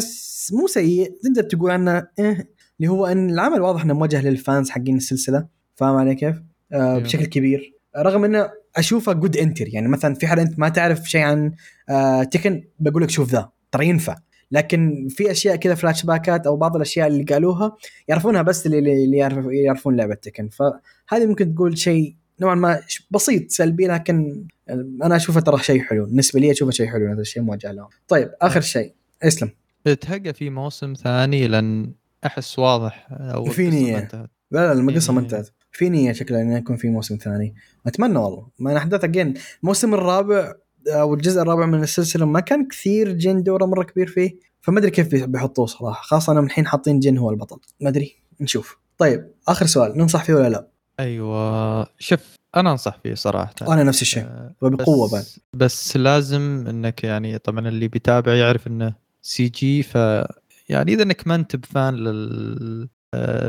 [0.53, 2.49] مو سيء تقدر تقول عنه إيه
[2.81, 5.56] اللي هو إن العمل واضح إنه موجه لل fans حقين السلسلة.
[5.77, 6.37] فاهم علي كيف؟
[6.73, 7.73] آه بشكل كبير.
[7.99, 11.53] رغم إنه أشوفه good entry يعني مثلا في حد أنت ما تعرف شيء عن
[11.89, 14.17] آه Tekken بقول لك شوف ذا ترى ينفع.
[14.51, 17.77] لكن في أشياء كذا فلاش باكات أو بعض الأشياء اللي قالوها
[18.09, 22.81] يعرفونها بس اللي, اللي يعرف يعرفون لعبة Tekken فهذه ممكن تقول شيء نوعا ما
[23.11, 24.45] بسيط سلبي لكن
[25.03, 26.07] أنا أشوفه ترى شيء حلو.
[26.07, 27.89] بالنسبة لي أشوفه شيء حلو هذا الشيء موجه لهم.
[28.09, 28.93] طيب آخر شيء
[29.23, 29.51] إسلم.
[29.85, 31.93] تهقى في موسم ثاني لأن
[32.27, 33.93] أحس واضح اول في.
[33.93, 34.31] ما انتهت.
[34.51, 35.51] لا لا القصة ما يعني- انتهت.
[35.77, 37.55] في نيه شكلها إنه يكون في موسم ثاني.
[37.87, 38.47] أتمنى والله.
[38.59, 40.55] ما احداث اجين الموسم الرابع
[40.89, 44.37] أو الجزء الرابع من السلسلة ما كان كثير جن دوره مرة كبير فيه.
[44.61, 46.03] فما أدري كيف بيحطوه صراحة.
[46.03, 47.59] خاصة انهم الحين حاطين جن هو البطل.
[47.81, 48.17] ما أدري.
[48.41, 48.79] نشوف.
[48.99, 49.99] طيب آخر سؤال.
[49.99, 50.67] ننصح فيه ولا لا؟
[51.01, 51.87] أيوه.
[51.99, 52.21] شوف
[52.57, 53.55] أنا أنصح فيه صراحة.
[53.69, 54.23] أنا نفس الشيء.
[54.23, 55.25] آه، وبقوة بس بعد.
[55.55, 59.95] بس لازم إنك يعني طبعا اللي بيتابع يعرف إنه CG ف
[60.69, 62.96] يعني إذا إنك ما أنت ب fan لل آه،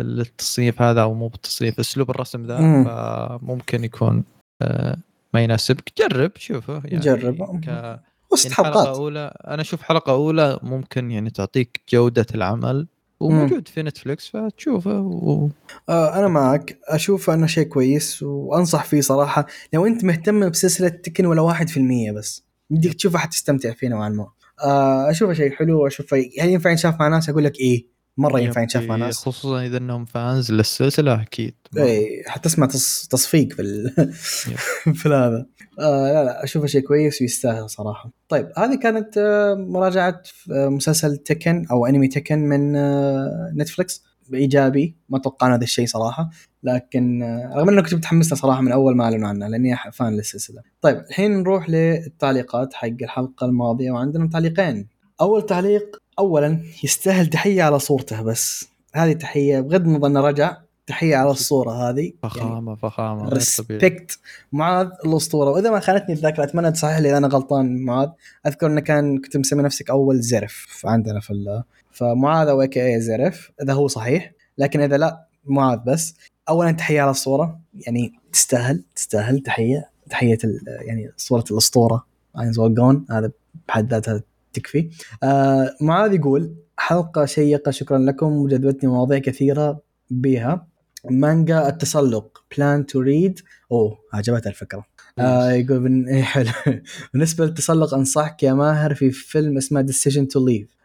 [0.01, 2.85] للتصنيف هذا أو مو بالتصنيف أسلوب الرسم ذا مم.
[2.85, 4.23] فممكن يكون
[4.61, 4.97] آه،
[5.33, 7.61] ما يناسبك جرب شوفه يعني جرب.
[7.65, 7.99] ك...
[8.31, 12.87] وسط يعني حلقة حلقات أولى أنا أشوف حلقة أولى ممكن يعني تعطيك جودة العمل
[13.19, 15.49] وموجود في Netflix فتشوفه و...
[15.89, 16.79] آه أنا معك.
[16.87, 19.45] أشوف أنه شيء كويس وأنصح فيه صراحة.
[19.73, 21.53] لو أنت مهتم بسلسلة تكن ولا
[22.11, 24.27] 1% بس بدك تشوفها حتستمتع فيه نوعا ما.
[24.63, 28.61] آه أشوفه شيء حلو وأشوفه هل ينفع ينشاف مع ناس أقول لك إيه مرة ينفع
[28.61, 29.17] ينشاف مع ناس.
[29.17, 31.55] خصوصا إذا إنهم فانز للسلسلة أكيد.
[31.77, 33.07] إي حتسمع تص...
[33.07, 33.93] تصفيق في ال...
[34.99, 35.45] في هذا
[35.79, 38.11] آه لا لا أشوفه شيء كويس ويستاهل صراحة.
[38.29, 40.21] طيب هذه كانت آه مراجعة
[40.51, 46.29] آه مسلسل تكن أو أنمي تكن من آه نتفلكس بايجابي ما توقعنا هذا الشيء صراحة.
[46.63, 47.23] لكن
[47.55, 50.61] رغم إنه كنت متحمس له صراحة من أول ما أعلنوا عنه لأني فان للسلسلة.
[50.81, 54.87] طيب الحين نروح للتعليقات حق الحلقة الماضية وعندنا تعليقين.
[55.21, 58.67] أول تعليق اولا يستاهل تحية على صورته بس.
[58.93, 60.57] هذه تحية بغض النظر إنه رجع
[60.87, 61.99] تحية على الصورة هذه.
[62.01, 63.33] يعني فخامة فخامة غير طبيعي.
[63.79, 64.19] ريسبكت
[64.51, 65.49] معاذ الأسطورة.
[65.51, 68.09] وإذا ما خانتني الذاكرة أتمنى تصحح لي إذا أنا غلطان معاذ.
[68.47, 73.51] أذكر إنه كان كنت مسمي نفسك أول زرف عندنا في ال- فمعاذ أو اي زرف
[73.61, 74.31] إذا هو صحيح.
[74.57, 76.15] لكن إذا لا معاذ بس.
[76.49, 77.59] اولا تحية على الصورة.
[77.73, 79.89] يعني تستاهل تستاهل تحية.
[80.09, 82.05] تحية ال- يعني صورة الأسطورة.
[82.39, 83.31] اينز جون هذا
[83.67, 84.21] بحد ذاتها
[84.59, 84.89] تكفي.
[85.23, 90.67] آه معاذ يقول حلقة شيقه شكرا لكم وجذبتني مواضيع كثيرة بها
[91.09, 93.39] مانجا التسلق بلان تو ريد
[93.71, 94.85] أوه عجبتها الفكرة.
[95.19, 96.07] آه يقول بن...
[96.13, 96.49] إيه حلو.
[97.13, 100.77] بالنسبة للتسلق أنصحك يا ماهر في فيلم اسمه Decision to Leave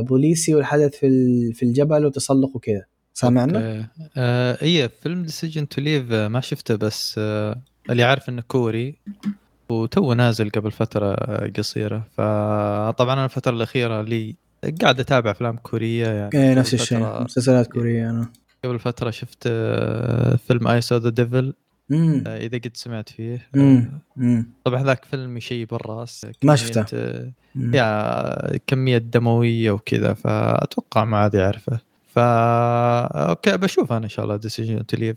[0.00, 2.84] بوليسي والحدث في ال- في الجبل وتسلق وكذا.
[3.14, 8.42] سامع عنه؟ آه إيه فيلم Decision to Leave ما شفته بس آه اللي عارف إنه
[8.48, 8.98] كوري.
[9.70, 14.36] وتو نازل قبل فترة آه، قصيره فطبعا أنا الفترة الأخيرة لي
[14.82, 16.30] قاعد أتابع أفلام كورية يعني.
[16.34, 18.32] إيه نفس الشيء مسلسلات كورية أنا.
[18.64, 21.54] قبل فترة شفت آه، فيلم I Saw the Devil
[22.26, 23.48] إذا قد سمعت فيه.
[23.56, 26.26] امم امم طبعا ذاك فيلم يشيب الرأس.
[26.42, 26.84] ما شفته.
[26.94, 27.32] آه،.
[27.56, 31.78] يا كمية دموية وكذا فأتوقع ما عاد يعرفه.
[32.08, 35.16] فا okay بشوف أنا إن شاء الله Decision to Leave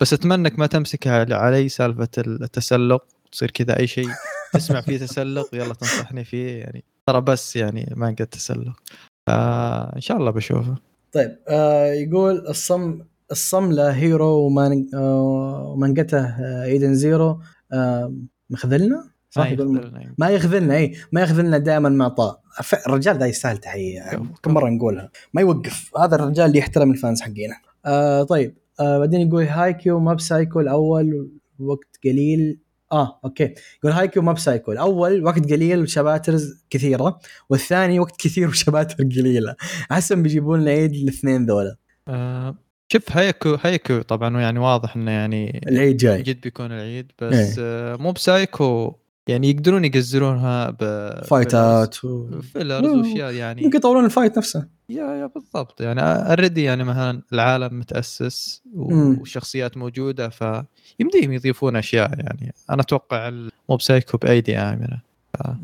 [0.00, 3.04] بس أتمنى إنك ما تمسكها علي سالفة التسلق.
[3.32, 4.08] تصير كذا أي شيء
[4.52, 8.82] تسمع فيه تسلق يلا تنصحني فيه يعني ترى بس يعني ما قد تسلق
[9.26, 10.74] فإن شاء الله بشوفه.
[11.12, 13.00] طيب آه يقول الصم
[13.30, 17.40] الصملة هيرو ومان آه ومانجته آه إيدن زيرو
[17.72, 18.14] آه
[18.50, 20.14] مخذلنا؟ صح ما يقول يخذلنا.
[20.18, 22.40] ما يخذلنا اي ما يخذلنا دائما معطاء
[22.86, 25.10] الرجال ده يستاهل تحية يعني كم مرة نقولها.
[25.34, 25.90] ما يوقف.
[25.98, 27.54] هذا الرجال اللي يحترم الفانز حقينا
[27.86, 32.58] آه طيب آه بعدين يقول هايكيو ما بسايكو الأول وقت قليل.
[32.92, 33.54] آه أوكي.
[33.78, 37.18] يقول هايكيو ما بسايكو الأول وقت قليل وشباترز كثيرة
[37.50, 39.54] والثاني وقت كثير وشباتر قليلة.
[39.92, 41.76] احسن بيجيبون لنا عيد الاثنين ذولا.
[42.08, 42.56] آه
[42.92, 46.22] شوف Haikyuu Haikyuu طبعا يعني واضح إنه يعني العيد جاي.
[46.22, 48.96] جد بيكون العيد بس آه Mob Psycho.
[49.28, 50.78] يعني يقدرون يقزرونها ب
[51.24, 52.40] فايتات و...
[52.40, 52.88] fillers.
[52.88, 53.62] واشياء يعني.
[53.62, 54.66] ممكن يطورون ال fight نفسه.
[54.88, 55.80] yeah yeah بالضبط.
[55.80, 58.62] يعني already يعني مثلا العالم متأسس.
[58.74, 62.54] والشخصيات موجودة فيمديهم يضيفون أشياء يعني.
[62.70, 63.30] أنا أتوقع
[63.68, 65.00] Mob Psycho بأيدي آمنة.
[65.44, 65.58] آه،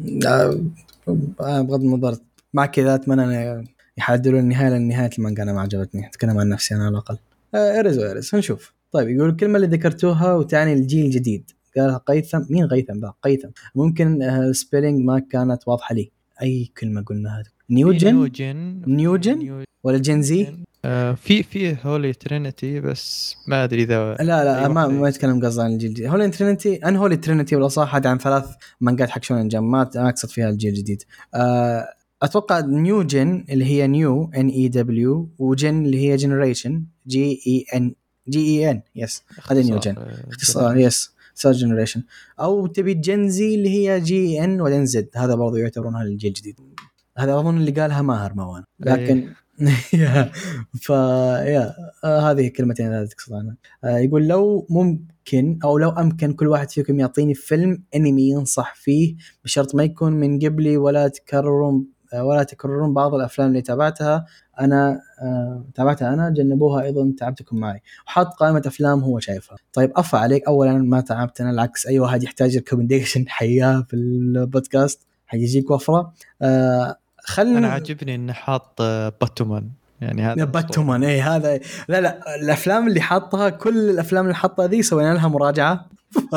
[1.40, 2.16] آه، بغض النظر
[2.54, 3.64] مع كذا أتمنى أن
[3.98, 6.06] يحددون النهاية لأن نهاية المانجا أنا ما عجبتني.
[6.06, 7.18] أتكلم عن نفسي أنا على الأقل.
[7.54, 8.72] آه، ارز وارز نشوف.
[8.92, 11.50] طيب يقول الكلمة اللي ذكرتوها وتعني الجيل الجديد.
[11.78, 12.40] قالها قيثم.
[12.50, 13.48] مين غيثم ذا قيثم.
[13.74, 14.20] ممكن
[14.52, 16.10] سبيلينج ما كانت واضحة لي.
[16.42, 18.14] أي كلمة قلنا هذه نيوجن.
[18.14, 24.14] نيوجن؟ نيوجن؟ نيو- ولا جين زي آه في في هولي ترينيتي بس ما أدري إذا
[24.14, 24.86] لا لا ما.
[24.86, 26.06] ما يتكلم قصدي عن الجيل الجديد.
[26.06, 28.44] Holy Trinity and Holy Trinity بالاصح هذه عن ثلاث
[28.80, 31.02] مانجات حق Shonen Jump ما أقصد فيها الجيل الجديد.
[31.34, 31.88] آه،
[32.22, 37.64] أتوقع new gen اللي هي نيو ان اي دبليو وجن اللي هي generation G E
[37.74, 37.94] N
[38.28, 42.02] G E N yes هذا new gen آه، اختصار yes صار generation
[42.40, 46.60] أو تبي Gen Z اللي هي Gen وبعدين Z هذا برضو يعتبرونها الجيل الجديد.
[47.18, 49.28] هذا أظن اللي قالها ماهر موان لكن
[49.92, 50.30] يا
[50.80, 51.74] ف yeah
[52.04, 53.56] آه هذه الكلمتين اللي تقصد عنها.
[53.84, 59.16] آه يقول لو ممكن أو لو أمكن كل واحد فيكم يعطيني فيلم أنمي ينصح فيه
[59.44, 64.26] بشرط ما يكون من قبلي ولا تكررون ولا تكررون بعض الأفلام اللي تابعتها.
[64.60, 67.82] أنا آه تابعتها أنا جنبوها أيضا تعبتكم معي.
[68.06, 69.56] وحاط قائمة أفلام هو شايفها.
[69.72, 70.46] طيب أفا عليك.
[70.46, 71.86] اولا ما تعبتنا العكس.
[71.86, 76.12] أي واحد يحتاج recommendation حياه في البودكاست حيجيك وفرة.
[76.42, 79.70] آه خلنا أنا عاجبني انه حاط آه، باتومان
[80.00, 84.82] يعني هذا باتومان اي هذا لا لا الأفلام اللي حاطها كل الأفلام اللي حاطها ذي
[84.82, 85.88] سوينا لها مراجعة.
[86.30, 86.36] ف...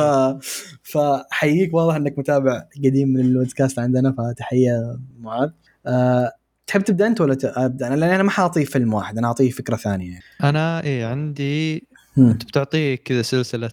[0.83, 5.49] فحييك واضح إنك متابع قديم من البودكاست عندنا فتحية معاذ.
[5.87, 6.31] أه...
[6.67, 9.75] تحب تبدأ أنت ولا أبدأ؟ أنا لأن أنا ما حاعطيه فيلم واحد أنا أعطيه فكرة
[9.75, 10.19] ثانية.
[10.43, 13.71] أنا إيه عندي أنت بتعطيه كذا سلسلة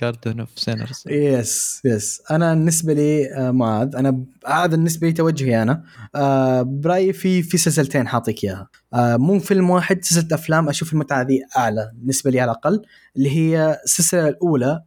[0.00, 5.62] Garden of Sinners yes yes أنا بالنسبة لي آه، معاذ أنا هذا بالنسبة لي توجهي
[5.62, 5.84] أنا.
[6.14, 8.68] آه، برأيي في في سلسلتين حاعطيك إياها.
[8.94, 10.68] آه، مو فيلم واحد سلسلة أفلام.
[10.68, 12.82] أشوف المتعة ذي أعلى بالنسبة لي على الأقل
[13.16, 14.82] اللي هي السلسلة الأولى.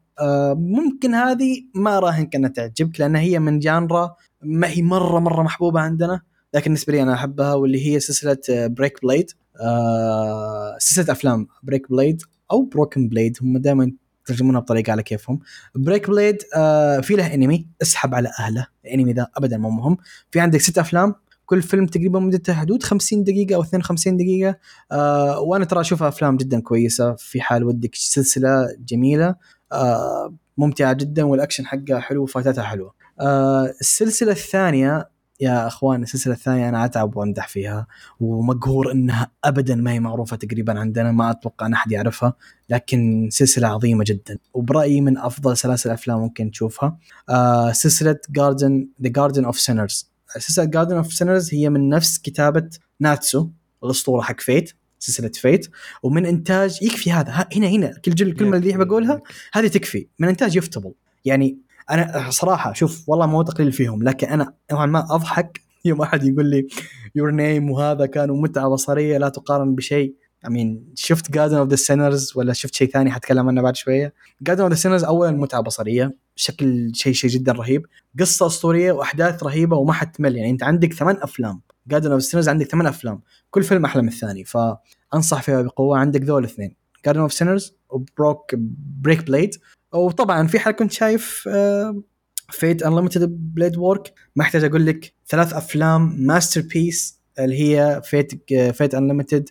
[0.56, 5.80] ممكن هذه ما اراهنك انها تعجبك لأن هي من genre ما هي مرة مرة محبوبة
[5.80, 6.22] عندنا.
[6.54, 9.32] لكن بالنسبة لي أنا أحبها واللي هي سلسلة Break Blade
[10.78, 12.22] سلسلة أفلام Break Blade
[12.56, 13.92] أو Broken Blade هم دائما
[14.24, 15.40] يترجمونها بطريقة على كيفهم.
[15.76, 18.68] Break Blade آه في له انمي اسحب على أهله.
[18.86, 19.98] الانمي ذا ابدا مو مهم.
[20.32, 21.16] في عندك ست أفلام
[21.46, 24.56] كل فيلم تقريبا مدته حدود 50 دقيقة أو 52 دقيقة.
[24.92, 27.14] آه وأنا ترى أشوفها أفلام جدا كويسة.
[27.16, 29.36] في حال ودك سلسلة جميلة
[29.72, 32.94] آه ممتعة جدا والأكشن حقها حلو وفايتاتها حلوة.
[33.22, 37.88] آه السلسلة الثانية يا أخوان السلسلة الثانية أنا أتعب وأمدح فيها
[38.20, 42.34] ومقهور إنها ابدا ما هي معروفة تقريبا عندنا ما أتوقع أن أحد يعرفها
[42.70, 44.38] لكن سلسلة عظيمة جدا.
[44.54, 46.98] وبرأيي من أفضل سلاسل افلام ممكن تشوفها
[47.30, 52.70] آه سلسلة Garden The Garden of Sinners سلسلة Garden of Sinners هي من نفس كتابة
[53.00, 53.50] ناسو
[53.84, 55.68] الأسطورة حق Fate سلسلة Fate.
[56.04, 59.22] ومن إنتاج يكفي هذا هنا هنا كل الكلمة اللي بقولها
[59.54, 60.08] هذه تكفي.
[60.20, 60.94] من إنتاج يوفوتيبل.
[61.26, 61.58] يعني
[61.92, 65.62] أنا صراحة شوف والله مو تقليل فيهم لكن أنا نوعا ما أضحك.
[65.86, 66.68] يوم أحد يقول لي
[67.16, 70.16] Your Name وهذا كانوا متعة بصرية لا تقارن بشيء.
[70.48, 74.62] امين شفت Garden of the Sinners ولا شفت شيء ثاني حتكلم عنه بعد شوية؟ Garden
[74.64, 77.86] of the Sinners اولا متعة بصرية بشكل شيء شيء جدا رهيب.
[78.20, 81.62] قصة أسطورية وأحداث رهيبة وما حتمل يعني أنت عندك ثمان أفلام.
[81.88, 83.22] Garden of Sinners عندك ثمان أفلام.
[83.52, 85.98] كل فيلم أحلى من الثاني فأنصح فيها بقوة.
[85.98, 86.76] عندك ذول الاثنين.
[87.06, 88.56] Garden of Sinners و Broke
[89.02, 89.56] Break Blade
[89.96, 91.50] وطبعا في حال كنت شايف
[92.50, 98.96] Fate Unlimited Blade Works ما احتاج أقول لك ثلاث أفلام masterpiece اللي هي Fate Fate
[98.96, 99.50] Unlimited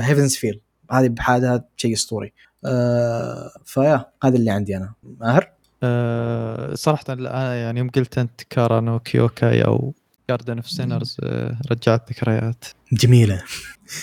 [0.00, 2.32] Heaven's Feel هذه بحالها شيء أسطوري.
[2.64, 4.94] آه ف yeah هذا اللي عندي أنا.
[5.20, 7.04] ماهر؟ أه صراحة
[7.54, 9.94] يعني يوم قلت انت كارا نو كيوكاي أو
[10.30, 11.16] Garden of Sinners
[11.70, 12.64] رجعت ذكريات.
[12.92, 13.42] جميلة.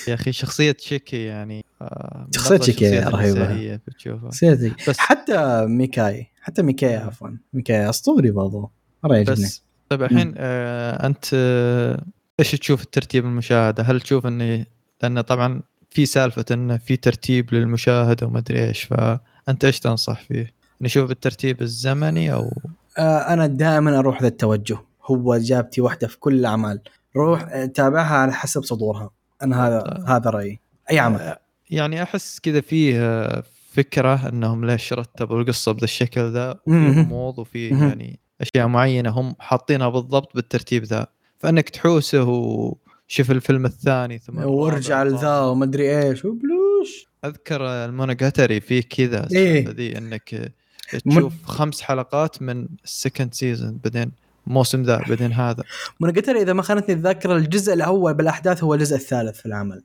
[0.07, 3.79] يا أخي شخصية شيكي يعني آه، شخصية شيكي رهيبة.
[3.97, 7.29] شخصية بس حتى ميكاي حتى ميكاي عفوا.
[7.53, 8.71] ميكاي أسطوري برضو.
[9.03, 9.45] مرة يعجبني.
[9.45, 12.03] بس طيب الحين آه أنت آه
[12.39, 14.67] إيش تشوف الترتيب المشاهدة؟ هل تشوف اني
[15.03, 20.53] لأن طبعا في سالفة إنه في ترتيب للمشاهدة وما أدري إيش فأنت إيش تنصح فيه؟
[20.81, 22.51] نشوف بالترتيب الزمني أو
[22.97, 24.77] آه أنا دائما أروح ذا التوجه
[25.11, 26.81] هو إجابتي واحدة في كل الأعمال.
[27.15, 29.09] روح تابعها على حسب صدورها.
[29.43, 30.03] أنا هذا آه.
[30.07, 30.59] هذا رأيي.
[30.91, 31.19] أي عمل.
[31.19, 33.29] آه، يعني أحس كذا فيه
[33.71, 39.89] فكرة إنهم ليش رتبوا القصة بهذا الشكل ذا؟ غموض وفي يعني أشياء معينة هم حاطينها
[39.89, 41.07] بالضبط بالترتيب ذا.
[41.37, 46.25] فإنك تحوسه وشوف الفيلم الثاني ثم وارجع لذا وما ادري إيش.
[46.25, 47.09] وبلوش.
[47.25, 50.53] أذكر المونوجاتري فيه كذا إيه؟ ذي إنك
[50.91, 51.29] تشوف من...
[51.43, 54.11] خمس حلقات من ال second season بعدين
[54.47, 55.63] الموسم ذا بعدين هذا.
[55.99, 59.83] مونوجاتري إذا ما خانتني الذاكره الجزء الأول بالأحداث هو الجزء الثالث في العمل.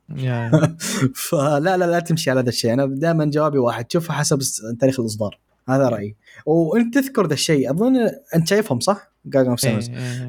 [1.29, 2.73] فلا لا لا تمشي على هذا الشيء.
[2.73, 3.93] أنا دائما جوابي واحد.
[3.93, 4.39] شوفها حسب
[4.81, 5.39] تاريخ الإصدار.
[5.69, 6.17] هذا رأيي.
[6.47, 7.97] وانت تذكر ذا الشيء أظن
[8.35, 9.81] أنت شايفهم صح؟ Garden of إيه.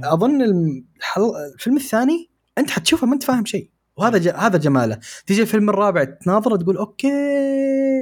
[0.03, 1.21] أظن الحل...
[1.53, 3.69] الفيلم الثاني أنت حتشوفه ما أنت فاهم شيء.
[3.97, 4.27] وهذا ج...
[4.27, 4.99] هذا جماله.
[5.27, 7.11] تيجي الفيلم الرابع تناظره تقول أوكي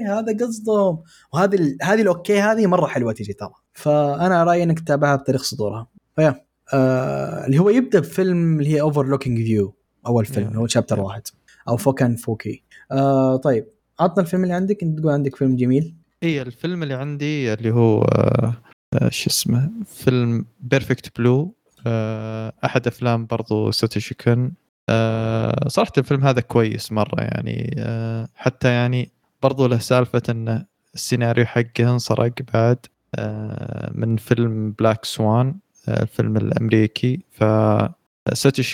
[0.07, 1.03] هذا قصدهم.
[1.33, 1.77] وهذه ال...
[1.81, 3.53] هذه ال okay هذه مرة حلوة تيجي ترى.
[3.73, 5.87] فأنا رأيي إنك تتابعها بتاريخ صدورها.
[6.15, 9.75] ف yeah آه اللي هو يبدأ بفيلم اللي هي Overlooking View
[10.07, 10.56] أول فيلم yeah.
[10.56, 10.99] هو chapter yeah.
[10.99, 11.22] واحد
[11.68, 13.65] أو فوكان فوكي آه طيب
[13.99, 15.95] عطنا الفيلم اللي عندك أنت تقول عندك فيلم جميل.
[16.23, 18.53] اي الفيلم اللي عندي اللي هو آه,
[18.94, 21.55] آه، شو اسمه؟ فيلم Perfect Blue
[21.88, 24.52] آه أحد أفلام برضو ساتوشي كن
[24.90, 29.11] آه صراحة الفيلم هذا كويس مرة يعني آه حتى يعني
[29.44, 30.65] برضو له سالفة انه
[30.95, 32.77] السيناريو حقه انسرق بعد
[33.15, 35.55] آه من فيلم Black Swan
[35.88, 37.19] الفيلم الأمريكي.
[37.31, 37.43] ف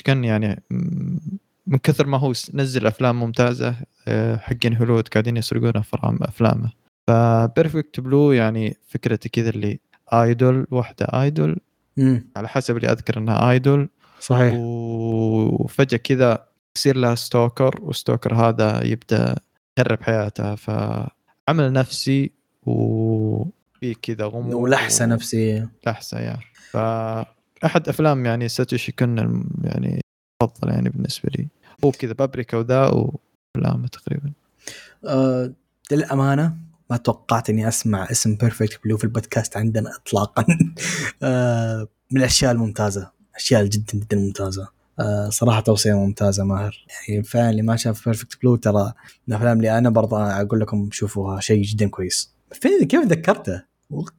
[0.01, 0.63] كان يعني
[1.67, 3.75] من كثر ما هو نزل أفلام ممتازة
[4.07, 5.73] آه، حقين هوليوود قاعدين يسرقون
[6.21, 6.71] أفلامه.
[7.07, 9.79] ف Perfect Blue يعني فكرته كذا اللي
[10.13, 11.59] idol واحدة idol
[12.35, 13.89] على حسب اللي أذكر إنها idol
[14.19, 14.53] صحيح.
[14.57, 16.45] وفجأة كذا
[16.75, 19.35] يصير لها stalker وال stalker هذا يبدأ
[19.79, 22.31] يخرب حياتها فعمل نفسي
[22.65, 25.69] وفي كذا غموض ولحسة نفسية.
[25.87, 26.37] لحسة yeah.
[26.71, 30.01] فأحد أفلام يعني ساتوشي كن يعني
[30.43, 31.47] أفضل يعني بالنسبة لي.
[31.85, 34.31] هو كذا بابريكا وذا وأفلامه تقريبا.
[35.05, 35.53] أه
[35.91, 36.55] للأمانة
[36.89, 40.45] ما توقعت إني أسمع اسم Perfect Blue في البودكاست عندنا اطلاقا.
[41.23, 44.67] أه من الأشياء الممتازة أشياء جدا جدا ممتازة.
[44.99, 46.85] أه صراحة توصية ممتازة ماهر.
[47.09, 48.93] يعني فعلا اللي ما شاف Perfect Blue ترى
[49.27, 52.33] من الأفلام اللي أنا برضه أقول لكم شوفوها شيء جدا كويس.
[52.61, 53.63] كيف ذكرته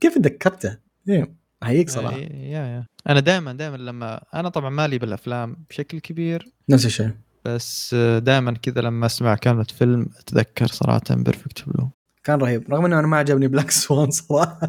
[0.00, 0.76] كيف ذكرته
[1.08, 1.39] إيه.
[1.62, 2.16] هيك صراحة.
[2.18, 2.86] يا yeah.
[3.08, 6.48] أنا دائما دائما لما أنا طبعا مالي بالأفلام بشكل كبير.
[6.68, 7.10] نفس الشيء.
[7.44, 11.90] بس دائما كذا لما أسمع كلمة فيلم أتذكر صراحة Perfect Blue
[12.24, 12.70] كان رهيب.
[12.72, 14.68] رغم إنه أنا ما عجبني Black Swan صراحة.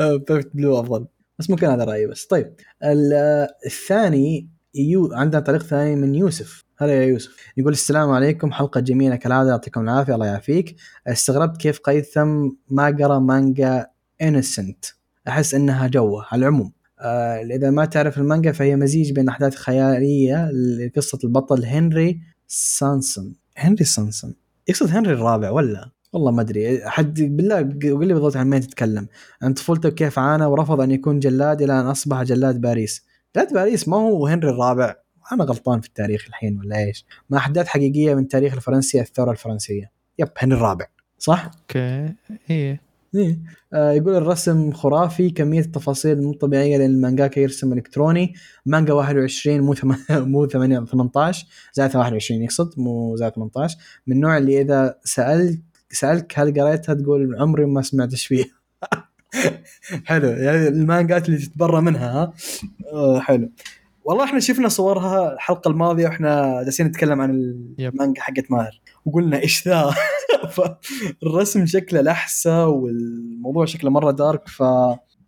[0.00, 1.06] Perfect Blue أفضل.
[1.38, 2.26] بس ممكن هذا رأيي بس.
[2.26, 2.54] طيب.
[3.66, 6.64] الثاني يو عندنا تعليق ثاني من يوسف.
[6.78, 7.36] هلا يا يوسف.
[7.56, 8.52] يقول السلام عليكم.
[8.52, 9.50] حلقة جميلة كالعادة.
[9.50, 10.14] يعطيكم العافية.
[10.14, 10.76] الله يعافيك.
[11.06, 13.86] استغربت كيف قيثم ما قرأ مانجا
[14.22, 14.84] Innocent
[15.28, 16.72] أحس إنها جوه على العموم.
[17.00, 23.34] آه إذا ما تعرف المانجا فهي مزيج بين أحداث خيالية لقصة البطل هنري سانسون.
[23.56, 24.34] هنري سانسون؟
[24.68, 26.88] يقصد هنري الرابع ولا؟ والله ما أدري.
[26.88, 29.08] حد بالله قول لي بالضبط عن مين تتكلم.
[29.42, 33.04] عن طفولته كيف عانى ورفض أن يكون جلاد إلى أن أصبح جلاد باريس.
[33.36, 34.94] جلاد باريس ما هو هنري الرابع.
[35.32, 39.90] أنا غلطان في التاريخ الحين ولا إيش؟ ما أحداث حقيقية من تاريخ الفرنسي الثورة الفرنسية.
[40.18, 40.86] yep هنري الرابع.
[41.18, 42.14] صح؟ okay.
[42.50, 42.87] إيه.
[43.14, 43.38] إيه.
[43.72, 48.34] آه يقول الرسم خرافي كمية التفاصيل مو طبيعية لأن المانجاكا يرسم إلكتروني.
[48.66, 49.94] مانجا 21 مو ثم...
[50.10, 56.38] مو 8 18 زائد 21 يقصد مو زائد 18 من النوع اللي إذا سألت سألك
[56.38, 58.46] هل قريتها تقول عمري ما سمعت إيش فيها.
[60.04, 60.28] حلو.
[60.28, 62.32] يعني المانجات اللي تتبرى منها ها؟
[62.92, 63.50] آه حلو.
[64.04, 67.30] والله إحنا شفنا صورها الحلقة الماضية وإحنا جالسين نتكلم عن
[67.78, 68.80] المانجا حقت ماهر.
[69.04, 69.94] وقلنا إيش ذا؟
[71.22, 74.62] فالرسم شكله لحسة والموضوع شكله مرة دارك ف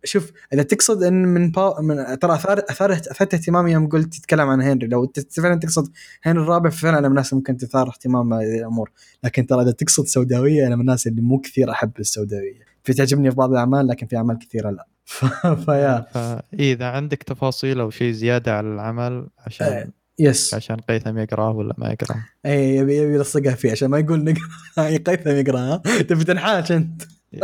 [0.03, 1.81] شوف إذا تقصد إن من, با...
[1.81, 4.87] من ترى أثار أثار اثرت اهتمامي يوم قلت تتكلم عن هنري.
[4.87, 5.91] لو فعلا تقصد
[6.23, 8.91] هنري الرابع فعلا أنا من الناس ممكن تثار اهتمام هذه الأمور.
[9.23, 12.59] لكن ترى إذا تقصد سوداوية أنا من الناس اللي مو كثير أحب السوداوية.
[12.83, 14.87] في تعجبني في بعض الأعمال لكن في أعمال كثيرة لا.
[15.05, 15.47] ف...
[15.47, 16.05] ف yeah.
[16.53, 19.87] إذا عندك تفاصيل أو شيء زيادة على العمل عشان آه.
[20.19, 24.23] yes عشان قيثم يقراه ولا ما يقراه؟ اي يبي يبي يلصقها فيه عشان ما يقول
[24.23, 24.97] نقرأ.
[25.07, 25.77] قيثم يقراها
[26.09, 27.01] تبي تنحاش أنت.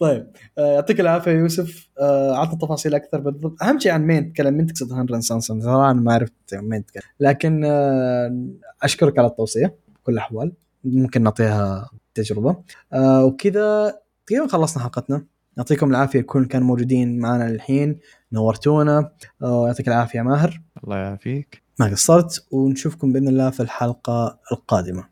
[0.00, 0.26] طيب
[0.58, 1.88] آه، يعطيك العافية يوسف.
[2.00, 3.62] آه، اعطنا تفاصيل أكثر بالضبط.
[3.62, 7.02] أهم شيء عن مين تكلم؟ مين تقصد هنرن سانسون ترى أنا ما عرفت مين تكلم.
[7.20, 8.46] لكن آه،
[8.82, 10.52] أشكرك على التوصية بكل الأحوال.
[10.84, 12.56] ممكن نعطيها تجربة.
[12.94, 15.24] وكذا تقريبا خلصنا حلقتنا.
[15.60, 17.98] يعطيكم العافية كل كانوا موجودين معنا الحين
[18.32, 19.12] نورتونا.
[19.42, 20.60] يعطيك العافية ماهر.
[20.84, 21.62] الله يعافيك.
[21.80, 25.04] ما قصرت ونشوفكم بإذن الله في الحلقة القادمة.